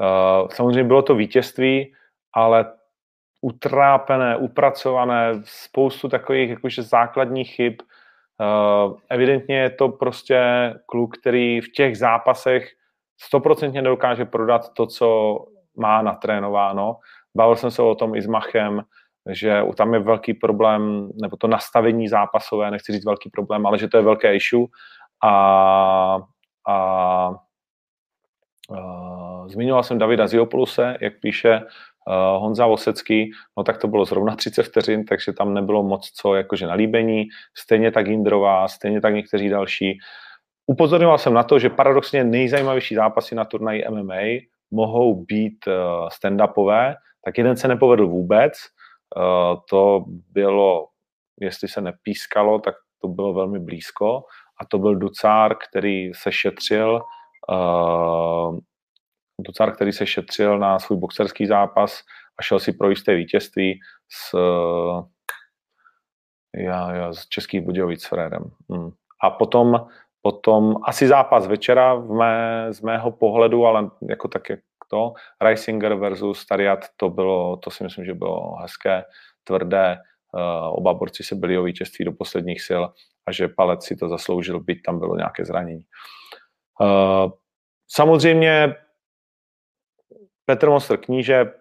Eh, 0.00 0.48
samozřejmě 0.54 0.84
bylo 0.84 1.02
to 1.02 1.14
vítězství, 1.14 1.94
ale 2.32 2.72
utrápené, 3.40 4.36
upracované, 4.36 5.32
spoustu 5.44 6.08
takových 6.08 6.50
jakože 6.50 6.82
základních 6.82 7.50
chyb. 7.50 7.74
Eh, 8.40 8.94
evidentně 9.08 9.58
je 9.58 9.70
to 9.70 9.88
prostě 9.88 10.40
kluk, 10.86 11.18
který 11.18 11.60
v 11.60 11.72
těch 11.72 11.98
zápasech 11.98 12.72
stoprocentně 13.20 13.82
nedokáže 13.82 14.24
prodat 14.24 14.72
to, 14.74 14.86
co 14.86 15.38
má 15.76 16.02
natrénováno. 16.02 16.96
Bavil 17.36 17.56
jsem 17.56 17.70
se 17.70 17.82
o 17.82 17.94
tom 17.94 18.14
i 18.14 18.22
s 18.22 18.26
Machem, 18.26 18.82
že 19.30 19.62
tam 19.76 19.94
je 19.94 20.00
velký 20.00 20.34
problém, 20.34 21.10
nebo 21.22 21.36
to 21.36 21.46
nastavení 21.46 22.08
zápasové, 22.08 22.70
nechci 22.70 22.92
říct 22.92 23.04
velký 23.04 23.30
problém, 23.30 23.66
ale 23.66 23.78
že 23.78 23.88
to 23.88 23.96
je 23.96 24.02
velké 24.02 24.36
issue 24.36 24.66
a, 25.24 26.18
a 26.68 27.30
Uh, 28.70 29.48
zmiňoval 29.48 29.82
jsem 29.82 29.98
Davida 29.98 30.26
Ziopoluse, 30.26 30.96
jak 31.00 31.20
píše 31.20 31.60
Honza 32.38 32.66
Vosecký, 32.66 33.30
no 33.58 33.64
tak 33.64 33.78
to 33.78 33.88
bylo 33.88 34.04
zrovna 34.04 34.36
30 34.36 34.62
vteřin, 34.62 35.04
takže 35.04 35.32
tam 35.32 35.54
nebylo 35.54 35.82
moc 35.82 36.10
co 36.10 36.34
jakože 36.34 36.66
nalíbení, 36.66 37.24
stejně 37.54 37.90
tak 37.90 38.06
Jindrová, 38.06 38.68
stejně 38.68 39.00
tak 39.00 39.14
někteří 39.14 39.48
další. 39.48 39.98
Upozorňoval 40.66 41.18
jsem 41.18 41.34
na 41.34 41.42
to, 41.42 41.58
že 41.58 41.70
paradoxně 41.70 42.24
nejzajímavější 42.24 42.94
zápasy 42.94 43.34
na 43.34 43.44
turnaji 43.44 43.84
MMA 43.90 44.40
mohou 44.70 45.24
být 45.24 45.66
uh, 45.66 45.74
stand-upové, 46.08 46.94
tak 47.24 47.38
jeden 47.38 47.56
se 47.56 47.68
nepovedl 47.68 48.06
vůbec, 48.06 48.52
uh, 49.16 49.58
to 49.70 50.04
bylo, 50.32 50.86
jestli 51.40 51.68
se 51.68 51.80
nepískalo, 51.80 52.58
tak 52.58 52.74
to 53.00 53.08
bylo 53.08 53.32
velmi 53.32 53.58
blízko. 53.58 54.22
A 54.60 54.66
to 54.66 54.78
byl 54.78 54.96
Ducár, 54.96 55.54
který 55.54 56.10
se 56.14 56.32
šetřil 56.32 57.02
Ducar, 59.42 59.74
který 59.74 59.92
se 59.92 60.06
šetřil 60.06 60.58
na 60.58 60.78
svůj 60.78 60.98
boxerský 60.98 61.46
zápas 61.46 62.02
a 62.38 62.42
šel 62.42 62.58
si 62.58 62.72
pro 62.72 62.90
jisté 62.90 63.14
vítězství 63.14 63.80
s, 64.08 64.34
já, 66.56 66.94
já, 66.94 67.12
s 67.12 67.28
Českých 67.28 67.60
Budějovic 67.60 68.02
s 68.02 68.06
Frédem. 68.06 68.44
Hmm. 68.70 68.90
A 69.22 69.30
potom, 69.30 69.86
potom 70.22 70.76
asi 70.84 71.08
zápas 71.08 71.46
večera 71.46 71.94
v 71.94 72.10
mé, 72.10 72.66
z 72.72 72.80
mého 72.80 73.12
pohledu, 73.12 73.66
ale 73.66 73.90
jako 74.08 74.28
tak 74.28 74.50
jak 74.50 74.60
to, 74.90 75.12
Reisinger 75.40 75.94
versus 75.94 76.46
Tariat, 76.46 76.86
to 76.96 77.10
bylo, 77.10 77.56
to 77.56 77.70
si 77.70 77.84
myslím, 77.84 78.04
že 78.04 78.14
bylo 78.14 78.56
hezké, 78.56 79.04
tvrdé, 79.44 79.98
uh, 80.32 80.78
oba 80.78 80.94
borci 80.94 81.22
se 81.22 81.34
byli 81.34 81.58
o 81.58 81.62
vítězství 81.62 82.04
do 82.04 82.12
posledních 82.12 82.62
sil 82.68 82.82
a 83.26 83.32
že 83.32 83.48
Palec 83.48 83.84
si 83.84 83.96
to 83.96 84.08
zasloužil, 84.08 84.60
byť 84.60 84.82
tam 84.82 84.98
bylo 84.98 85.16
nějaké 85.16 85.44
zranění. 85.44 85.84
Uh, 86.80 87.30
samozřejmě 87.88 88.74
Petr 90.50 90.68
Monster 90.68 90.96
kníže 90.96 91.52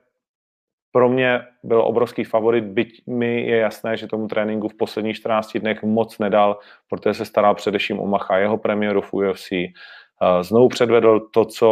pro 0.92 1.10
mě 1.10 1.42
byl 1.64 1.82
obrovský 1.82 2.24
favorit, 2.24 2.64
byť 2.64 3.08
mi 3.08 3.42
je 3.42 3.58
jasné, 3.58 3.98
že 3.98 4.08
tomu 4.08 4.28
tréninku 4.28 4.68
v 4.68 4.78
posledních 4.78 5.16
14 5.16 5.58
dnech 5.58 5.84
moc 5.84 6.20
nedal, 6.20 6.58
protože 6.90 7.14
se 7.14 7.26
staral 7.26 7.56
především 7.56 8.00
o 8.00 8.08
Macha, 8.08 8.38
jeho 8.38 8.58
premiéru 8.58 9.02
v 9.02 9.14
UFC. 9.14 9.52
Uh, 9.52 10.42
znovu 10.42 10.70
předvedl 10.70 11.20
to, 11.20 11.46
co 11.46 11.70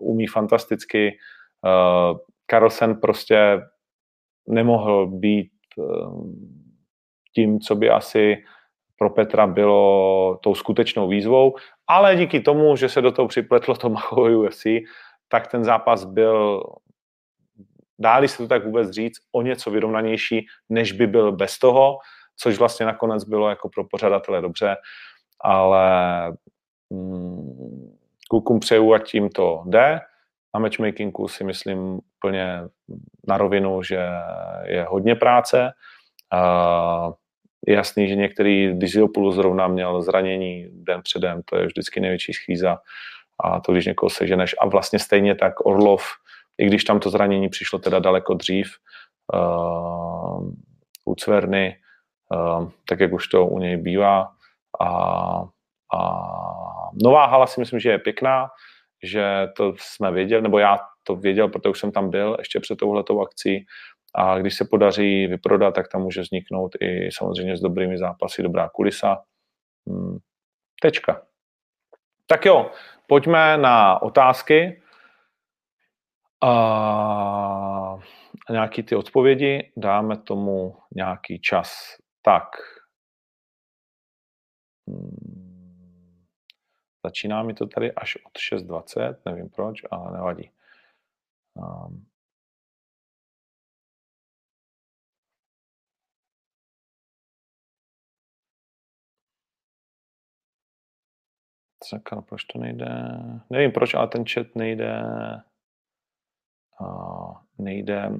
umí 0.00 0.26
fantasticky. 0.26 1.16
Uh, 1.64 2.18
Carlsen 2.50 3.00
prostě 3.00 3.60
nemohl 4.48 5.06
být 5.06 5.50
uh, 5.76 6.26
tím, 7.34 7.60
co 7.60 7.74
by 7.74 7.90
asi 7.90 8.44
pro 8.98 9.10
Petra 9.10 9.46
bylo 9.46 10.38
tou 10.42 10.54
skutečnou 10.54 11.08
výzvou, 11.08 11.56
ale 11.86 12.16
díky 12.16 12.40
tomu, 12.40 12.76
že 12.76 12.88
se 12.88 13.00
do 13.00 13.12
toho 13.12 13.28
připletlo 13.28 13.74
to 13.74 13.88
Mahové 13.88 14.36
UFC, 14.36 14.66
tak 15.28 15.46
ten 15.46 15.64
zápas 15.64 16.04
byl, 16.04 16.62
dáli 17.98 18.28
se 18.28 18.38
to 18.38 18.46
tak 18.46 18.64
vůbec 18.64 18.90
říct, 18.90 19.18
o 19.32 19.42
něco 19.42 19.70
vyrovnanější, 19.70 20.46
než 20.68 20.92
by 20.92 21.06
byl 21.06 21.32
bez 21.32 21.58
toho, 21.58 21.98
což 22.36 22.58
vlastně 22.58 22.86
nakonec 22.86 23.24
bylo 23.24 23.48
jako 23.48 23.68
pro 23.68 23.84
pořadatele 23.84 24.40
dobře, 24.40 24.76
ale 25.40 25.88
mm, 26.90 27.96
klukům 28.30 28.60
přeju, 28.60 28.94
ať 28.94 29.10
tím 29.10 29.28
to 29.28 29.62
jde. 29.66 30.00
Na 30.54 30.60
matchmakingu 30.60 31.28
si 31.28 31.44
myslím 31.44 32.00
úplně 32.16 32.60
na 33.28 33.38
rovinu, 33.38 33.82
že 33.82 34.06
je 34.64 34.84
hodně 34.84 35.14
práce. 35.14 35.72
Je 37.66 37.74
jasný, 37.74 38.08
že 38.08 38.14
některý 38.16 38.78
Diziopoulos 38.78 39.34
zrovna 39.34 39.68
měl 39.68 40.02
zranění 40.02 40.68
den 40.72 41.02
předem, 41.02 41.42
to 41.44 41.56
je 41.56 41.66
vždycky 41.66 42.00
největší 42.00 42.32
schýza 42.32 42.78
a 43.44 43.60
to, 43.60 43.72
když 43.72 43.86
někoho 43.86 44.10
seženeš. 44.10 44.54
A 44.60 44.66
vlastně 44.66 44.98
stejně 44.98 45.34
tak 45.34 45.66
Orlov, 45.66 46.04
i 46.58 46.66
když 46.66 46.84
tam 46.84 47.00
to 47.00 47.10
zranění 47.10 47.48
přišlo 47.48 47.78
teda 47.78 47.98
daleko 47.98 48.34
dřív, 48.34 48.68
uh, 49.34 50.50
u 51.04 51.14
Cverny, 51.14 51.76
uh, 52.34 52.70
tak 52.88 53.00
jak 53.00 53.12
už 53.12 53.28
to 53.28 53.46
u 53.46 53.58
něj 53.58 53.76
bývá. 53.76 54.28
A, 54.80 54.88
a 55.94 56.00
nová 57.02 57.26
hala 57.26 57.46
si 57.46 57.60
myslím, 57.60 57.80
že 57.80 57.90
je 57.90 57.98
pěkná, 57.98 58.48
že 59.02 59.48
to 59.56 59.74
jsme 59.78 60.12
věděli, 60.12 60.42
nebo 60.42 60.58
já 60.58 60.78
to 61.02 61.16
věděl, 61.16 61.48
protože 61.48 61.70
už 61.70 61.80
jsem 61.80 61.92
tam 61.92 62.10
byl 62.10 62.36
ještě 62.38 62.60
před 62.60 62.76
touhletou 62.76 63.22
akcí 63.22 63.66
a 64.14 64.38
když 64.38 64.54
se 64.54 64.64
podaří 64.70 65.26
vyprodat, 65.26 65.74
tak 65.74 65.88
tam 65.88 66.02
může 66.02 66.20
vzniknout 66.20 66.72
i 66.80 67.08
samozřejmě 67.12 67.56
s 67.56 67.60
dobrými 67.60 67.98
zápasy 67.98 68.42
dobrá 68.42 68.68
kulisa. 68.68 69.16
Hmm. 69.88 70.18
Tečka. 70.82 71.22
Tak 72.26 72.44
jo, 72.44 72.70
pojďme 73.08 73.56
na 73.58 74.02
otázky. 74.02 74.82
A 76.44 77.98
nějaký 78.50 78.82
ty 78.82 78.96
odpovědi, 78.96 79.72
dáme 79.76 80.16
tomu 80.16 80.76
nějaký 80.94 81.40
čas. 81.40 81.96
Tak. 82.22 82.48
Hmm. 84.88 86.26
Začíná 87.04 87.42
mi 87.42 87.54
to 87.54 87.66
tady 87.66 87.92
až 87.92 88.16
od 88.26 88.32
6.20, 88.58 89.16
nevím 89.26 89.48
proč, 89.48 89.80
ale 89.90 90.12
nevadí. 90.12 90.50
Um, 91.54 92.07
Sakra, 101.88 102.20
proč 102.20 102.44
to 102.44 102.58
nejde? 102.58 102.86
Nevím 103.50 103.72
proč, 103.72 103.94
ale 103.94 104.08
ten 104.08 104.24
chat 104.26 104.46
nejde. 104.54 105.02
Uh, 106.80 107.36
nejde. 107.58 108.10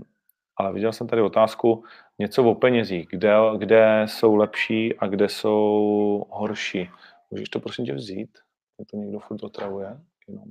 Ale 0.56 0.72
viděl 0.72 0.92
jsem 0.92 1.06
tady 1.06 1.22
otázku, 1.22 1.84
něco 2.18 2.44
o 2.44 2.54
penězích, 2.54 3.08
kde, 3.10 3.34
kde 3.58 4.02
jsou 4.08 4.34
lepší 4.34 4.98
a 4.98 5.06
kde 5.06 5.28
jsou 5.28 6.26
horší. 6.30 6.90
Můžeš 7.30 7.48
to 7.48 7.60
prosím 7.60 7.84
tě 7.84 7.94
vzít? 7.94 8.38
Je 8.78 8.84
to 8.86 8.96
někdo 8.96 9.18
furt 9.18 9.42
otravuje? 9.42 10.00
Jenom. 10.28 10.48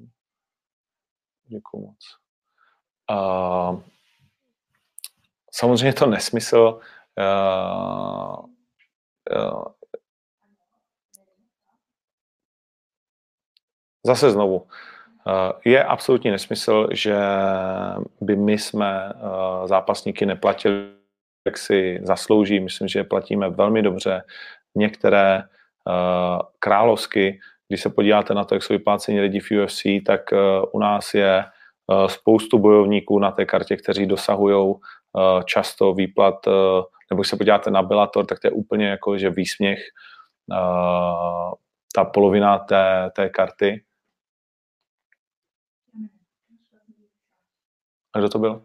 Děkuji 1.48 1.86
moc. 1.86 2.18
Uh, 3.12 3.82
samozřejmě 5.52 5.94
to 5.94 6.06
nesmysl. 6.06 6.80
Uh, 7.18 8.46
uh, 9.38 9.64
Zase 14.06 14.32
znovu, 14.32 14.68
eh, 15.28 15.70
je 15.70 15.84
absolutní 15.84 16.32
nesmysl, 16.32 16.88
že 16.92 17.18
by 18.22 18.36
my 18.36 18.58
jsme 18.58 19.14
eh, 19.16 19.68
zápasníky 19.68 20.26
neplatili, 20.26 20.88
jak 21.46 21.58
si 21.58 22.00
zaslouží. 22.04 22.60
Myslím, 22.60 22.88
že 22.88 23.00
je 23.00 23.04
platíme 23.04 23.50
velmi 23.50 23.82
dobře. 23.82 24.24
Některé 24.76 25.38
eh, 25.38 25.44
královsky, 26.60 27.40
když 27.68 27.82
se 27.82 27.90
podíváte 27.90 28.34
na 28.34 28.44
to, 28.44 28.56
jak 28.56 28.64
jsou 28.64 28.74
vypláceni 28.74 29.22
lidi 29.22 29.40
v 29.40 29.52
UFC, 29.52 29.82
tak 30.06 30.22
u 30.72 30.80
nás 30.80 31.14
je 31.14 31.46
spoustu 32.08 32.60
bojovníků 32.60 33.20
na 33.20 33.32
té 33.32 33.46
kartě, 33.46 33.78
kteří 33.78 34.06
dosahují 34.06 34.76
často 35.46 35.94
výplat, 35.94 36.36
nebo 37.12 37.22
když 37.22 37.28
se 37.28 37.38
podíváte 37.38 37.72
na 37.72 37.82
Bellator, 37.82 38.26
tak 38.26 38.40
to 38.40 38.48
je 38.48 38.52
úplně 38.52 38.88
jako, 38.88 39.18
že 39.18 39.30
výsměch 39.30 39.80
ta 41.96 42.06
polovina 42.06 42.58
té, 42.60 43.12
té 43.16 43.30
karty. 43.30 43.84
A 48.18 48.20
kdo 48.20 48.30
to 48.30 48.40
byl? 48.40 48.62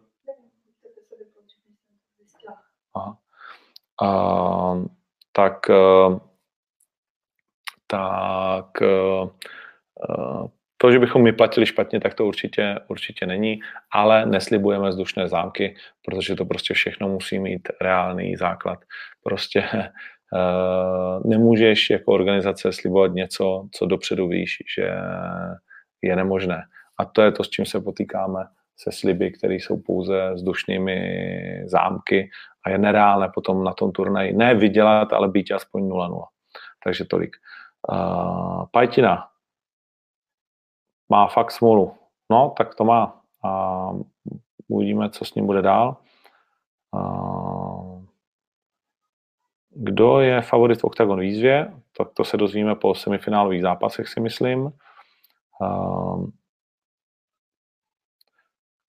Aha. 2.94 3.18
A, 4.02 4.82
tak 5.32 5.70
eh, 5.70 6.20
tak 7.86 8.82
eh, 8.82 9.28
to, 10.76 10.92
že 10.92 10.98
bychom 10.98 11.22
my 11.22 11.32
platili 11.32 11.66
špatně, 11.66 12.00
tak 12.00 12.14
to 12.14 12.26
určitě, 12.26 12.78
určitě 12.88 13.26
není, 13.26 13.60
ale 13.90 14.26
neslibujeme 14.26 14.88
vzdušné 14.88 15.28
zámky, 15.28 15.76
protože 16.04 16.34
to 16.34 16.44
prostě 16.44 16.74
všechno 16.74 17.08
musí 17.08 17.38
mít 17.38 17.68
reálný 17.80 18.36
základ. 18.36 18.78
Prostě 19.22 19.64
nemůžeš 21.24 21.90
jako 21.90 22.12
organizace 22.12 22.72
slibovat 22.72 23.12
něco, 23.12 23.68
co 23.72 23.86
dopředu 23.86 24.28
víš, 24.28 24.58
že 24.76 24.90
je 26.02 26.16
nemožné. 26.16 26.62
A 26.98 27.04
to 27.04 27.22
je 27.22 27.32
to, 27.32 27.44
s 27.44 27.50
čím 27.50 27.66
se 27.66 27.80
potýkáme 27.80 28.44
se 28.76 28.92
sliby, 28.92 29.30
které 29.30 29.54
jsou 29.54 29.82
pouze 29.82 30.32
vzdušnými 30.32 30.98
zámky 31.66 32.30
a 32.64 32.70
je 32.70 32.78
nereálné 32.78 33.28
potom 33.34 33.64
na 33.64 33.72
tom 33.72 33.92
turnaji 33.92 34.32
ne 34.32 34.54
vydělat, 34.54 35.12
ale 35.12 35.28
být 35.28 35.52
aspoň 35.52 35.88
0-0. 35.88 36.24
Takže 36.84 37.04
tolik. 37.04 37.36
Uh, 37.88 38.64
Pajtina 38.72 39.28
má 41.08 41.26
fakt 41.26 41.50
smůlu. 41.50 41.94
No, 42.30 42.54
tak 42.58 42.74
to 42.74 42.84
má. 42.84 43.20
A 43.44 43.90
uvidíme, 44.68 45.10
co 45.10 45.24
s 45.24 45.34
ním 45.34 45.46
bude 45.46 45.62
dál. 45.62 45.96
Uh, 46.92 48.02
kdo 49.70 50.20
je 50.20 50.42
favorit 50.42 50.80
v 50.80 50.84
Octagon 50.84 51.20
výzvě? 51.20 51.72
Tak 51.96 52.08
to 52.14 52.24
se 52.24 52.36
dozvíme 52.36 52.74
po 52.74 52.94
semifinálových 52.94 53.62
zápasech, 53.62 54.08
si 54.08 54.20
myslím. 54.20 54.72
Uh, 55.60 56.26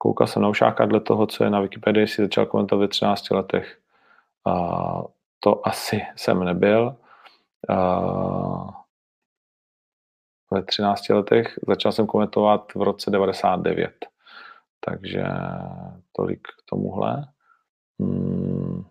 Koukal 0.04 0.28
jsem 0.28 0.42
na 0.42 0.50
Ušáka 0.50 0.86
dle 0.86 1.00
toho, 1.00 1.28
co 1.28 1.44
je 1.44 1.50
na 1.50 1.60
Wikipedii, 1.60 2.08
si 2.08 2.22
začal 2.22 2.46
komentovat 2.46 2.82
ve 2.82 2.88
13 2.88 3.30
letech. 3.30 3.80
A 4.46 4.54
to 5.40 5.68
asi 5.68 6.02
jsem 6.16 6.44
nebyl. 6.44 6.96
A 7.70 8.02
ve 10.52 10.64
13 10.64 11.10
letech 11.10 11.60
začal 11.68 11.92
jsem 11.92 12.08
komentovat 12.08 12.74
v 12.76 12.82
roce 12.82 13.12
99. 13.12 13.94
Takže 14.80 15.24
tolik 16.12 16.42
k 16.42 16.70
tomuhle. 16.70 17.26
Hmm. 18.00 18.86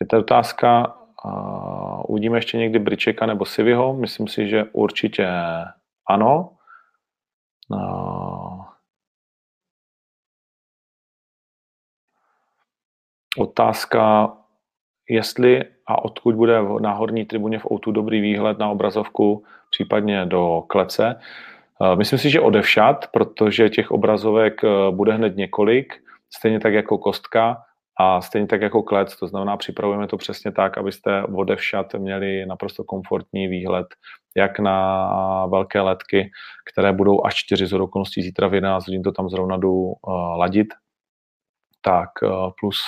Je 0.00 0.06
to 0.06 0.18
otázka, 0.18 0.96
uh, 1.24 2.02
uvidíme 2.08 2.38
ještě 2.38 2.58
někdy 2.58 2.78
Bričeka 2.78 3.26
nebo 3.26 3.44
Sivyho, 3.44 3.94
myslím 3.94 4.28
si, 4.28 4.48
že 4.48 4.64
určitě 4.72 5.28
ano. 6.08 6.50
Uh, 7.70 8.64
otázka, 13.38 14.32
jestli 15.08 15.64
a 15.86 16.04
odkud 16.04 16.34
bude 16.34 16.62
na 16.80 16.92
horní 16.92 17.24
tribuně 17.24 17.58
v 17.58 17.66
Outu 17.72 17.92
dobrý 17.92 18.20
výhled 18.20 18.58
na 18.58 18.68
obrazovku, 18.68 19.44
případně 19.70 20.26
do 20.26 20.64
klece. 20.66 21.20
Myslím 21.94 22.18
si, 22.18 22.30
že 22.30 22.40
odevšat, 22.40 23.06
protože 23.06 23.68
těch 23.68 23.90
obrazovek 23.90 24.60
bude 24.90 25.12
hned 25.12 25.36
několik, 25.36 25.94
stejně 26.30 26.60
tak 26.60 26.72
jako 26.72 26.98
kostka. 26.98 27.64
A 28.00 28.20
stejně 28.20 28.46
tak 28.46 28.60
jako 28.60 28.82
klec, 28.82 29.16
to 29.16 29.26
znamená, 29.26 29.56
připravujeme 29.56 30.06
to 30.06 30.16
přesně 30.16 30.52
tak, 30.52 30.78
abyste 30.78 31.22
odevšat 31.22 31.94
měli 31.94 32.46
naprosto 32.46 32.84
komfortní 32.84 33.48
výhled, 33.48 33.86
jak 34.36 34.58
na 34.58 35.46
velké 35.46 35.80
letky, 35.80 36.30
které 36.72 36.92
budou 36.92 37.24
až 37.24 37.34
4 37.34 37.66
z 37.66 37.72
okolností 37.72 38.22
zítra 38.22 38.48
v 38.48 38.54
11 38.54 38.86
hodin 38.86 39.02
to 39.02 39.12
tam 39.12 39.28
zrovna 39.28 39.56
jdu 39.56 39.72
uh, 39.72 39.94
ladit, 40.38 40.68
tak 41.80 42.10
uh, 42.22 42.50
plus 42.60 42.80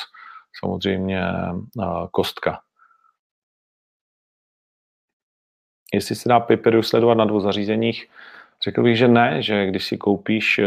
samozřejmě 0.61 1.23
uh, 1.77 2.07
kostka. 2.11 2.61
jestli 5.95 6.15
se 6.15 6.29
dá 6.29 6.41
pay 6.41 6.59
sledovat 6.83 7.15
na 7.15 7.25
dvou 7.25 7.41
zařízeních, 7.41 8.07
Řekl 8.65 8.83
bych, 8.83 8.97
že 8.99 9.09
ne, 9.09 9.43
že 9.43 9.67
když 9.67 9.85
si 9.85 9.97
koupíš, 9.97 10.59
eh, 10.59 10.65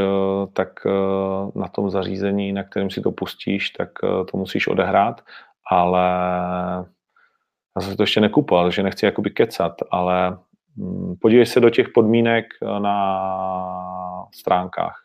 tak 0.53 0.79
eh, 0.85 1.59
na 1.59 1.67
tom 1.67 1.89
zařízení, 1.89 2.53
na 2.53 2.63
kterém 2.63 2.89
si 2.89 3.01
to 3.01 3.11
pustíš, 3.11 3.69
tak 3.69 3.89
eh, 4.03 4.25
to 4.31 4.37
musíš 4.37 4.67
odehrát, 4.67 5.21
ale 5.71 6.03
já 7.75 7.81
jsem 7.81 7.97
to 7.97 8.03
ještě 8.03 8.21
nekupoval, 8.21 8.71
že 8.71 8.83
nechci 8.83 9.05
jakoby 9.05 9.29
kecat, 9.29 9.73
ale 9.91 10.37
mm, 10.75 11.15
podívej 11.21 11.45
se 11.45 11.59
do 11.59 11.69
těch 11.69 11.89
podmínek 11.89 12.45
na 12.79 14.27
stránkách. 14.33 15.03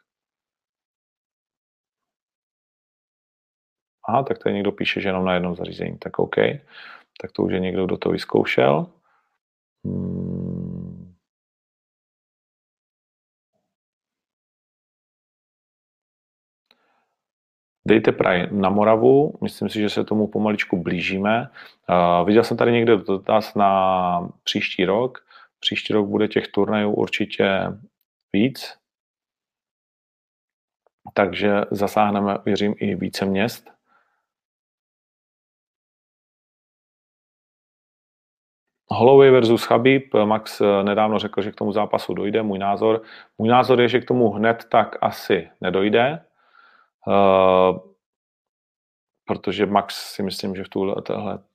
Aha, 4.08 4.22
tak 4.22 4.38
tady 4.38 4.54
někdo 4.54 4.72
píše, 4.72 5.00
že 5.00 5.08
jenom 5.08 5.24
na 5.24 5.34
jednom 5.34 5.56
zařízení, 5.56 5.98
tak 5.98 6.18
OK. 6.18 6.36
Tak 7.20 7.32
to 7.32 7.42
už 7.42 7.52
je 7.52 7.60
někdo, 7.60 7.86
kdo 7.86 7.96
to 7.96 8.10
vyzkoušel. 8.10 8.86
Hmm. 9.84 10.47
Dejte 17.88 18.12
praj 18.12 18.48
na 18.50 18.70
Moravu, 18.70 19.38
myslím 19.42 19.68
si, 19.68 19.80
že 19.80 19.90
se 19.90 20.04
tomu 20.04 20.26
pomaličku 20.26 20.82
blížíme. 20.82 21.48
Uh, 21.88 22.26
viděl 22.26 22.44
jsem 22.44 22.56
tady 22.56 22.72
někde 22.72 22.96
dotaz 22.96 23.54
na 23.54 24.28
příští 24.44 24.84
rok. 24.84 25.24
Příští 25.60 25.92
rok 25.92 26.06
bude 26.08 26.28
těch 26.28 26.48
turnajů 26.48 26.92
určitě 26.92 27.48
víc, 28.32 28.78
takže 31.14 31.52
zasáhneme, 31.70 32.38
věřím, 32.44 32.74
i 32.78 32.94
více 32.94 33.24
měst. 33.24 33.70
Holloway 38.90 39.30
versus 39.30 39.64
Chabib. 39.64 40.14
Max 40.24 40.62
nedávno 40.82 41.18
řekl, 41.18 41.42
že 41.42 41.52
k 41.52 41.56
tomu 41.56 41.72
zápasu 41.72 42.14
dojde. 42.14 42.42
Můj 42.42 42.58
názor, 42.58 43.02
můj 43.38 43.48
názor 43.48 43.80
je, 43.80 43.88
že 43.88 44.00
k 44.00 44.08
tomu 44.08 44.30
hned 44.30 44.64
tak 44.70 44.96
asi 45.00 45.50
nedojde. 45.60 46.24
Uh, 47.08 47.78
protože 49.26 49.66
Max 49.66 49.94
si 49.94 50.22
myslím, 50.22 50.56
že 50.56 50.64
v 50.64 50.68
tuhle 50.68 50.94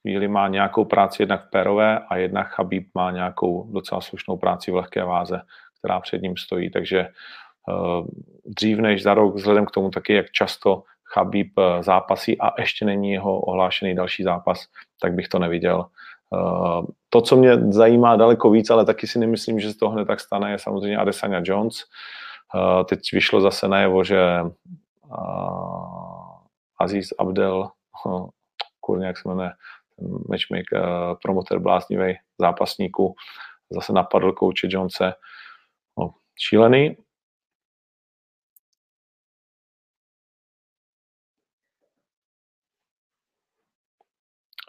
chvíli 0.02 0.28
má 0.28 0.48
nějakou 0.48 0.86
práci 0.86 1.22
jednak 1.22 1.48
v 1.48 1.50
Perové 1.50 2.00
a 2.00 2.16
jednak 2.18 2.48
Chabib 2.48 2.88
má 2.96 3.12
nějakou 3.12 3.72
docela 3.74 4.02
slušnou 4.02 4.38
práci 4.38 4.72
v 4.72 4.76
lehké 4.76 5.04
váze, 5.04 5.42
která 5.80 6.00
před 6.00 6.22
ním 6.22 6.38
stojí. 6.38 6.72
Takže 6.72 7.08
uh, 7.68 8.08
dřív 8.46 8.78
než 8.78 9.04
za 9.04 9.14
rok, 9.14 9.36
vzhledem 9.36 9.66
k 9.66 9.72
tomu 9.72 9.90
taky, 9.90 10.14
jak 10.14 10.32
často 10.32 10.84
Chabib 11.14 11.54
eh, 11.60 11.84
zápasí 11.84 12.42
a 12.42 12.62
ještě 12.62 12.86
není 12.86 13.12
jeho 13.12 13.40
ohlášený 13.40 13.96
další 13.96 14.24
zápas, 14.24 14.66
tak 15.02 15.14
bych 15.14 15.28
to 15.28 15.40
neviděl. 15.40 15.86
To, 17.10 17.22
co 17.22 17.36
mě 17.36 17.58
zajímá 17.72 18.16
daleko 18.16 18.50
víc, 18.52 18.70
ale 18.70 18.86
taky 18.86 19.08
si 19.08 19.20
nemyslím, 19.20 19.60
že 19.60 19.72
se 19.72 19.78
to 19.78 19.90
hned 19.90 20.06
tak 20.06 20.20
stane, 20.20 20.52
je 20.52 20.60
samozřejmě 20.60 20.98
Adesanya 20.98 21.42
Jones. 21.44 21.76
Teď 22.86 23.00
vyšlo 23.14 23.42
zase 23.42 23.68
najevo, 23.68 24.04
že 24.04 24.20
Aziz 26.80 27.10
Abdel, 27.20 27.70
kurně, 28.80 29.08
jak 29.08 29.18
se 29.18 29.30
jmenuje, 29.30 29.52
matchmaker, 30.30 30.86
promoter 31.22 31.60
bláznivý 31.60 32.14
zápasníků, 32.40 33.16
zase 33.72 33.94
napadl 33.94 34.32
kouče 34.32 34.68
Jonese. 34.72 35.14
No, 35.98 36.14
šílený. 36.40 36.98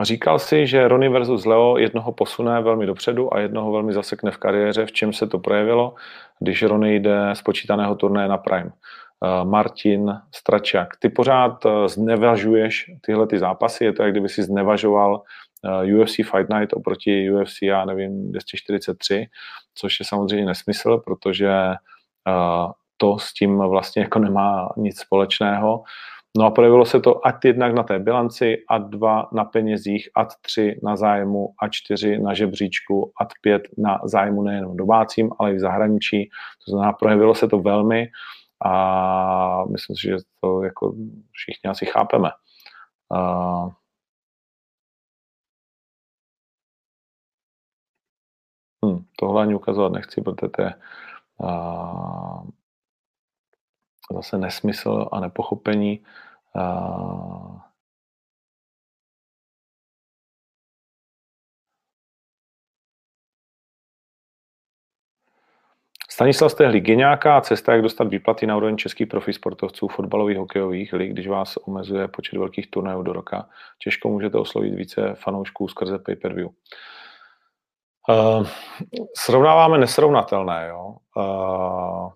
Říkal 0.03 0.39
si, 0.39 0.67
že 0.67 0.89
Ronnie 0.89 1.11
versus 1.11 1.45
Leo 1.45 1.77
jednoho 1.79 2.13
posune 2.13 2.63
velmi 2.63 2.87
dopředu 2.87 3.35
a 3.35 3.41
jednoho 3.41 3.73
velmi 3.73 3.93
zasekne 3.93 4.31
v 4.31 4.37
kariéře. 4.37 4.87
V 4.87 4.93
čem 4.93 5.13
se 5.13 5.27
to 5.27 5.39
projevilo, 5.39 5.95
když 6.39 6.63
Ronnie 6.63 6.95
jde 6.97 7.31
z 7.33 7.43
počítaného 7.43 7.95
turnaje 7.95 8.29
na 8.29 8.39
Prime? 8.39 8.71
Eh, 9.25 9.45
Martin 9.45 10.21
Stračák. 10.35 10.89
Ty 10.99 11.09
pořád 11.09 11.67
eh, 11.67 11.89
znevažuješ 11.89 12.91
tyhle 13.01 13.27
ty 13.27 13.39
zápasy, 13.39 13.85
je 13.85 13.93
to, 13.93 14.03
jak 14.03 14.13
kdyby 14.13 14.29
si 14.29 14.43
znevažoval 14.43 15.23
eh, 15.65 15.95
UFC 15.95 16.17
Fight 16.17 16.49
Night 16.51 16.73
oproti 16.73 17.31
UFC, 17.33 17.63
já 17.63 17.85
nevím, 17.85 18.33
243, 18.33 19.27
což 19.75 20.01
je 20.01 20.07
samozřejmě 20.07 20.47
nesmysl, 20.47 20.99
protože 21.07 21.51
to 22.97 23.19
s 23.19 23.35
tím 23.35 23.59
vlastně 23.59 24.03
jako 24.03 24.19
nemá 24.19 24.69
nic 24.77 25.01
společného. 25.01 25.83
No 26.39 26.47
a 26.47 26.51
projevilo 26.51 26.85
se 26.85 27.01
to 27.01 27.27
ať 27.27 27.45
jednak 27.45 27.75
na 27.75 27.83
té 27.83 27.99
bilanci, 27.99 28.57
a 28.69 28.79
dva 28.79 29.29
na 29.33 29.45
penězích, 29.45 30.09
a 30.17 30.25
tři 30.25 30.81
na 30.83 30.97
zájmu, 30.97 31.49
a 31.63 31.69
čtyři 31.69 32.19
na 32.19 32.35
žebříčku, 32.35 33.13
a 33.21 33.29
pět 33.41 33.63
na 33.79 34.01
zájmu 34.05 34.43
nejenom 34.43 34.77
domácím, 34.77 35.31
ale 35.39 35.53
i 35.53 35.57
v 35.57 35.61
zahraničí. 35.61 36.31
To 36.67 36.71
znamená, 36.71 36.93
projevilo 36.93 37.35
se 37.35 37.49
to 37.49 37.59
velmi 37.59 38.09
a 38.61 39.65
myslím 39.65 39.97
si, 39.97 40.03
že 40.09 40.17
to 40.41 40.63
jako 40.63 40.95
všichni 41.31 41.71
asi 41.71 41.87
chápeme. 41.87 42.31
Uh, 43.09 43.73
hm, 48.85 49.05
tohle 49.19 49.43
ani 49.43 49.55
ukazovat 49.55 49.93
nechci, 49.93 50.23
protože 50.23 50.49
to 50.49 50.63
je 50.63 50.75
uh, 51.39 52.49
zase 54.13 54.39
nesmysl 54.39 55.09
a 55.13 55.21
nepochopení. 55.21 56.05
Uh, 56.57 57.61
Stanislav 66.15 66.53
Stehlík, 66.53 66.85
geniáká 66.85 67.41
cesta, 67.41 67.73
jak 67.73 67.83
dostat 67.83 68.09
výplaty 68.09 68.47
na 68.47 68.57
úroveň 68.57 68.77
českých 68.77 69.07
profi 69.07 69.33
sportovců, 69.33 69.89
fotbalových, 69.89 70.39
hokejových 70.39 70.93
lig, 70.93 71.13
když 71.13 71.29
vás 71.29 71.57
omezuje 71.57 72.09
počet 72.09 72.39
velkých 72.39 72.71
turnajů 72.71 73.03
do 73.03 73.13
roka. 73.13 73.49
Těžko 73.83 74.09
můžete 74.09 74.39
oslovit 74.39 74.75
více 74.75 75.15
fanoušků 75.15 75.69
skrze 75.69 75.99
pay-per-view. 75.99 76.49
Uh, 78.09 78.47
srovnáváme 79.17 79.79
nesrovnatelné. 79.79 80.67
Jo? 80.69 80.97
Uh, 81.17 82.11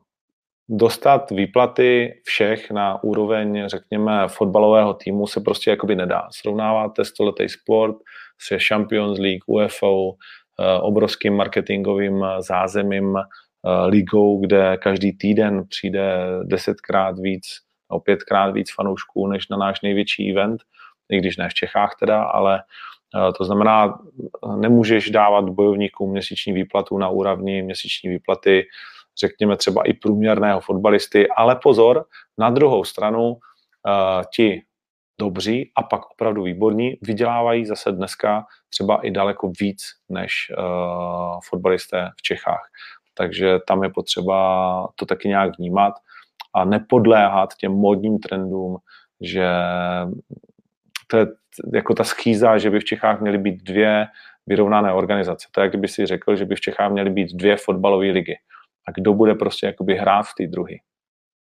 dostat 0.68 1.30
výplaty 1.30 2.20
všech 2.24 2.70
na 2.70 3.04
úroveň, 3.04 3.62
řekněme, 3.66 4.28
fotbalového 4.28 4.94
týmu 4.94 5.26
se 5.26 5.40
prostě 5.40 5.70
jakoby 5.70 5.96
nedá. 5.96 6.28
Srovnáváte 6.30 7.04
stoletý 7.04 7.48
sport 7.48 7.96
se 8.40 8.58
Champions 8.68 9.18
League, 9.18 9.42
UFO, 9.46 10.02
uh, 10.02 10.14
obrovským 10.80 11.36
marketingovým 11.36 12.24
zázemím 12.38 13.18
Eh, 13.18 13.47
ligou, 13.86 14.40
kde 14.40 14.76
každý 14.76 15.12
týden 15.12 15.64
přijde 15.68 16.26
desetkrát 16.44 17.18
víc, 17.18 17.44
o 17.88 18.00
pětkrát 18.00 18.54
víc 18.54 18.74
fanoušků 18.74 19.26
než 19.26 19.48
na 19.48 19.56
náš 19.56 19.80
největší 19.80 20.30
event, 20.30 20.62
i 21.08 21.18
když 21.18 21.36
ne 21.36 21.48
v 21.48 21.54
Čechách 21.54 21.96
teda, 22.00 22.22
ale 22.22 22.62
eh, 23.16 23.32
to 23.32 23.44
znamená, 23.44 23.98
nemůžeš 24.56 25.10
dávat 25.10 25.50
bojovníkům 25.50 26.10
měsíční 26.10 26.52
výplatu 26.52 26.98
na 26.98 27.08
úrovni 27.08 27.62
měsíční 27.62 28.10
výplaty, 28.10 28.66
řekněme 29.20 29.56
třeba 29.56 29.82
i 29.82 29.92
průměrného 29.92 30.60
fotbalisty, 30.60 31.28
ale 31.36 31.56
pozor, 31.62 32.04
na 32.38 32.50
druhou 32.50 32.84
stranu 32.84 33.28
uh, 33.30 33.38
ti 34.36 34.62
dobří 35.20 35.72
a 35.76 35.82
pak 35.82 36.10
opravdu 36.10 36.42
výborní 36.42 36.96
vydělávají 37.02 37.66
zase 37.66 37.92
dneska 37.92 38.44
třeba 38.68 39.00
i 39.06 39.10
daleko 39.10 39.52
víc 39.60 39.82
než 40.08 40.32
fotbalisté 41.48 42.10
v 42.16 42.22
Čechách 42.22 42.68
takže 43.18 43.58
tam 43.66 43.82
je 43.82 43.90
potřeba 43.90 44.88
to 44.96 45.06
taky 45.06 45.28
nějak 45.28 45.58
vnímat 45.58 45.94
a 46.54 46.64
nepodléhat 46.64 47.54
těm 47.54 47.72
modním 47.72 48.18
trendům, 48.18 48.76
že 49.20 49.46
to 51.06 51.16
je 51.16 51.26
jako 51.74 51.94
ta 51.94 52.04
schýza, 52.04 52.58
že 52.58 52.70
by 52.70 52.80
v 52.80 52.84
Čechách 52.84 53.20
měly 53.20 53.38
být 53.38 53.62
dvě 53.62 54.06
vyrovnané 54.46 54.92
organizace. 54.92 55.48
To 55.52 55.60
je, 55.60 55.62
jak 55.62 55.72
kdyby 55.72 55.88
si 55.88 56.06
řekl, 56.06 56.36
že 56.36 56.44
by 56.44 56.54
v 56.54 56.60
Čechách 56.60 56.92
měly 56.92 57.10
být 57.10 57.32
dvě 57.32 57.56
fotbalové 57.56 58.06
ligy. 58.06 58.36
A 58.88 58.90
kdo 58.90 59.14
bude 59.14 59.34
prostě 59.34 59.66
jakoby 59.66 59.96
hrát 59.96 60.22
v 60.22 60.34
té 60.38 60.46
druhé. 60.46 60.74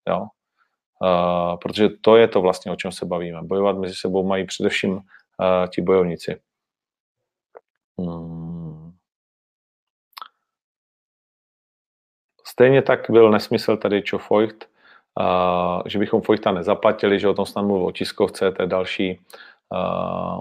Jo? 0.09 0.27
Uh, 1.03 1.57
protože 1.57 1.89
to 2.01 2.16
je 2.16 2.29
to 2.29 2.41
vlastně, 2.41 2.73
o 2.73 2.77
čem 2.77 2.93
se 2.93 3.07
bavíme. 3.07 3.43
Bojovat 3.43 3.79
mezi 3.79 3.95
sebou 3.95 4.27
mají 4.27 4.47
především 4.47 4.93
uh, 4.93 5.01
ti 5.75 5.83
bojovníci. 5.83 6.41
Hmm. 8.01 8.50
Stejně 12.61 12.83
tak 12.83 13.11
byl 13.11 13.31
nesmysl 13.31 13.77
tady 13.77 14.03
čo 14.03 14.19
Feucht, 14.19 14.69
uh, 15.21 15.83
že 15.87 15.99
bychom 15.99 16.21
Feuchta 16.21 16.53
nezaplatili, 16.53 17.21
že 17.21 17.29
o 17.29 17.35
tom 17.35 17.47
snad 17.47 17.63
mluvil 17.63 17.87
o 17.87 17.93
tiskovce, 17.93 18.53
to 18.53 18.63
je 18.63 18.67
další 18.67 19.19
uh, 19.19 19.79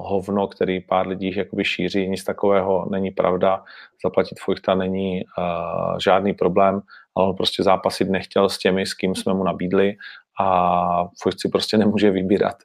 hovno, 0.07 0.47
který 0.47 0.80
pár 0.80 1.07
lidí 1.07 1.36
jakoby 1.36 1.65
šíří, 1.65 2.07
nic 2.07 2.24
takového 2.24 2.88
není 2.91 3.11
pravda, 3.11 3.63
zaplatit 4.03 4.39
Feuchta 4.39 4.76
není 4.76 5.22
uh, 5.24 5.97
žádný 5.99 6.34
problém, 6.34 6.82
ale 7.15 7.28
on 7.28 7.36
prostě 7.36 7.63
zápasit 7.63 8.09
nechtěl 8.09 8.49
s 8.49 8.57
těmi, 8.57 8.86
s 8.86 8.93
kým 8.93 9.15
jsme 9.15 9.34
mu 9.34 9.43
nabídli 9.43 9.95
a 10.39 11.07
furt 11.22 11.39
si 11.39 11.49
prostě 11.49 11.78
nemůže 11.78 12.11
vybírat 12.11 12.55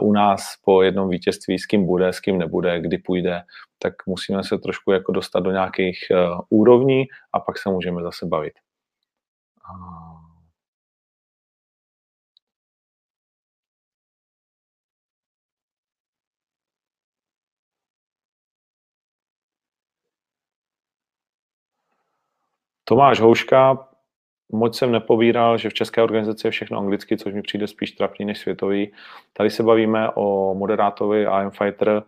uh, 0.00 0.08
u 0.08 0.12
nás 0.12 0.54
po 0.64 0.82
jednom 0.82 1.08
vítězství, 1.08 1.58
s 1.58 1.66
kým 1.66 1.86
bude, 1.86 2.12
s 2.12 2.20
kým 2.20 2.38
nebude, 2.38 2.80
kdy 2.80 2.98
půjde, 2.98 3.42
tak 3.82 3.94
musíme 4.06 4.44
se 4.44 4.58
trošku 4.58 4.92
jako 4.92 5.12
dostat 5.12 5.40
do 5.40 5.50
nějakých 5.50 5.98
uh, 6.10 6.40
úrovní 6.50 7.04
a 7.32 7.40
pak 7.40 7.58
se 7.58 7.70
můžeme 7.70 8.02
zase 8.02 8.26
bavit. 8.26 8.52
Tomáš 22.88 23.20
Houška, 23.20 23.88
moc 24.52 24.78
jsem 24.78 24.92
nepobíral, 24.92 25.58
že 25.58 25.70
v 25.70 25.74
české 25.74 26.02
organizaci 26.02 26.46
je 26.46 26.50
všechno 26.50 26.78
anglicky, 26.78 27.16
což 27.16 27.34
mi 27.34 27.42
přijde 27.42 27.66
spíš 27.66 27.90
trapný 27.90 28.26
než 28.26 28.38
světový. 28.38 28.92
Tady 29.32 29.50
se 29.50 29.62
bavíme 29.62 30.10
o 30.14 30.54
moderátovi 30.54 31.26
AM 31.26 31.50
Fighter. 31.50 32.02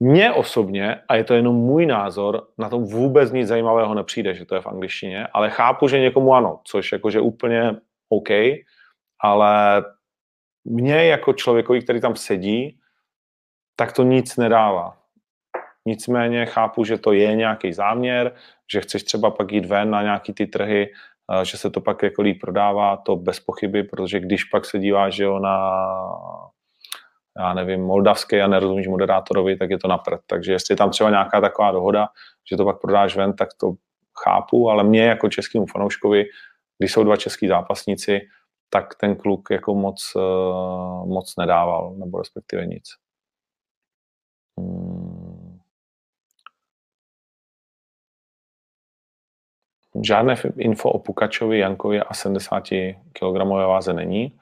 Mně 0.00 0.32
osobně, 0.32 1.00
a 1.08 1.14
je 1.14 1.24
to 1.24 1.34
jenom 1.34 1.56
můj 1.56 1.86
názor, 1.86 2.48
na 2.58 2.68
tom 2.68 2.84
vůbec 2.84 3.32
nic 3.32 3.48
zajímavého 3.48 3.94
nepřijde, 3.94 4.34
že 4.34 4.44
to 4.44 4.54
je 4.54 4.60
v 4.60 4.66
angličtině, 4.66 5.26
ale 5.26 5.50
chápu, 5.50 5.88
že 5.88 6.00
někomu 6.00 6.34
ano, 6.34 6.60
což 6.64 6.92
jakože 6.92 7.20
úplně 7.20 7.76
OK, 8.08 8.28
ale 9.20 9.84
mně 10.64 11.04
jako 11.04 11.32
člověkovi, 11.32 11.82
který 11.82 12.00
tam 12.00 12.16
sedí, 12.16 12.80
tak 13.76 13.92
to 13.92 14.02
nic 14.02 14.36
nedává. 14.36 14.96
Nicméně 15.86 16.46
chápu, 16.46 16.84
že 16.84 16.98
to 16.98 17.12
je 17.12 17.34
nějaký 17.34 17.72
záměr, 17.72 18.34
že 18.72 18.80
chceš 18.80 19.02
třeba 19.02 19.30
pak 19.30 19.52
jít 19.52 19.66
ven 19.66 19.90
na 19.90 20.02
nějaký 20.02 20.32
ty 20.32 20.46
trhy, 20.46 20.92
že 21.42 21.58
se 21.58 21.70
to 21.70 21.80
pak 21.80 22.02
jako 22.02 22.22
líp 22.22 22.40
prodává, 22.40 22.96
to 22.96 23.16
bez 23.16 23.40
pochyby, 23.40 23.82
protože 23.82 24.20
když 24.20 24.44
pak 24.44 24.64
se 24.64 24.78
díváš 24.78 25.18
jo, 25.18 25.38
na 25.38 25.86
já 27.38 27.54
nevím, 27.54 27.80
moldavský 27.80 28.40
a 28.40 28.46
nerozumíš 28.46 28.88
moderátorovi, 28.88 29.56
tak 29.56 29.70
je 29.70 29.78
to 29.78 29.88
napřed. 29.88 30.20
Takže 30.26 30.52
jestli 30.52 30.72
je 30.72 30.76
tam 30.76 30.90
třeba 30.90 31.10
nějaká 31.10 31.40
taková 31.40 31.70
dohoda, 31.70 32.08
že 32.50 32.56
to 32.56 32.64
pak 32.64 32.80
prodáš 32.80 33.16
ven, 33.16 33.32
tak 33.32 33.48
to 33.60 33.72
chápu, 34.24 34.70
ale 34.70 34.84
mě 34.84 35.04
jako 35.04 35.28
českému 35.28 35.66
fanouškovi, 35.66 36.24
když 36.78 36.92
jsou 36.92 37.04
dva 37.04 37.16
český 37.16 37.48
zápasníci, 37.48 38.20
tak 38.70 38.94
ten 38.94 39.16
kluk 39.16 39.48
jako 39.50 39.74
moc, 39.74 40.12
eh, 40.16 40.20
moc 41.06 41.36
nedával, 41.38 41.94
nebo 41.96 42.18
respektive 42.18 42.66
nic. 42.66 42.84
Hmm. 44.60 45.58
Žádné 50.02 50.34
info 50.58 50.90
o 50.90 50.98
Pukačovi, 50.98 51.58
Jankovi 51.58 52.00
a 52.00 52.14
70 52.14 52.96
kg 53.12 53.44
váze 53.44 53.92
není. 53.92 54.38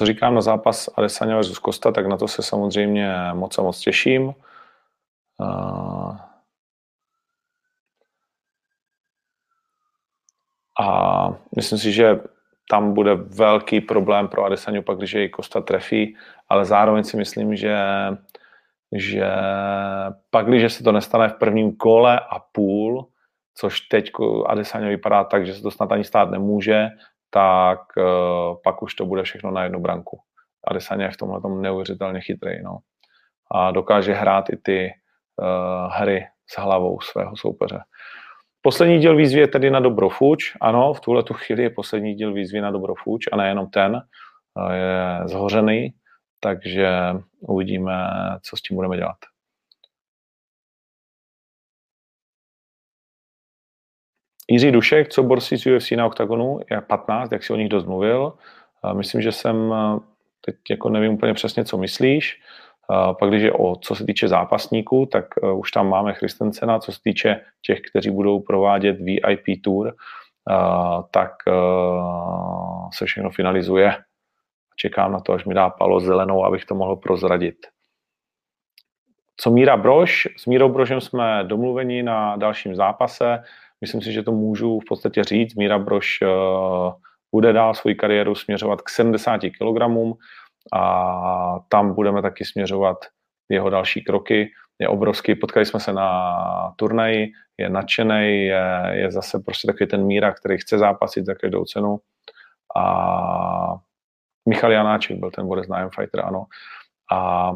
Co 0.00 0.06
říkám 0.06 0.34
na 0.34 0.40
zápas 0.40 0.88
Adesanya 0.96 1.40
vs. 1.40 1.60
Costa, 1.64 1.92
tak 1.92 2.06
na 2.06 2.16
to 2.16 2.28
se 2.28 2.42
samozřejmě 2.42 3.14
moc 3.32 3.58
a 3.58 3.62
moc 3.62 3.80
těším. 3.80 4.34
A 10.80 11.28
myslím 11.56 11.78
si, 11.78 11.92
že 11.92 12.20
tam 12.70 12.94
bude 12.94 13.14
velký 13.14 13.80
problém 13.80 14.28
pro 14.28 14.44
Adesanyu 14.44 14.82
pak, 14.82 14.98
když 14.98 15.12
jej 15.12 15.28
Kosta 15.28 15.60
trefí, 15.60 16.16
ale 16.48 16.64
zároveň 16.64 17.04
si 17.04 17.16
myslím, 17.16 17.56
že, 17.56 17.76
že 18.92 19.26
pak, 20.30 20.46
když 20.46 20.72
se 20.72 20.84
to 20.84 20.92
nestane 20.92 21.28
v 21.28 21.34
prvním 21.34 21.76
kole 21.76 22.20
a 22.20 22.38
půl, 22.38 23.08
což 23.54 23.80
teď 23.80 24.10
Adesanya 24.46 24.88
vypadá 24.88 25.24
tak, 25.24 25.46
že 25.46 25.54
se 25.54 25.62
to 25.62 25.70
snad 25.70 25.92
ani 25.92 26.04
stát 26.04 26.30
nemůže, 26.30 26.88
tak 27.30 27.80
uh, 27.96 28.56
pak 28.64 28.82
už 28.82 28.94
to 28.94 29.06
bude 29.06 29.22
všechno 29.22 29.50
na 29.50 29.62
jednu 29.62 29.80
branku. 29.80 30.18
Adesanya 30.66 31.04
je 31.04 31.10
v 31.12 31.16
tomhle 31.16 31.40
tom 31.40 31.62
neuvěřitelně 31.62 32.20
chytrý. 32.20 32.62
No. 32.62 32.78
A 33.50 33.70
dokáže 33.70 34.12
hrát 34.14 34.50
i 34.50 34.56
ty 34.56 34.90
uh, 35.36 35.92
hry 35.92 36.26
s 36.46 36.58
hlavou 36.58 37.00
svého 37.00 37.36
soupeře. 37.36 37.80
Poslední 38.62 38.98
díl 38.98 39.16
výzvy 39.16 39.40
je 39.40 39.48
tedy 39.48 39.70
na 39.70 39.80
Dobrofuč. 39.80 40.56
Ano, 40.60 40.92
v 40.92 41.00
tuhle 41.00 41.22
tu 41.22 41.34
chvíli 41.34 41.62
je 41.62 41.70
poslední 41.70 42.14
díl 42.14 42.32
výzvy 42.32 42.60
na 42.60 42.70
Dobrofuč 42.70 43.24
a 43.32 43.36
nejenom 43.36 43.70
ten. 43.70 44.02
Je 44.72 45.28
zhořený, 45.28 45.94
takže 46.40 46.90
uvidíme, 47.40 48.08
co 48.42 48.56
s 48.56 48.62
tím 48.62 48.76
budeme 48.76 48.96
dělat. 48.96 49.16
Jiří 54.50 54.72
Dušek, 54.72 55.08
co 55.08 55.22
borci 55.22 55.58
z 55.58 55.66
UFC 55.66 55.90
na 55.90 56.06
OKTAGONu, 56.06 56.60
je 56.70 56.80
15, 56.80 57.32
jak 57.32 57.44
si 57.44 57.52
o 57.52 57.56
nich 57.56 57.68
dost 57.68 57.86
mluvil. 57.86 58.32
Myslím, 58.92 59.22
že 59.22 59.32
jsem, 59.32 59.74
teď 60.40 60.56
jako 60.70 60.88
nevím 60.88 61.12
úplně 61.12 61.34
přesně, 61.34 61.64
co 61.64 61.78
myslíš. 61.78 62.40
Pak 63.18 63.28
když 63.28 63.42
je 63.42 63.52
o, 63.52 63.76
co 63.76 63.94
se 63.94 64.04
týče 64.04 64.28
zápasníků, 64.28 65.06
tak 65.06 65.24
e, 65.42 65.52
už 65.52 65.70
tam 65.70 65.88
máme 65.88 66.14
Christensena, 66.14 66.78
co 66.78 66.92
se 66.92 66.98
týče 67.02 67.40
těch, 67.62 67.80
kteří 67.80 68.10
budou 68.10 68.40
provádět 68.40 69.00
VIP 69.00 69.62
tour, 69.64 69.94
tak 71.10 71.32
e, 71.48 71.52
se 72.92 73.06
všechno 73.06 73.30
finalizuje. 73.30 73.96
Čekám 74.76 75.12
na 75.12 75.20
to, 75.20 75.32
až 75.32 75.44
mi 75.44 75.54
dá 75.54 75.70
palo 75.70 76.00
zelenou, 76.00 76.44
abych 76.44 76.64
to 76.64 76.74
mohl 76.74 76.96
prozradit. 76.96 77.56
Co 79.36 79.50
Míra 79.50 79.76
Brož? 79.76 80.28
S 80.36 80.46
Mírou 80.46 80.68
Brožem 80.68 81.00
jsme 81.00 81.44
domluveni 81.44 82.02
na 82.02 82.36
dalším 82.36 82.76
zápase. 82.76 83.44
Myslím 83.80 84.02
si, 84.02 84.12
že 84.12 84.22
to 84.22 84.32
můžu 84.32 84.80
v 84.80 84.84
podstatě 84.88 85.24
říct. 85.24 85.54
Míra 85.54 85.78
Brož 85.78 86.18
bude 87.34 87.52
dál 87.52 87.74
svoji 87.74 87.94
kariéru 87.94 88.34
směřovat 88.34 88.82
k 88.82 88.88
70 88.88 89.38
kg 89.38 89.82
a 90.72 91.58
tam 91.68 91.94
budeme 91.94 92.22
taky 92.22 92.44
směřovat 92.44 92.96
jeho 93.48 93.70
další 93.70 94.04
kroky. 94.04 94.50
Je 94.78 94.88
obrovský, 94.88 95.34
potkali 95.34 95.66
jsme 95.66 95.80
se 95.80 95.92
na 95.92 96.72
turnaji, 96.76 97.32
je 97.58 97.68
nadšený, 97.68 98.44
je, 98.44 98.82
je 98.90 99.10
zase 99.10 99.38
prostě 99.38 99.66
takový 99.66 99.86
ten 99.86 100.06
míra, 100.06 100.32
který 100.32 100.58
chce 100.58 100.78
zápasit 100.78 101.26
za 101.26 101.34
každou 101.34 101.64
cenu. 101.64 101.98
A 102.76 103.74
Michal 104.48 104.72
Janáček 104.72 105.18
byl 105.18 105.30
ten 105.30 105.46
borec 105.46 105.68
na 105.68 105.88
Fighter, 105.88 106.24
ano. 106.24 106.44
A, 107.12 107.50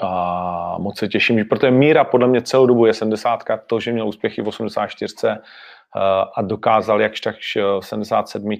a 0.00 0.76
moc 0.78 0.98
se 0.98 1.08
těším, 1.08 1.38
že 1.38 1.44
protože 1.44 1.70
míra 1.70 2.04
podle 2.04 2.28
mě 2.28 2.42
celou 2.42 2.66
dobu 2.66 2.86
je 2.86 2.94
70, 2.94 3.44
to, 3.66 3.80
že 3.80 3.92
měl 3.92 4.08
úspěchy 4.08 4.42
v 4.42 4.48
84, 4.48 5.16
Eh, 5.96 6.24
a 6.34 6.42
dokázal 6.42 7.00
jakž 7.00 7.20
tak 7.20 7.36
v 7.80 7.84
77, 7.84 8.52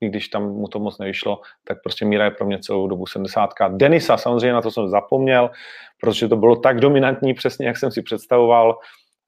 i 0.00 0.08
když 0.08 0.28
tam 0.28 0.42
mu 0.42 0.68
to 0.68 0.78
moc 0.78 0.98
nevyšlo, 0.98 1.40
tak 1.64 1.82
prostě 1.82 2.04
Míra 2.04 2.24
je 2.24 2.30
pro 2.30 2.46
mě 2.46 2.58
celou 2.58 2.88
dobu 2.88 3.06
70. 3.06 3.50
Denisa, 3.68 4.16
samozřejmě 4.16 4.52
na 4.52 4.62
to 4.62 4.70
jsem 4.70 4.88
zapomněl, 4.88 5.50
protože 6.00 6.28
to 6.28 6.36
bylo 6.36 6.56
tak 6.56 6.80
dominantní, 6.80 7.34
přesně 7.34 7.66
jak 7.66 7.76
jsem 7.76 7.90
si 7.90 8.02
představoval. 8.02 8.78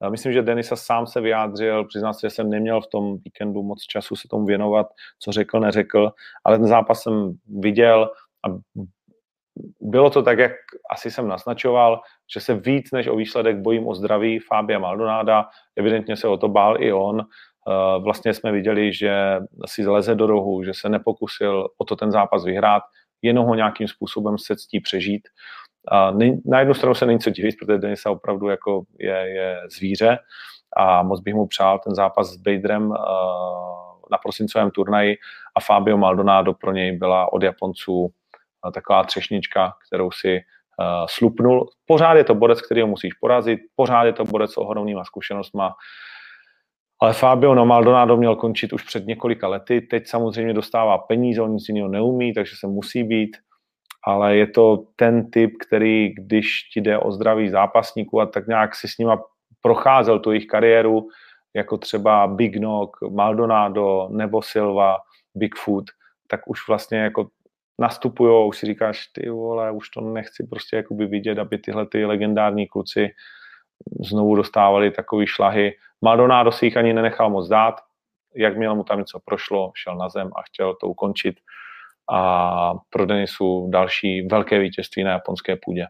Eh, 0.03 0.09
myslím, 0.09 0.33
že 0.33 0.41
Denisa 0.41 0.75
sám 0.75 1.07
se 1.07 1.21
vyjádřil, 1.21 1.85
přiznal 1.85 2.13
se, 2.13 2.19
že 2.27 2.29
jsem 2.29 2.49
neměl 2.49 2.81
v 2.81 2.87
tom 2.87 3.17
víkendu 3.17 3.63
moc 3.63 3.83
času 3.83 4.15
se 4.15 4.27
tomu 4.27 4.45
věnovat, 4.45 4.87
co 5.19 5.31
řekl, 5.31 5.59
neřekl, 5.59 6.11
ale 6.43 6.57
ten 6.57 6.67
zápas 6.67 7.01
jsem 7.01 7.33
viděl 7.59 8.09
a 8.47 8.49
bylo 9.81 10.09
to 10.09 10.23
tak, 10.23 10.39
jak 10.39 10.51
asi 10.91 11.11
jsem 11.11 11.27
naznačoval, 11.27 12.01
že 12.33 12.39
se 12.39 12.53
víc 12.53 12.91
než 12.91 13.07
o 13.07 13.15
výsledek 13.15 13.57
bojím 13.57 13.87
o 13.87 13.95
zdraví 13.95 14.39
Fábia 14.39 14.79
Maldonáda. 14.79 15.49
Evidentně 15.75 16.15
se 16.15 16.27
o 16.27 16.37
to 16.37 16.47
bál 16.47 16.81
i 16.81 16.93
on. 16.93 17.19
Eh, 17.21 17.99
vlastně 17.99 18.33
jsme 18.33 18.51
viděli, 18.51 18.93
že 18.93 19.39
si 19.65 19.83
zleze 19.83 20.15
do 20.15 20.27
rohu, 20.27 20.63
že 20.63 20.71
se 20.73 20.89
nepokusil 20.89 21.67
o 21.77 21.85
to 21.85 21.95
ten 21.95 22.11
zápas 22.11 22.45
vyhrát, 22.45 22.83
jenom 23.21 23.45
ho 23.45 23.55
nějakým 23.55 23.87
způsobem 23.87 24.37
se 24.37 24.55
ctí 24.55 24.79
přežít. 24.79 25.27
Na 26.45 26.59
jednu 26.59 26.73
stranu 26.73 26.95
se 26.95 27.05
není 27.05 27.19
co 27.19 27.29
divit, 27.29 27.55
protože 27.59 27.77
Denisa 27.77 28.11
opravdu 28.11 28.49
jako 28.49 28.83
je, 28.99 29.29
je 29.29 29.57
zvíře 29.77 30.17
a 30.77 31.03
moc 31.03 31.21
bych 31.21 31.33
mu 31.33 31.47
přál 31.47 31.79
ten 31.79 31.95
zápas 31.95 32.27
s 32.27 32.35
Baderem 32.35 32.93
eh, 32.93 32.99
na 34.11 34.17
prosincovém 34.17 34.71
turnaji 34.71 35.17
a 35.55 35.59
Fabio 35.59 35.97
Maldonado 35.97 36.53
pro 36.53 36.71
něj 36.71 36.91
byla 36.91 37.33
od 37.33 37.43
Japonců 37.43 38.09
taková 38.71 39.03
třešnička, 39.03 39.73
kterou 39.87 40.11
si 40.11 40.37
uh, 40.37 41.05
slupnul. 41.09 41.69
Pořád 41.85 42.13
je 42.13 42.23
to 42.23 42.35
borec, 42.35 42.61
který 42.61 42.81
ho 42.81 42.87
musíš 42.87 43.13
porazit, 43.13 43.59
pořád 43.75 44.03
je 44.03 44.13
to 44.13 44.23
borec 44.23 44.51
s 44.51 44.57
ohromnýma 44.57 45.03
zkušenostma, 45.03 45.73
ale 47.01 47.13
Fabio 47.13 47.55
no 47.55 47.65
Maldonado 47.65 48.17
měl 48.17 48.35
končit 48.35 48.73
už 48.73 48.83
před 48.83 49.05
několika 49.05 49.47
lety, 49.47 49.81
teď 49.81 50.07
samozřejmě 50.07 50.53
dostává 50.53 50.97
peníze, 50.97 51.41
on 51.41 51.53
nic 51.53 51.69
jiného 51.69 51.89
neumí, 51.89 52.33
takže 52.33 52.55
se 52.59 52.67
musí 52.67 53.03
být, 53.03 53.37
ale 54.07 54.35
je 54.35 54.47
to 54.47 54.83
ten 54.95 55.31
typ, 55.31 55.51
který, 55.67 56.13
když 56.13 56.69
ti 56.73 56.81
jde 56.81 56.99
o 56.99 57.11
zdraví 57.11 57.49
zápasníků 57.49 58.21
a 58.21 58.25
tak 58.25 58.47
nějak 58.47 58.75
si 58.75 58.87
s 58.87 58.97
nima 58.97 59.21
procházel 59.61 60.19
tu 60.19 60.31
jejich 60.31 60.47
kariéru, 60.47 61.07
jako 61.55 61.77
třeba 61.77 62.27
Big 62.27 62.57
Nog, 62.57 62.97
Maldonado 63.11 64.07
nebo 64.11 64.41
Silva, 64.41 64.97
Bigfoot, 65.35 65.85
tak 66.27 66.47
už 66.47 66.67
vlastně 66.67 66.97
jako 66.97 67.27
nastupují, 67.79 68.47
už 68.47 68.57
si 68.57 68.65
říkáš, 68.65 69.07
ty 69.07 69.29
vole, 69.29 69.71
už 69.71 69.89
to 69.89 70.01
nechci 70.01 70.47
prostě 70.47 70.75
jakoby 70.75 71.05
vidět, 71.05 71.39
aby 71.39 71.57
tyhle 71.57 71.85
ty 71.85 72.05
legendární 72.05 72.67
kluci 72.67 73.09
znovu 74.09 74.35
dostávali 74.35 74.91
takový 74.91 75.27
šlahy. 75.27 75.73
Maldonado 76.01 76.51
si 76.51 76.65
jich 76.65 76.77
ani 76.77 76.93
nenechal 76.93 77.29
moc 77.29 77.47
dát, 77.47 77.75
jakmile 78.35 78.75
mu 78.75 78.83
tam 78.83 78.99
něco 78.99 79.19
prošlo, 79.25 79.71
šel 79.75 79.95
na 79.95 80.09
zem 80.09 80.29
a 80.35 80.41
chtěl 80.41 80.75
to 80.75 80.87
ukončit 80.87 81.35
a 82.11 82.73
pro 82.89 83.05
Denisu 83.05 83.69
další 83.69 84.27
velké 84.27 84.59
vítězství 84.59 85.03
na 85.03 85.11
japonské 85.11 85.55
půdě. 85.55 85.87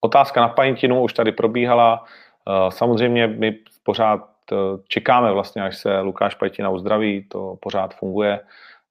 Otázka 0.00 0.40
na 0.40 0.48
paintinu 0.48 1.02
už 1.02 1.12
tady 1.12 1.32
probíhala. 1.32 2.04
Eh, 2.04 2.70
samozřejmě 2.70 3.26
my 3.26 3.58
pořád 3.82 4.31
eh, 4.52 4.56
čekáme 4.88 5.32
vlastně, 5.32 5.62
až 5.62 5.78
se 5.78 6.00
Lukáš 6.00 6.34
Pajtina 6.34 6.70
uzdraví, 6.70 7.28
to 7.28 7.56
pořád 7.60 7.94
funguje. 7.94 8.40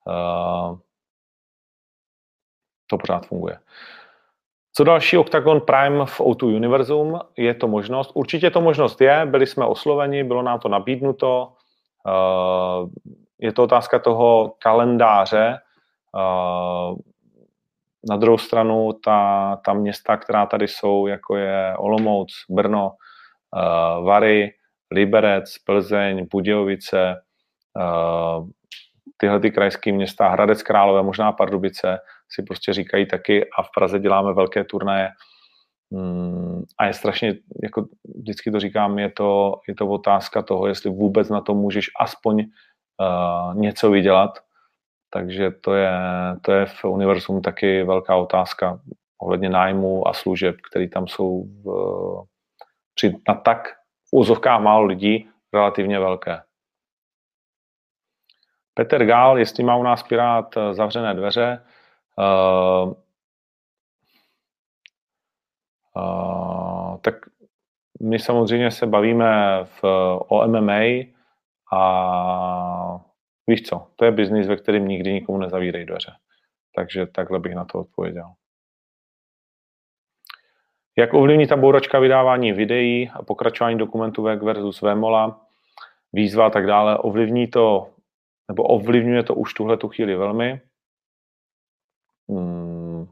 Eh, 0.07 0.77
to 2.87 2.97
pořád 2.97 3.25
funguje. 3.25 3.59
Co 4.73 4.83
další 4.83 5.17
Octagon 5.17 5.61
Prime 5.61 6.05
v 6.05 6.19
O2 6.19 6.55
Univerzum? 6.55 7.19
Je 7.37 7.53
to 7.53 7.67
možnost? 7.67 8.11
Určitě 8.13 8.49
to 8.49 8.61
možnost 8.61 9.01
je, 9.01 9.25
byli 9.25 9.47
jsme 9.47 9.65
osloveni, 9.65 10.23
bylo 10.23 10.41
nám 10.41 10.59
to 10.59 10.69
nabídnuto. 10.69 11.53
Je 13.39 13.53
to 13.53 13.63
otázka 13.63 13.99
toho 13.99 14.53
kalendáře. 14.59 15.59
Na 18.09 18.17
druhou 18.17 18.37
stranu 18.37 18.93
ta, 18.93 19.55
ta 19.65 19.73
města, 19.73 20.17
která 20.17 20.45
tady 20.45 20.67
jsou, 20.67 21.07
jako 21.07 21.35
je 21.35 21.73
Olomouc, 21.77 22.33
Brno, 22.49 22.91
Vary, 24.03 24.53
Liberec, 24.91 25.57
Plzeň, 25.57 26.27
Budějovice, 26.31 27.21
tyhle 29.17 29.39
ty 29.39 29.51
krajské 29.51 29.91
města, 29.91 30.29
Hradec 30.29 30.63
Králové, 30.63 31.03
možná 31.03 31.31
Pardubice, 31.31 31.99
si 32.29 32.43
prostě 32.43 32.73
říkají 32.73 33.07
taky 33.07 33.49
a 33.49 33.63
v 33.63 33.67
Praze 33.75 33.99
děláme 33.99 34.33
velké 34.33 34.63
turnaje. 34.63 35.09
Mm, 35.91 36.63
a 36.77 36.85
je 36.85 36.93
strašně, 36.93 37.33
jako 37.63 37.85
vždycky 38.15 38.51
to 38.51 38.59
říkám, 38.59 38.99
je 38.99 39.09
to, 39.09 39.59
je 39.67 39.75
to 39.75 39.87
otázka 39.87 40.41
toho, 40.41 40.67
jestli 40.67 40.89
vůbec 40.89 41.29
na 41.29 41.41
to 41.41 41.53
můžeš 41.53 41.85
aspoň 41.99 42.45
něco 43.53 43.91
vydělat, 43.91 44.39
takže 45.13 45.51
to 45.51 45.73
je, 45.73 45.91
to 46.41 46.51
je 46.51 46.65
v 46.65 46.85
univerzum 46.85 47.41
taky 47.41 47.83
velká 47.83 48.15
otázka 48.15 48.79
ohledně 49.21 49.49
nájmu 49.49 50.07
a 50.07 50.13
služeb, 50.13 50.55
které 50.69 50.89
tam 50.89 51.07
jsou 51.07 51.43
v, 51.43 51.65
při, 52.95 53.15
na 53.27 53.35
tak 53.35 53.80
úzovkách 54.11 54.61
málo 54.61 54.85
lidí 54.85 55.29
relativně 55.53 55.99
velké. 55.99 56.41
Petr 58.73 59.05
Gál, 59.05 59.39
jestli 59.39 59.63
má 59.63 59.75
u 59.75 59.83
nás 59.83 60.03
Pirát 60.03 60.57
eh, 60.57 60.73
zavřené 60.73 61.13
dveře, 61.13 61.65
uh, 62.17 62.93
uh, 65.95 66.97
tak 66.97 67.15
my 68.01 68.19
samozřejmě 68.19 68.71
se 68.71 68.87
bavíme 68.87 69.59
v, 69.63 69.83
o 70.27 70.47
MMA 70.47 70.81
a 71.73 73.01
Víš 73.47 73.61
co, 73.61 73.87
to 73.95 74.05
je 74.05 74.11
biznis, 74.11 74.47
ve 74.47 74.55
kterém 74.55 74.87
nikdy 74.87 75.13
nikomu 75.13 75.37
nezavírej 75.37 75.85
dveře. 75.85 76.11
Takže 76.75 77.05
takhle 77.05 77.39
bych 77.39 77.55
na 77.55 77.65
to 77.65 77.79
odpověděl. 77.79 78.33
Jak 81.01 81.13
ovlivní 81.13 81.47
ta 81.47 81.57
bouračka 81.57 81.99
vydávání 81.99 82.51
videí 82.51 83.09
a 83.13 83.23
pokračování 83.23 83.77
dokumentů 83.77 84.23
VEC 84.23 84.41
versus 84.41 84.81
VMOLA, 84.81 85.41
výzva 86.13 86.47
a 86.47 86.49
tak 86.49 86.67
dále, 86.67 86.97
ovlivní 86.97 87.47
to, 87.47 87.89
nebo 88.47 88.63
ovlivňuje 88.63 89.23
to 89.23 89.35
už 89.35 89.53
tuhle 89.53 89.77
tu 89.77 89.87
chvíli 89.89 90.15
velmi. 90.15 90.61
Hmm. 92.29 93.07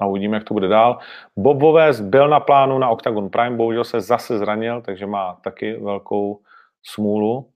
A 0.00 0.06
uvidíme, 0.06 0.36
jak 0.36 0.44
to 0.44 0.54
bude 0.54 0.68
dál. 0.68 0.98
Bob 1.36 1.60
Voves 1.60 2.00
byl 2.00 2.28
na 2.28 2.40
plánu 2.40 2.78
na 2.78 2.88
Octagon 2.88 3.30
Prime, 3.30 3.56
bohužel 3.56 3.84
se 3.84 4.00
zase 4.00 4.38
zranil, 4.38 4.82
takže 4.82 5.06
má 5.06 5.34
taky 5.34 5.76
velkou 5.76 6.40
smůlu. 6.82 7.50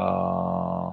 Uh, 0.00 0.92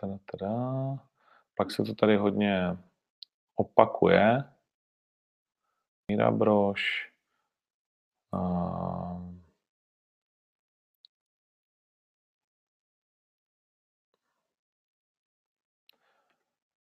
tada, 0.00 0.18
tada. 0.30 0.54
Pak 1.56 1.70
se 1.70 1.82
to 1.82 1.94
tady 1.94 2.16
hodně 2.16 2.76
opakuje. 3.56 4.44
Míra 6.10 6.30
Brož. 6.30 7.10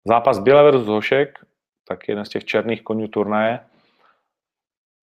Zápas 0.08 0.40
Běle 0.40 0.64
versus 0.64 0.88
Hošek, 0.88 1.46
tak 1.88 2.08
jeden 2.08 2.26
z 2.26 2.30
těch 2.30 2.46
černých 2.46 2.84
konňů 2.84 3.08
turnaje. 3.08 3.60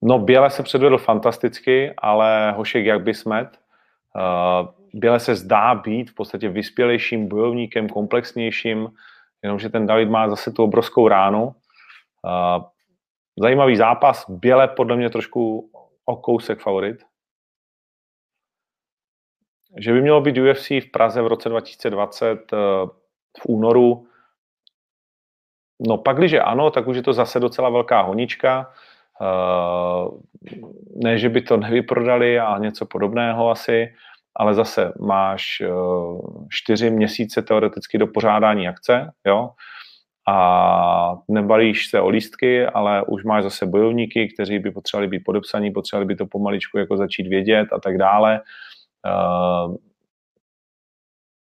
No 0.02 0.18
Běle 0.18 0.50
se 0.50 0.62
předvedl 0.62 0.98
fantasticky, 0.98 1.94
ale 1.98 2.52
Hošek 2.52 2.84
jak 2.84 3.02
by 3.02 3.14
smet. 3.14 3.60
Uh, 4.14 4.81
Běle 4.95 5.20
se 5.20 5.34
zdá 5.34 5.74
být 5.74 6.11
v 6.11 6.14
podstatě 6.14 6.49
vyspělejším 6.49 7.28
bojovníkem, 7.28 7.88
komplexnějším, 7.88 8.88
jenomže 9.43 9.68
ten 9.68 9.86
David 9.86 10.09
má 10.09 10.28
zase 10.28 10.53
tu 10.53 10.62
obrovskou 10.62 11.09
ránu. 11.09 11.55
Zajímavý 13.38 13.76
zápas, 13.76 14.30
Běle 14.30 14.68
podle 14.68 14.97
mě 14.97 15.11
trošku 15.11 15.70
o 16.05 16.16
kousek 16.16 16.61
favorit. 16.61 17.05
Že 19.78 19.93
by 19.93 20.03
mělo 20.03 20.20
být 20.20 20.38
UFC 20.38 20.70
v 20.70 20.90
Praze 20.90 21.22
v 21.22 21.26
roce 21.26 21.49
2020 21.49 22.53
eh, 22.53 22.57
v 23.40 23.47
únoru, 23.49 24.07
no 25.80 25.99
pak, 25.99 26.16
když 26.16 26.32
ano, 26.32 26.70
tak 26.70 26.86
už 26.86 26.97
je 26.97 27.03
to 27.03 27.12
zase 27.12 27.40
docela 27.40 27.70
velká 27.70 28.01
honička. 28.03 28.72
Eh, 29.22 30.09
ne, 30.95 31.18
že 31.18 31.28
by 31.28 31.43
to 31.43 31.57
nevyprodali 31.57 32.38
a 32.40 32.59
něco 32.59 32.86
podobného 32.86 33.51
asi, 33.51 33.95
ale 34.36 34.54
zase 34.54 34.92
máš 35.00 35.60
eh, 35.60 35.68
čtyři 36.50 36.90
měsíce 36.90 37.42
teoreticky 37.42 37.98
do 37.98 38.06
pořádání 38.06 38.68
akce, 38.68 39.10
jo, 39.26 39.50
a 40.28 41.18
nebalíš 41.28 41.86
se 41.86 42.00
o 42.00 42.08
lístky, 42.08 42.66
ale 42.66 43.02
už 43.02 43.24
máš 43.24 43.42
zase 43.42 43.66
bojovníky, 43.66 44.28
kteří 44.34 44.58
by 44.58 44.70
potřebovali 44.70 45.08
být 45.08 45.24
podepsaní, 45.24 45.70
potřebovali 45.70 46.06
by 46.06 46.16
to 46.16 46.26
pomaličku 46.26 46.78
jako 46.78 46.96
začít 46.96 47.26
vědět 47.26 47.68
a 47.72 47.80
tak 47.80 47.98
dále. 47.98 48.40
Eh, 49.06 49.76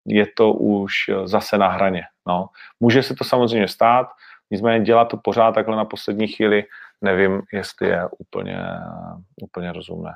je 0.08 0.26
to 0.38 0.54
už 0.54 0.94
zase 1.24 1.58
na 1.58 1.68
hraně. 1.68 2.04
No. 2.28 2.50
Může 2.80 3.04
se 3.04 3.16
to 3.16 3.24
samozřejmě 3.24 3.68
stát, 3.68 4.08
nicméně 4.52 4.86
dělat 4.86 5.06
to 5.06 5.18
pořád 5.18 5.52
takhle 5.52 5.78
na 5.78 5.86
poslední 5.86 6.28
chvíli, 6.28 6.64
nevím, 7.02 7.42
jestli 7.54 7.88
je 7.88 8.08
úplně, 8.20 8.60
úplně 9.42 9.72
rozumné. 9.72 10.14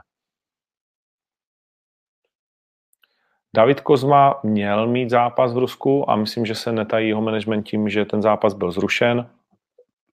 David 3.56 3.82
Kozma 3.82 4.40
měl 4.44 4.88
mít 4.88 5.10
zápas 5.10 5.54
v 5.54 5.58
Rusku 5.58 6.10
a 6.10 6.16
myslím, 6.16 6.46
že 6.46 6.56
se 6.56 6.72
netají 6.72 7.08
jeho 7.08 7.22
management 7.22 7.64
tím, 7.64 7.90
že 7.90 8.06
ten 8.06 8.22
zápas 8.22 8.54
byl 8.54 8.72
zrušen. 8.72 9.30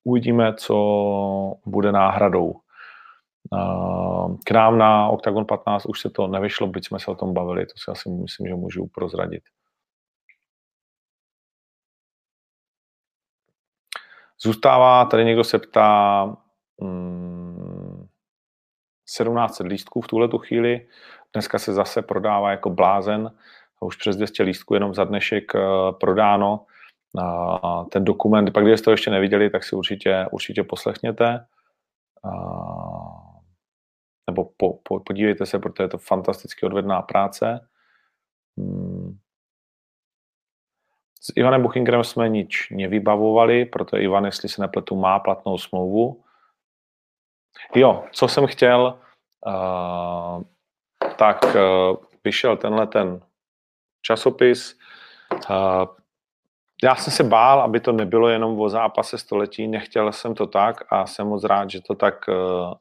Uvidíme, 0.05 0.55
co 0.55 0.75
bude 1.67 1.93
náhradou. 1.93 2.55
K 4.45 4.51
nám 4.51 4.79
na 4.79 5.09
Octagon 5.09 5.45
15 5.45 5.87
už 5.87 6.01
se 6.01 6.11
to 6.11 6.27
nevyšlo, 6.27 6.67
byť 6.67 6.87
jsme 6.87 6.99
se 6.99 7.11
o 7.11 7.15
tom 7.15 7.35
bavili, 7.35 7.67
to 7.67 7.73
si 7.77 7.91
asi 7.91 8.09
myslím, 8.11 8.47
že 8.47 8.55
můžu 8.55 8.87
prozradit. 8.87 9.43
Zůstává, 14.43 15.05
tady 15.05 15.25
někdo 15.25 15.45
se 15.45 15.59
ptá, 15.59 16.37
hmm, 16.83 18.07
1700 19.07 19.67
lístků 19.67 20.01
v 20.01 20.07
tuhle 20.07 20.29
tu 20.29 20.39
chvíli. 20.39 20.87
Dneska 21.37 21.59
se 21.59 21.73
zase 21.75 22.03
prodává 22.03 22.51
jako 22.51 22.71
blázen, 22.71 23.37
už 23.81 23.97
přes 23.97 24.17
200 24.17 24.43
lístků 24.43 24.75
jenom 24.75 24.95
za 24.95 25.05
dnešek 25.05 25.55
eh, 25.55 25.61
prodáno. 26.01 26.67
Ten 27.93 28.05
dokument, 28.05 28.51
pak 28.51 28.65
kdybyste 28.65 28.85
to 28.85 28.91
ještě 28.91 29.11
neviděli, 29.11 29.51
tak 29.51 29.65
si 29.65 29.77
určitě, 29.77 30.27
určitě 30.31 30.63
poslechněte. 30.65 31.47
Nebo 34.27 34.45
po, 34.57 34.79
po, 34.83 35.01
podívejte 35.01 35.47
se, 35.47 35.59
protože 35.59 35.85
je 35.85 35.89
to 35.89 35.99
fantasticky 35.99 36.67
odvedná 36.67 37.03
práce. 37.03 37.69
Hmm. 38.59 39.19
S 41.21 41.33
Ivanem 41.37 41.63
Buchingerem 41.63 42.05
jsme 42.05 42.29
nič 42.29 42.71
nevybavovali, 42.71 43.65
protože 43.65 44.03
Ivan, 44.03 44.25
jestli 44.25 44.49
se 44.49 44.63
nepletu, 44.63 44.97
má 44.97 45.19
platnou 45.19 45.59
smlouvu. 45.59 46.25
Jo, 47.75 48.05
co 48.13 48.29
jsem 48.29 48.47
chtěl, 48.47 48.99
uh, 49.47 50.43
tak 51.17 51.45
uh, 51.45 51.97
vyšel 52.25 52.57
tenhle 52.57 52.87
ten 52.87 53.21
časopis. 54.03 54.79
Já 56.83 56.95
jsem 56.95 57.13
se 57.13 57.25
bál, 57.25 57.61
aby 57.61 57.81
to 57.81 57.93
nebylo 57.93 58.29
jenom 58.29 58.61
o 58.61 58.69
zápase 58.69 59.19
století, 59.19 59.69
nechtěl 59.69 60.13
jsem 60.13 60.35
to 60.35 60.47
tak 60.47 60.93
a 60.93 61.07
jsem 61.07 61.27
moc 61.27 61.45
rád, 61.45 61.71
že 61.71 61.81
to 61.81 61.95
tak 61.95 62.15
uh, 62.29 62.35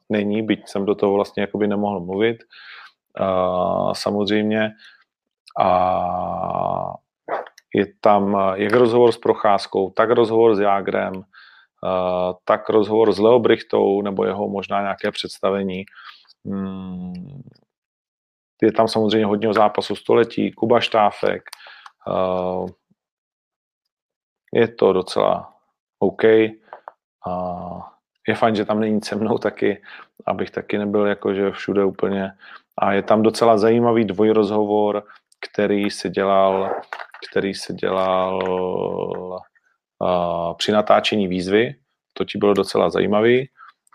není, 0.08 0.42
byť 0.42 0.68
jsem 0.68 0.84
do 0.84 0.94
toho 0.94 1.12
vlastně 1.12 1.40
jakoby 1.40 1.66
nemohl 1.66 2.00
mluvit. 2.00 2.36
Uh, 3.20 3.92
samozřejmě. 3.92 4.70
A 5.60 6.94
je 7.74 7.86
tam 8.00 8.36
jak 8.54 8.72
rozhovor 8.72 9.12
s 9.12 9.18
Procházkou, 9.18 9.90
tak 9.90 10.10
rozhovor 10.10 10.54
s 10.54 10.60
Jágrem, 10.60 11.12
tak 12.44 12.68
rozhovor 12.68 13.12
s 13.12 13.18
Leo 13.18 13.38
Brichtou, 13.38 14.02
nebo 14.02 14.24
jeho 14.24 14.48
možná 14.48 14.80
nějaké 14.80 15.10
představení. 15.10 15.84
Je 18.62 18.72
tam 18.72 18.88
samozřejmě 18.88 19.26
hodně 19.26 19.52
zápasu 19.52 19.96
století, 19.96 20.52
Kuba 20.52 20.80
Štáfek, 20.80 21.42
uh, 22.06 22.68
je 24.52 24.68
to 24.68 24.92
docela 24.92 25.54
OK. 25.98 26.24
Je 28.28 28.34
fajn, 28.34 28.54
že 28.54 28.64
tam 28.64 28.80
není 28.80 29.00
se 29.02 29.16
mnou 29.16 29.38
taky, 29.38 29.82
abych 30.26 30.50
taky 30.50 30.78
nebyl 30.78 31.06
jakože 31.06 31.50
všude 31.50 31.84
úplně. 31.84 32.32
A 32.78 32.92
je 32.92 33.02
tam 33.02 33.22
docela 33.22 33.58
zajímavý 33.58 34.04
dvojrozhovor, 34.04 35.04
který 35.50 35.90
se 35.90 36.08
dělal, 36.08 36.70
který 37.30 37.54
se 37.54 37.72
dělal 37.72 38.40
uh, 39.98 40.54
při 40.56 40.72
natáčení 40.72 41.28
výzvy. 41.28 41.74
To 42.12 42.24
ti 42.24 42.38
bylo 42.38 42.54
docela 42.54 42.90
zajímavý. 42.90 43.50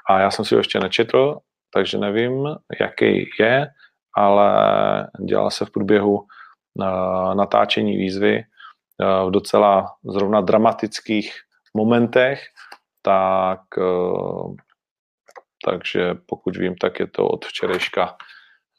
A 0.09 0.19
já 0.19 0.31
jsem 0.31 0.45
si 0.45 0.55
ho 0.55 0.59
ještě 0.59 0.79
nečetl, 0.79 1.37
takže 1.73 1.97
nevím, 1.97 2.47
jaký 2.79 3.29
je, 3.39 3.67
ale 4.15 4.51
dělal 5.27 5.51
se 5.51 5.65
v 5.65 5.71
průběhu 5.71 6.15
uh, 6.17 7.35
natáčení 7.35 7.97
výzvy 7.97 8.43
v 9.25 9.31
docela 9.31 9.95
zrovna 10.03 10.41
dramatických 10.41 11.33
momentech, 11.73 12.41
tak 13.01 13.61
eh, 13.77 14.55
takže 15.65 16.15
pokud 16.25 16.57
vím, 16.57 16.75
tak 16.75 16.99
je 16.99 17.07
to 17.07 17.27
od 17.27 17.45
včerejška 17.45 18.17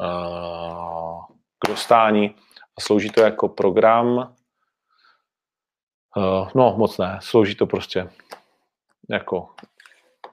eh, 0.02 1.18
k 1.58 1.68
dostání 1.68 2.34
a 2.78 2.80
slouží 2.80 3.10
to 3.10 3.20
jako 3.20 3.48
program. 3.48 4.34
Eh, 6.16 6.48
no, 6.54 6.74
moc 6.78 6.98
ne, 6.98 7.18
slouží 7.22 7.54
to 7.54 7.66
prostě 7.66 8.10
jako 9.10 9.54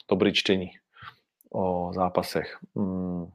dobrý 0.10 0.34
čtení 0.34 0.72
o 1.54 1.92
zápasech. 1.94 2.58
Hmm. 2.76 3.32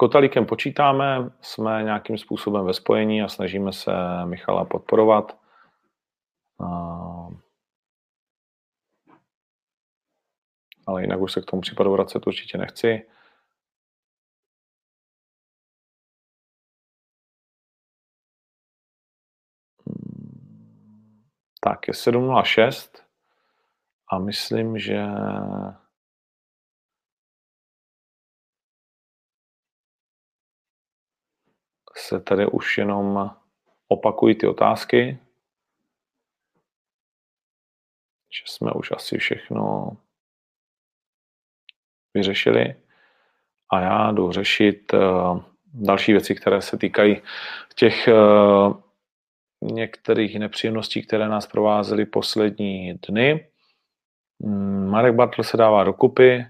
S 0.00 0.02
Kotalíkem 0.02 0.46
počítáme, 0.46 1.30
jsme 1.40 1.82
nějakým 1.82 2.18
způsobem 2.18 2.66
ve 2.66 2.74
spojení 2.74 3.22
a 3.22 3.28
snažíme 3.28 3.72
se 3.72 3.92
Michala 4.24 4.64
podporovat. 4.64 5.38
Ale 10.86 11.02
jinak 11.02 11.20
už 11.20 11.32
se 11.32 11.40
k 11.40 11.44
tomu 11.44 11.62
případu 11.62 11.92
vracet 11.92 12.26
určitě 12.26 12.58
nechci. 12.58 13.08
Tak, 21.60 21.88
je 21.88 21.94
7.06 21.94 23.02
a 24.12 24.18
myslím, 24.18 24.78
že 24.78 25.06
se 31.96 32.20
tady 32.20 32.46
už 32.46 32.78
jenom 32.78 33.30
opakují 33.88 34.34
ty 34.34 34.46
otázky, 34.46 35.18
že 38.30 38.42
jsme 38.46 38.72
už 38.72 38.92
asi 38.92 39.18
všechno 39.18 39.96
vyřešili 42.14 42.74
a 43.72 43.80
já 43.80 44.12
jdu 44.12 44.32
řešit 44.32 44.92
uh, 44.92 45.42
další 45.74 46.12
věci, 46.12 46.34
které 46.34 46.62
se 46.62 46.78
týkají 46.78 47.22
těch 47.74 48.08
uh, 48.08 48.80
některých 49.62 50.38
nepříjemností, 50.38 51.02
které 51.02 51.28
nás 51.28 51.46
provázely 51.46 52.06
poslední 52.06 52.94
dny. 53.08 53.48
Mm, 54.38 54.90
Marek 54.90 55.14
Bartl 55.14 55.42
se 55.42 55.56
dává 55.56 55.84
dokupy. 55.84 56.46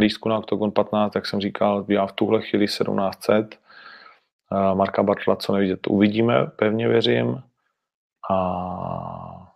Lístku 0.00 0.28
na 0.28 0.38
Octagon 0.38 0.70
15, 0.70 1.14
jak 1.14 1.26
jsem 1.26 1.40
říkal, 1.40 1.82
bývá 1.82 2.06
v 2.06 2.12
tuhle 2.12 2.42
chvíli 2.42 2.66
1700. 2.66 3.60
Marka 4.74 5.02
Bartla, 5.02 5.36
co 5.36 5.52
nevidět, 5.52 5.86
uvidíme, 5.86 6.46
pevně 6.46 6.88
věřím. 6.88 7.42
A 8.30 9.50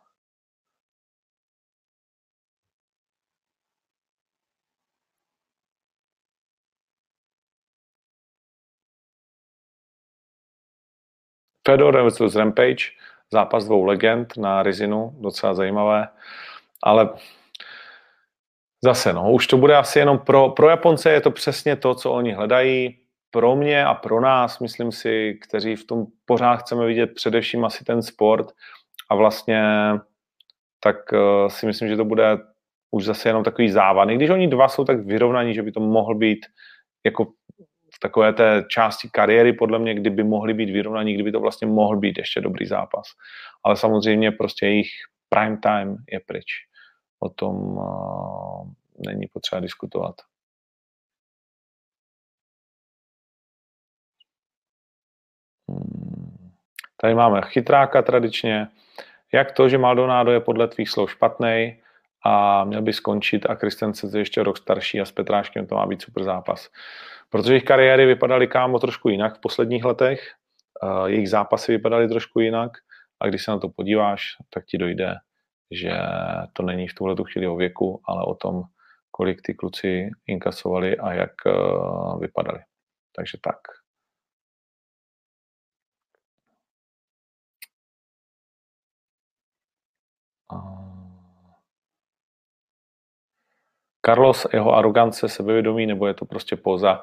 Fedor 11.67 12.09
vs. 12.09 12.35
Rampage, 12.35 12.85
zápas 13.33 13.65
dvou 13.65 13.85
legend 13.85 14.37
na 14.37 14.63
Rizinu, 14.63 15.17
docela 15.21 15.55
zajímavé, 15.55 16.09
ale 16.83 17.09
Zase, 18.85 19.13
no, 19.13 19.33
už 19.33 19.47
to 19.47 19.57
bude 19.57 19.77
asi 19.77 19.99
jenom 19.99 20.19
pro, 20.19 20.51
pro 20.51 20.69
Japonce 20.69 21.11
je 21.11 21.21
to 21.21 21.31
přesně 21.31 21.77
to, 21.77 21.95
co 21.95 22.13
oni 22.13 22.33
hledají. 22.33 22.99
Pro 23.31 23.57
mě 23.57 23.85
a 23.85 23.95
pro 23.95 24.21
nás, 24.21 24.59
myslím 24.59 24.93
si, 24.93 25.39
kteří 25.43 25.77
v 25.77 25.87
tom 25.87 26.07
pořád 26.25 26.57
chceme 26.57 26.87
vidět 26.87 27.07
především 27.15 27.65
asi 27.65 27.85
ten 27.85 28.03
sport 28.03 28.47
a 29.11 29.15
vlastně 29.15 29.63
tak 30.81 30.97
uh, 31.13 31.49
si 31.49 31.67
myslím, 31.67 31.89
že 31.89 31.97
to 31.97 32.05
bude 32.05 32.39
už 32.91 33.05
zase 33.05 33.29
jenom 33.29 33.45
takový 33.45 33.71
závan. 33.71 34.11
I 34.11 34.17
když 34.17 34.31
oni 34.31 34.49
dva 34.49 34.69
jsou 34.69 34.85
tak 34.85 35.01
vyrovnaní, 35.01 35.55
že 35.55 35.63
by 35.63 35.73
to 35.73 35.81
mohl 35.81 36.15
být 36.15 36.47
jako 37.05 37.25
v 37.95 37.99
takové 38.01 38.33
té 38.33 38.65
části 38.69 39.09
kariéry, 39.13 39.53
podle 39.53 39.79
mě, 39.79 39.95
kdyby 39.95 40.25
mohli 40.25 40.55
být 40.55 40.71
vyrovnaní, 40.71 41.15
kdyby 41.15 41.33
to 41.33 41.41
vlastně 41.41 41.67
mohl 41.67 41.97
být 41.97 42.19
ještě 42.19 42.41
dobrý 42.41 42.67
zápas. 42.67 43.07
Ale 43.65 43.77
samozřejmě 43.77 44.33
prostě 44.33 44.67
jejich 44.67 44.89
prime 45.29 45.59
time 45.63 45.97
je 46.13 46.21
pryč 46.27 46.47
o 47.25 47.29
tom 47.29 47.79
není 48.99 49.27
potřeba 49.27 49.61
diskutovat. 49.61 50.15
Hmm. 55.69 56.53
Tady 57.01 57.15
máme 57.15 57.43
chytráka 57.43 58.03
tradičně. 58.03 58.69
Jak 59.33 59.53
to, 59.53 59.69
že 59.69 59.79
Maldonado 59.79 60.33
je 60.33 60.41
podle 60.41 60.69
tvých 60.69 60.91
slov 60.91 61.11
špatný 61.11 61.81
a 62.25 62.65
měl 62.65 62.83
by 62.83 62.93
skončit 62.93 63.47
a 63.51 63.57
Kristensen 63.57 64.11
je 64.15 64.21
ještě 64.21 64.43
rok 64.43 64.59
starší 64.59 65.01
a 65.01 65.05
s 65.05 65.13
Petráškem 65.13 65.67
to 65.67 65.75
má 65.75 65.87
být 65.87 66.03
super 66.03 66.25
zápas. 66.25 66.71
Protože 67.31 67.53
jejich 67.53 67.65
kariéry 67.65 68.07
vypadaly 68.07 68.47
kámo 68.47 68.79
trošku 68.79 69.09
jinak 69.09 69.37
v 69.37 69.41
posledních 69.41 69.85
letech, 69.85 70.33
jejich 71.07 71.31
zápasy 71.31 71.73
vypadaly 71.73 72.09
trošku 72.09 72.41
jinak 72.41 72.71
a 73.21 73.27
když 73.27 73.45
se 73.45 73.51
na 73.51 73.59
to 73.59 73.69
podíváš, 73.69 74.37
tak 74.51 74.65
ti 74.65 74.79
dojde, 74.79 75.15
že 75.71 75.93
to 76.53 76.63
není 76.63 76.89
v 76.89 76.95
tuhle 76.95 77.17
chvíli 77.33 77.47
o 77.47 77.57
věku, 77.57 78.03
ale 78.05 78.25
o 78.25 78.35
tom, 78.35 78.63
kolik 79.11 79.43
ty 79.43 79.55
kluci 79.55 80.11
inkasovali 80.27 80.99
a 80.99 81.13
jak 81.13 81.33
uh, 81.47 82.21
vypadali. 82.21 82.61
Takže 83.17 83.39
tak. 83.43 83.59
Carlos, 94.07 94.47
jeho 94.53 94.75
arogance, 94.75 95.29
sebevědomí, 95.29 95.87
nebo 95.87 96.07
je 96.07 96.15
to 96.15 96.25
prostě 96.25 96.57
poza? 96.57 97.03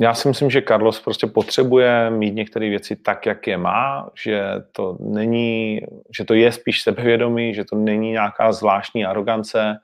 Já 0.00 0.14
si 0.14 0.28
myslím, 0.28 0.50
že 0.50 0.62
Carlos 0.62 1.00
prostě 1.00 1.26
potřebuje 1.26 2.10
mít 2.10 2.34
některé 2.34 2.68
věci 2.68 2.96
tak, 2.96 3.26
jak 3.26 3.46
je 3.46 3.56
má, 3.56 4.10
že 4.24 4.44
to 4.72 4.96
není, 5.00 5.80
že 6.18 6.24
to 6.24 6.34
je 6.34 6.52
spíš 6.52 6.82
sebevědomí, 6.82 7.54
že 7.54 7.64
to 7.64 7.76
není 7.76 8.10
nějaká 8.10 8.52
zvláštní 8.52 9.04
arogance 9.04 9.76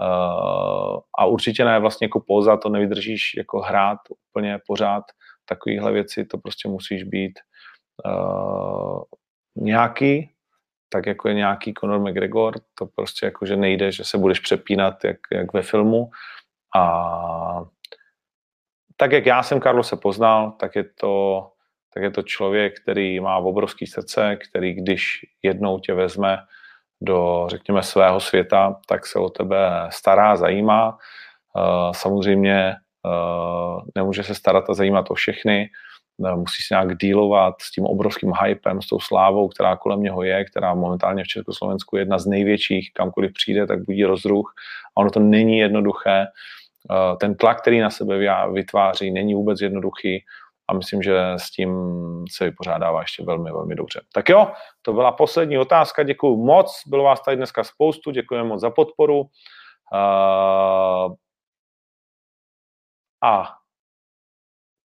uh, 0.00 1.00
a 1.18 1.26
určitě 1.26 1.64
ne 1.64 1.78
vlastně 1.78 2.04
jako 2.04 2.20
poza, 2.26 2.56
to 2.56 2.68
nevydržíš 2.68 3.34
jako 3.36 3.60
hrát 3.60 3.98
úplně 4.28 4.58
pořád. 4.66 5.04
Takovéhle 5.44 5.92
věci, 5.92 6.24
to 6.24 6.38
prostě 6.38 6.68
musíš 6.68 7.02
být 7.02 7.40
uh, 8.06 9.02
nějaký, 9.56 10.30
tak 10.88 11.06
jako 11.06 11.28
je 11.28 11.34
nějaký 11.34 11.74
Conor 11.80 12.00
McGregor, 12.00 12.54
to 12.74 12.86
prostě 12.86 13.26
jako, 13.26 13.46
že 13.46 13.56
nejde, 13.56 13.92
že 13.92 14.04
se 14.04 14.18
budeš 14.18 14.40
přepínat 14.40 15.04
jak, 15.04 15.16
jak 15.32 15.52
ve 15.52 15.62
filmu. 15.62 16.10
A 16.76 17.64
tak 19.04 19.12
jak 19.12 19.26
já 19.26 19.42
jsem 19.42 19.60
Karlose 19.60 19.96
poznal, 19.96 20.50
tak 20.50 20.76
je 20.76 20.84
to, 21.00 21.46
tak 21.94 22.02
je 22.02 22.10
to 22.10 22.22
člověk, 22.22 22.80
který 22.80 23.20
má 23.20 23.36
obrovský 23.36 23.86
srdce, 23.86 24.36
který 24.36 24.74
když 24.74 25.20
jednou 25.42 25.78
tě 25.78 25.94
vezme 25.94 26.38
do, 27.00 27.46
řekněme, 27.50 27.82
svého 27.82 28.20
světa, 28.20 28.80
tak 28.88 29.06
se 29.06 29.18
o 29.18 29.30
tebe 29.30 29.88
stará, 29.92 30.36
zajímá. 30.36 30.98
Samozřejmě 31.92 32.74
nemůže 33.94 34.22
se 34.22 34.34
starat 34.34 34.70
a 34.70 34.74
zajímat 34.74 35.10
o 35.10 35.14
všechny, 35.14 35.68
musí 36.18 36.62
se 36.62 36.74
nějak 36.74 36.96
dílovat 36.96 37.54
s 37.60 37.70
tím 37.70 37.84
obrovským 37.84 38.32
hypem, 38.44 38.82
s 38.82 38.86
tou 38.86 39.00
slávou, 39.00 39.48
která 39.48 39.76
kolem 39.76 40.02
něho 40.02 40.22
je, 40.22 40.44
která 40.44 40.74
momentálně 40.74 41.24
v 41.24 41.28
Československu 41.28 41.96
je 41.96 42.02
jedna 42.02 42.18
z 42.18 42.26
největších, 42.26 42.92
kamkoliv 42.94 43.32
přijde, 43.32 43.66
tak 43.66 43.84
budí 43.84 44.04
rozruch. 44.04 44.54
A 44.96 45.00
ono 45.00 45.10
to 45.10 45.20
není 45.20 45.58
jednoduché. 45.58 46.26
Ten 47.20 47.34
tlak, 47.34 47.60
který 47.60 47.80
na 47.80 47.90
sebe 47.90 48.18
vytváří, 48.52 49.10
není 49.10 49.34
vůbec 49.34 49.60
jednoduchý 49.60 50.24
a 50.68 50.74
myslím, 50.74 51.02
že 51.02 51.32
s 51.36 51.50
tím 51.50 51.70
se 52.30 52.44
vypořádává 52.44 53.00
ještě 53.00 53.24
velmi, 53.24 53.52
velmi 53.52 53.74
dobře. 53.74 54.00
Tak 54.12 54.28
jo, 54.28 54.52
to 54.82 54.92
byla 54.92 55.12
poslední 55.12 55.58
otázka, 55.58 56.02
děkuji 56.02 56.36
moc, 56.36 56.82
bylo 56.86 57.04
vás 57.04 57.20
tady 57.20 57.36
dneska 57.36 57.64
spoustu, 57.64 58.10
děkujeme 58.10 58.48
moc 58.48 58.60
za 58.60 58.70
podporu. 58.70 59.24
A 63.22 63.56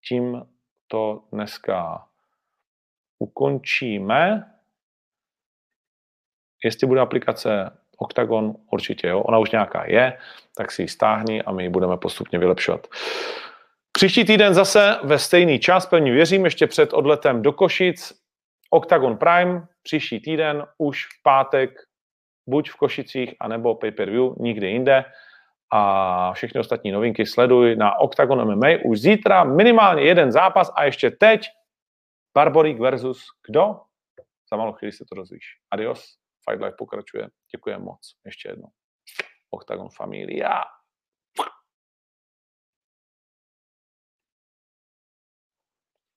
tím 0.08 0.46
to 0.86 1.22
dneska 1.32 2.08
ukončíme. 3.18 4.52
Jestli 6.64 6.86
bude 6.86 7.00
aplikace 7.00 7.78
Octagon, 7.96 8.54
určitě 8.72 9.08
jo, 9.08 9.20
ona 9.20 9.38
už 9.38 9.50
nějaká 9.50 9.84
je, 9.86 10.18
tak 10.56 10.72
si 10.72 10.82
ji 10.82 10.88
stáhni 10.88 11.42
a 11.42 11.52
my 11.52 11.62
ji 11.62 11.68
budeme 11.68 11.96
postupně 11.96 12.38
vylepšovat. 12.38 12.86
Příští 13.92 14.24
týden 14.24 14.54
zase 14.54 14.98
ve 15.02 15.18
stejný 15.18 15.58
čas, 15.58 15.86
pevně 15.86 16.12
věřím, 16.12 16.44
ještě 16.44 16.66
před 16.66 16.92
odletem 16.92 17.42
do 17.42 17.52
Košic, 17.52 18.12
Octagon 18.70 19.16
Prime, 19.16 19.66
příští 19.82 20.20
týden 20.20 20.66
už 20.78 21.04
v 21.04 21.22
pátek, 21.22 21.70
buď 22.48 22.70
v 22.70 22.76
Košicích, 22.76 23.34
anebo 23.40 23.74
pay-per-view, 23.74 24.32
nikde 24.38 24.68
jinde 24.68 25.04
a 25.72 26.32
všechny 26.32 26.60
ostatní 26.60 26.90
novinky 26.92 27.26
sleduj 27.26 27.76
na 27.76 27.98
Octagon 28.00 28.44
MMA. 28.44 28.68
Už 28.84 29.00
zítra 29.00 29.44
minimálně 29.44 30.02
jeden 30.02 30.32
zápas 30.32 30.72
a 30.74 30.84
ještě 30.84 31.10
teď 31.10 31.46
Barborík 32.34 32.80
versus 32.80 33.24
kdo? 33.48 33.80
Za 34.50 34.56
malou 34.56 34.72
chvíli 34.72 34.92
se 34.92 35.04
to 35.08 35.14
dozvíš. 35.14 35.44
Adios, 35.70 36.16
Fight 36.50 36.62
Life 36.62 36.76
pokračuje. 36.78 37.28
Děkuji 37.56 37.78
moc. 37.78 38.00
Ještě 38.24 38.48
jednou. 38.48 38.68
Octagon 39.50 39.88
Familia. 39.90 40.62